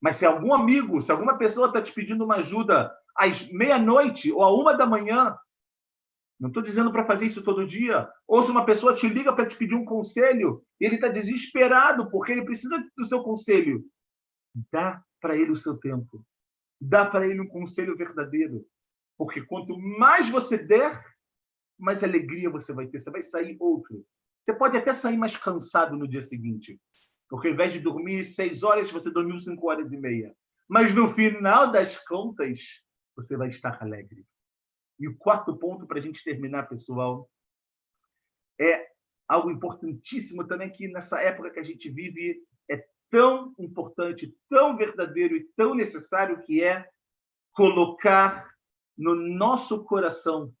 Mas 0.00 0.16
se 0.16 0.26
algum 0.26 0.54
amigo, 0.54 1.00
se 1.02 1.12
alguma 1.12 1.36
pessoa 1.38 1.68
está 1.68 1.82
te 1.82 1.92
pedindo 1.92 2.24
uma 2.24 2.36
ajuda 2.36 2.90
às 3.16 3.50
meia-noite 3.50 4.32
ou 4.32 4.42
à 4.42 4.50
uma 4.52 4.74
da 4.76 4.86
manhã, 4.86 5.36
Não 6.40 6.48
estou 6.48 6.62
dizendo 6.62 6.90
para 6.90 7.04
fazer 7.06 7.26
isso 7.26 7.44
todo 7.44 7.66
dia. 7.66 8.08
Ou 8.26 8.42
se 8.42 8.50
uma 8.50 8.64
pessoa 8.64 8.94
te 8.94 9.06
liga 9.06 9.32
para 9.34 9.46
te 9.46 9.56
pedir 9.56 9.74
um 9.74 9.84
conselho, 9.84 10.64
e 10.80 10.86
ele 10.86 10.94
está 10.94 11.08
desesperado 11.08 12.10
porque 12.10 12.32
ele 12.32 12.44
precisa 12.46 12.82
do 12.96 13.04
seu 13.04 13.22
conselho. 13.22 13.84
Dá 14.72 15.02
para 15.20 15.36
ele 15.36 15.50
o 15.52 15.56
seu 15.56 15.76
tempo. 15.76 16.24
Dá 16.80 17.04
para 17.04 17.26
ele 17.28 17.40
um 17.42 17.46
conselho 17.48 17.94
verdadeiro. 17.94 18.64
Porque 19.18 19.42
quanto 19.42 19.78
mais 19.78 20.30
você 20.30 20.56
der, 20.56 21.04
mais 21.78 22.02
alegria 22.02 22.48
você 22.48 22.72
vai 22.72 22.86
ter. 22.86 22.98
Você 23.00 23.10
vai 23.10 23.20
sair 23.20 23.56
outro. 23.60 24.02
Você 24.42 24.54
pode 24.54 24.76
até 24.76 24.92
sair 24.92 25.16
mais 25.16 25.36
cansado 25.36 25.96
no 25.96 26.08
dia 26.08 26.22
seguinte. 26.22 26.80
Porque 27.28 27.48
ao 27.48 27.54
invés 27.54 27.72
de 27.72 27.80
dormir 27.80 28.24
seis 28.24 28.62
horas, 28.62 28.90
você 28.90 29.10
dormiu 29.10 29.38
cinco 29.38 29.68
horas 29.68 29.92
e 29.92 29.96
meia. 29.96 30.34
Mas 30.68 30.94
no 30.94 31.08
final 31.10 31.70
das 31.70 31.96
contas, 32.04 32.60
você 33.14 33.36
vai 33.36 33.48
estar 33.48 33.80
alegre. 33.82 34.26
E 34.98 35.08
o 35.08 35.16
quarto 35.16 35.56
ponto 35.56 35.86
para 35.86 35.98
a 35.98 36.02
gente 36.02 36.22
terminar, 36.24 36.68
pessoal, 36.68 37.30
é 38.58 38.90
algo 39.28 39.50
importantíssimo 39.50 40.46
também 40.46 40.70
que 40.70 40.88
nessa 40.88 41.20
época 41.20 41.50
que 41.50 41.60
a 41.60 41.64
gente 41.64 41.88
vive 41.88 42.42
é 42.68 42.84
tão 43.08 43.54
importante, 43.58 44.36
tão 44.48 44.76
verdadeiro 44.76 45.36
e 45.36 45.44
tão 45.56 45.74
necessário 45.74 46.42
que 46.42 46.62
é 46.62 46.88
colocar 47.52 48.50
no 48.96 49.14
nosso 49.14 49.84
coração 49.84 50.52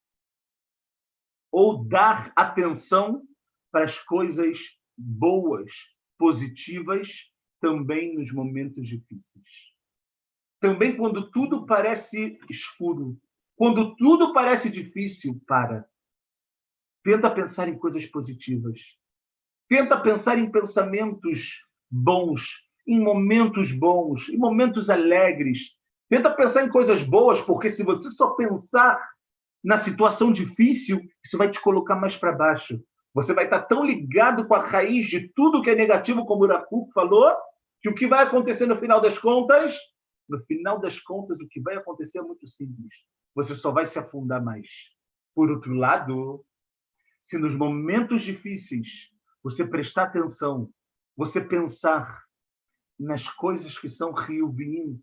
ou 1.50 1.84
dar 1.84 2.32
atenção 2.36 3.26
para 3.70 3.84
as 3.84 3.98
coisas 3.98 4.58
boas, 4.96 5.72
positivas, 6.18 7.30
também 7.60 8.14
nos 8.14 8.32
momentos 8.32 8.88
difíceis. 8.88 9.46
Também 10.60 10.96
quando 10.96 11.30
tudo 11.30 11.64
parece 11.66 12.38
escuro, 12.48 13.18
quando 13.56 13.94
tudo 13.96 14.32
parece 14.32 14.70
difícil, 14.70 15.40
para. 15.46 15.86
Tenta 17.02 17.30
pensar 17.30 17.68
em 17.68 17.78
coisas 17.78 18.06
positivas. 18.06 18.80
Tenta 19.68 20.00
pensar 20.00 20.38
em 20.38 20.50
pensamentos 20.50 21.62
bons, 21.90 22.66
em 22.86 22.98
momentos 23.00 23.72
bons, 23.72 24.28
em 24.28 24.36
momentos 24.36 24.90
alegres. 24.90 25.76
Tenta 26.08 26.30
pensar 26.34 26.64
em 26.64 26.70
coisas 26.70 27.02
boas, 27.02 27.40
porque 27.40 27.68
se 27.68 27.84
você 27.84 28.08
só 28.10 28.30
pensar 28.30 28.98
na 29.62 29.76
situação 29.76 30.32
difícil, 30.32 31.00
isso 31.24 31.38
vai 31.38 31.50
te 31.50 31.60
colocar 31.60 31.96
mais 31.96 32.16
para 32.16 32.32
baixo. 32.32 32.82
Você 33.14 33.34
vai 33.34 33.44
estar 33.44 33.62
tão 33.62 33.84
ligado 33.84 34.46
com 34.46 34.54
a 34.54 34.62
raiz 34.62 35.06
de 35.08 35.28
tudo 35.34 35.62
que 35.62 35.70
é 35.70 35.74
negativo, 35.74 36.24
como 36.24 36.44
o 36.44 36.48
Rafuco 36.48 36.92
falou, 36.92 37.34
que 37.82 37.88
o 37.88 37.94
que 37.94 38.06
vai 38.06 38.22
acontecer 38.22 38.66
no 38.66 38.76
final 38.78 39.00
das 39.00 39.18
contas, 39.18 39.76
no 40.28 40.38
final 40.44 40.80
das 40.80 41.00
contas, 41.00 41.38
o 41.40 41.48
que 41.48 41.60
vai 41.60 41.76
acontecer 41.76 42.18
é 42.18 42.22
muito 42.22 42.46
simples 42.46 42.94
você 43.34 43.54
só 43.54 43.70
vai 43.70 43.86
se 43.86 43.98
afundar 43.98 44.42
mais. 44.42 44.66
Por 45.34 45.50
outro 45.50 45.74
lado, 45.74 46.44
se 47.20 47.38
nos 47.38 47.54
momentos 47.54 48.22
difíceis 48.22 49.10
você 49.42 49.66
prestar 49.66 50.04
atenção, 50.04 50.70
você 51.16 51.40
pensar 51.40 52.24
nas 52.98 53.28
coisas 53.28 53.78
que 53.78 53.88
são 53.88 54.12
rio 54.12 54.50
vinho, 54.50 55.02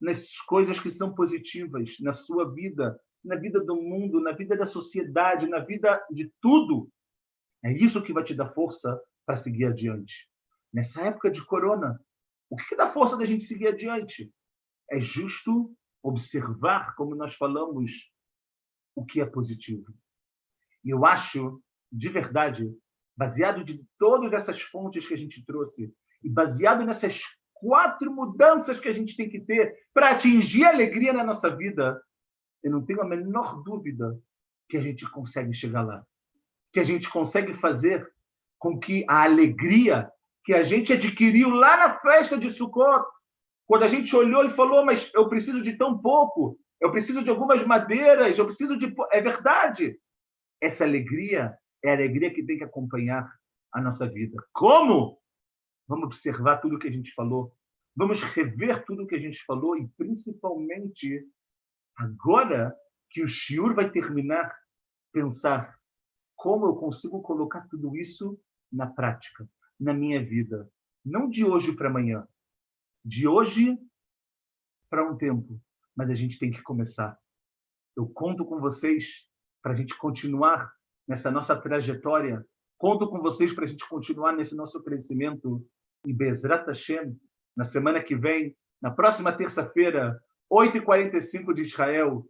nas 0.00 0.36
coisas 0.40 0.78
que 0.78 0.90
são 0.90 1.14
positivas 1.14 1.96
na 2.00 2.12
sua 2.12 2.52
vida, 2.52 2.98
na 3.24 3.36
vida 3.36 3.60
do 3.60 3.76
mundo, 3.76 4.20
na 4.20 4.32
vida 4.32 4.56
da 4.56 4.66
sociedade, 4.66 5.48
na 5.48 5.60
vida 5.60 6.04
de 6.10 6.32
tudo, 6.40 6.90
é 7.64 7.72
isso 7.72 8.02
que 8.02 8.12
vai 8.12 8.24
te 8.24 8.34
dar 8.34 8.52
força 8.52 9.00
para 9.26 9.36
seguir 9.36 9.66
adiante. 9.66 10.28
Nessa 10.72 11.02
época 11.02 11.30
de 11.30 11.44
corona, 11.44 12.00
o 12.50 12.56
que, 12.56 12.68
que 12.68 12.76
dá 12.76 12.88
força 12.88 13.16
da 13.16 13.24
gente 13.24 13.44
seguir 13.44 13.68
adiante? 13.68 14.32
É 14.90 15.00
justo 15.00 15.74
observar, 16.02 16.94
como 16.94 17.14
nós 17.14 17.34
falamos, 17.34 18.10
o 18.94 19.04
que 19.04 19.20
é 19.20 19.26
positivo. 19.26 19.92
E 20.84 20.90
eu 20.90 21.04
acho, 21.04 21.62
de 21.90 22.08
verdade, 22.08 22.72
baseado 23.16 23.64
de 23.64 23.84
todas 23.98 24.32
essas 24.32 24.60
fontes 24.62 25.06
que 25.06 25.14
a 25.14 25.18
gente 25.18 25.44
trouxe, 25.44 25.92
e 26.22 26.28
baseado 26.28 26.84
nessas 26.84 27.20
quatro 27.54 28.12
mudanças 28.12 28.78
que 28.78 28.88
a 28.88 28.92
gente 28.92 29.16
tem 29.16 29.28
que 29.28 29.40
ter 29.40 29.76
para 29.92 30.10
atingir 30.10 30.64
a 30.64 30.70
alegria 30.70 31.12
na 31.12 31.24
nossa 31.24 31.54
vida, 31.54 32.00
eu 32.62 32.70
não 32.70 32.84
tenho 32.84 33.02
a 33.02 33.06
menor 33.06 33.62
dúvida 33.62 34.18
que 34.68 34.76
a 34.76 34.80
gente 34.80 35.08
consegue 35.10 35.52
chegar 35.52 35.82
lá. 35.82 36.06
Que 36.72 36.80
a 36.80 36.84
gente 36.84 37.08
consegue 37.08 37.54
fazer 37.54 38.06
com 38.58 38.78
que 38.78 39.04
a 39.08 39.22
alegria 39.24 40.10
que 40.44 40.54
a 40.54 40.62
gente 40.62 40.92
adquiriu 40.92 41.50
lá 41.50 41.76
na 41.76 41.98
festa 42.00 42.38
de 42.38 42.48
Sukkot 42.48 43.04
quando 43.66 43.82
a 43.82 43.88
gente 43.88 44.16
olhou 44.16 44.46
e 44.46 44.50
falou, 44.50 44.82
mas 44.82 45.12
eu 45.14 45.28
preciso 45.28 45.62
de 45.62 45.76
tão 45.76 45.98
pouco, 45.98 46.58
eu 46.80 46.90
preciso 46.90 47.22
de 47.22 47.28
algumas 47.28 47.64
madeiras, 47.66 48.38
eu 48.38 48.46
preciso 48.46 48.78
de. 48.78 48.94
É 49.12 49.20
verdade. 49.20 50.00
Essa 50.58 50.84
alegria 50.84 51.54
é 51.84 51.90
a 51.90 51.92
alegria 51.92 52.32
que 52.32 52.42
tem 52.42 52.56
que 52.56 52.64
acompanhar 52.64 53.30
a 53.72 53.80
nossa 53.82 54.08
vida. 54.08 54.42
Como? 54.54 55.18
Vamos 55.86 56.06
observar 56.06 56.58
tudo 56.58 56.76
o 56.76 56.78
que 56.78 56.88
a 56.88 56.90
gente 56.90 57.12
falou, 57.12 57.52
vamos 57.94 58.22
rever 58.22 58.84
tudo 58.84 59.02
o 59.02 59.06
que 59.06 59.14
a 59.14 59.20
gente 59.20 59.44
falou 59.44 59.76
e, 59.76 59.86
principalmente, 59.96 61.26
agora 61.96 62.74
que 63.10 63.22
o 63.22 63.28
Shiur 63.28 63.74
vai 63.74 63.90
terminar, 63.90 64.54
pensar 65.12 65.77
como 66.38 66.66
eu 66.66 66.76
consigo 66.76 67.20
colocar 67.20 67.66
tudo 67.68 67.96
isso 67.96 68.40
na 68.72 68.86
prática, 68.86 69.46
na 69.78 69.92
minha 69.92 70.24
vida. 70.24 70.70
Não 71.04 71.28
de 71.28 71.44
hoje 71.44 71.74
para 71.74 71.88
amanhã, 71.88 72.26
de 73.04 73.26
hoje 73.26 73.76
para 74.88 75.10
um 75.10 75.16
tempo, 75.16 75.60
mas 75.96 76.08
a 76.08 76.14
gente 76.14 76.38
tem 76.38 76.52
que 76.52 76.62
começar. 76.62 77.18
Eu 77.96 78.08
conto 78.08 78.44
com 78.44 78.60
vocês 78.60 79.26
para 79.60 79.72
a 79.72 79.74
gente 79.74 79.98
continuar 79.98 80.72
nessa 81.08 81.28
nossa 81.28 81.60
trajetória. 81.60 82.46
Conto 82.78 83.10
com 83.10 83.20
vocês 83.20 83.52
para 83.52 83.64
a 83.64 83.68
gente 83.68 83.86
continuar 83.88 84.32
nesse 84.32 84.54
nosso 84.54 84.80
crescimento. 84.84 85.66
E 86.06 86.12
Bezrat 86.12 86.64
Hashem, 86.68 87.18
na 87.56 87.64
semana 87.64 88.00
que 88.00 88.14
vem, 88.14 88.56
na 88.80 88.92
próxima 88.92 89.32
terça-feira, 89.32 90.16
8h45 90.52 91.52
de 91.52 91.62
Israel, 91.62 92.24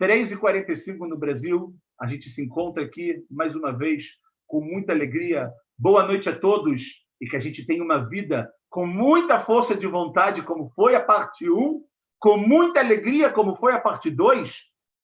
3h45 0.00 1.06
no 1.06 1.18
Brasil, 1.18 1.76
a 2.00 2.06
gente 2.06 2.30
se 2.30 2.42
encontra 2.42 2.82
aqui 2.82 3.24
mais 3.30 3.54
uma 3.54 3.72
vez 3.72 4.04
com 4.46 4.60
muita 4.60 4.92
alegria. 4.92 5.52
Boa 5.78 6.06
noite 6.06 6.28
a 6.28 6.36
todos 6.36 6.82
e 7.20 7.26
que 7.26 7.36
a 7.36 7.40
gente 7.40 7.66
tenha 7.66 7.84
uma 7.84 8.08
vida 8.08 8.50
com 8.70 8.86
muita 8.86 9.38
força 9.38 9.74
de 9.74 9.86
vontade, 9.86 10.42
como 10.42 10.70
foi 10.70 10.94
a 10.94 11.00
parte 11.00 11.50
1, 11.50 11.84
com 12.18 12.38
muita 12.38 12.80
alegria, 12.80 13.30
como 13.30 13.54
foi 13.54 13.74
a 13.74 13.80
parte 13.80 14.10
2, 14.10 14.56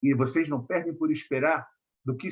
e 0.02 0.14
vocês 0.14 0.48
não 0.48 0.64
perdem 0.64 0.94
por 0.94 1.10
esperar 1.10 1.66